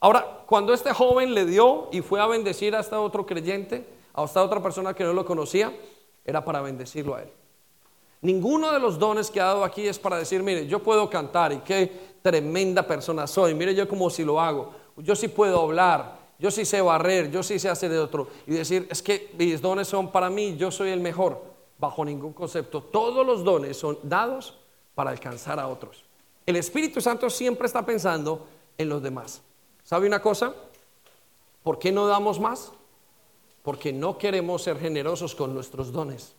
Ahora, 0.00 0.44
cuando 0.46 0.72
este 0.72 0.92
joven 0.92 1.34
le 1.34 1.44
dio 1.44 1.88
y 1.92 2.00
fue 2.00 2.20
a 2.20 2.26
bendecir 2.26 2.74
a 2.74 2.80
este 2.80 2.96
otro 2.96 3.26
creyente, 3.26 3.86
a 4.14 4.24
esta 4.24 4.42
otra 4.42 4.62
persona 4.62 4.94
que 4.94 5.04
no 5.04 5.12
lo 5.12 5.24
conocía, 5.24 5.72
era 6.24 6.44
para 6.44 6.60
bendecirlo 6.62 7.14
a 7.14 7.22
él. 7.22 7.30
Ninguno 8.22 8.72
de 8.72 8.78
los 8.78 8.98
dones 8.98 9.30
que 9.30 9.40
ha 9.40 9.46
dado 9.46 9.64
aquí 9.64 9.86
es 9.86 9.98
para 9.98 10.16
decir, 10.16 10.42
mire, 10.42 10.66
yo 10.66 10.82
puedo 10.82 11.08
cantar 11.08 11.52
y 11.52 11.58
qué 11.58 11.90
tremenda 12.22 12.86
persona 12.86 13.26
soy, 13.26 13.54
mire 13.54 13.74
yo 13.74 13.88
como 13.88 14.10
si 14.10 14.24
lo 14.24 14.40
hago, 14.40 14.74
yo 14.96 15.16
sí 15.16 15.28
puedo 15.28 15.60
hablar, 15.62 16.18
yo 16.38 16.50
sí 16.50 16.64
sé 16.64 16.82
barrer, 16.82 17.30
yo 17.30 17.42
sí 17.42 17.58
sé 17.58 17.70
hacer 17.70 17.90
de 17.90 17.98
otro 17.98 18.28
y 18.46 18.52
decir, 18.52 18.86
es 18.90 19.02
que 19.02 19.34
mis 19.38 19.60
dones 19.60 19.88
son 19.88 20.12
para 20.12 20.28
mí, 20.28 20.56
yo 20.56 20.70
soy 20.70 20.90
el 20.90 21.00
mejor 21.00 21.42
bajo 21.78 22.04
ningún 22.04 22.34
concepto. 22.34 22.82
Todos 22.82 23.26
los 23.26 23.42
dones 23.42 23.76
son 23.78 23.98
dados 24.02 24.59
para 25.00 25.12
alcanzar 25.12 25.58
a 25.58 25.66
otros. 25.66 26.04
El 26.44 26.56
Espíritu 26.56 27.00
Santo 27.00 27.30
siempre 27.30 27.66
está 27.66 27.86
pensando 27.86 28.46
en 28.76 28.90
los 28.90 29.02
demás. 29.02 29.40
¿Sabe 29.82 30.06
una 30.06 30.20
cosa? 30.20 30.52
¿Por 31.62 31.78
qué 31.78 31.90
no 31.90 32.06
damos 32.06 32.38
más? 32.38 32.70
Porque 33.62 33.94
no 33.94 34.18
queremos 34.18 34.62
ser 34.62 34.78
generosos 34.78 35.34
con 35.34 35.54
nuestros 35.54 35.90
dones. 35.90 36.34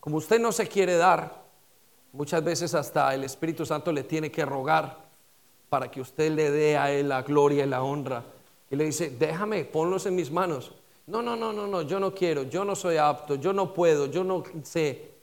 Como 0.00 0.16
usted 0.16 0.40
no 0.40 0.50
se 0.50 0.66
quiere 0.66 0.96
dar, 0.96 1.42
muchas 2.12 2.42
veces 2.42 2.74
hasta 2.74 3.14
el 3.14 3.24
Espíritu 3.24 3.66
Santo 3.66 3.92
le 3.92 4.04
tiene 4.04 4.30
que 4.32 4.46
rogar 4.46 4.96
para 5.68 5.90
que 5.90 6.00
usted 6.00 6.32
le 6.32 6.50
dé 6.50 6.78
a 6.78 6.90
él 6.90 7.10
la 7.10 7.20
gloria 7.20 7.66
y 7.66 7.68
la 7.68 7.82
honra. 7.82 8.24
Y 8.70 8.76
le 8.76 8.84
dice, 8.84 9.10
déjame, 9.10 9.66
ponlos 9.66 10.06
en 10.06 10.14
mis 10.14 10.30
manos. 10.30 10.72
No, 11.06 11.20
no, 11.20 11.36
no, 11.36 11.52
no, 11.52 11.66
no, 11.66 11.82
yo 11.82 12.00
no 12.00 12.14
quiero, 12.14 12.44
yo 12.44 12.64
no 12.64 12.74
soy 12.74 12.96
apto, 12.96 13.34
yo 13.34 13.52
no 13.52 13.74
puedo, 13.74 14.06
yo 14.06 14.24
no 14.24 14.42
sé. 14.62 15.15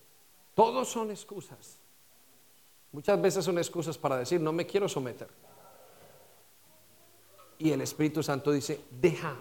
Todos 0.53 0.87
son 0.87 1.09
excusas. 1.11 1.79
Muchas 2.91 3.19
veces 3.21 3.43
son 3.43 3.57
excusas 3.57 3.97
para 3.97 4.17
decir, 4.17 4.39
no 4.39 4.53
me 4.53 4.65
quiero 4.65 4.87
someter. 4.87 5.27
Y 7.57 7.71
el 7.71 7.81
Espíritu 7.81 8.21
Santo 8.21 8.51
dice, 8.51 8.81
deja, 8.91 9.35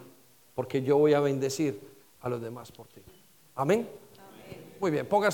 porque 0.54 0.82
yo 0.82 0.96
voy 0.96 1.12
a 1.12 1.20
bendecir 1.20 1.80
a 2.20 2.28
los 2.28 2.40
demás 2.40 2.72
por 2.72 2.88
ti. 2.88 3.02
Amén. 3.54 3.88
Muy 4.80 4.90
bien, 4.90 5.06
póngase. 5.06 5.30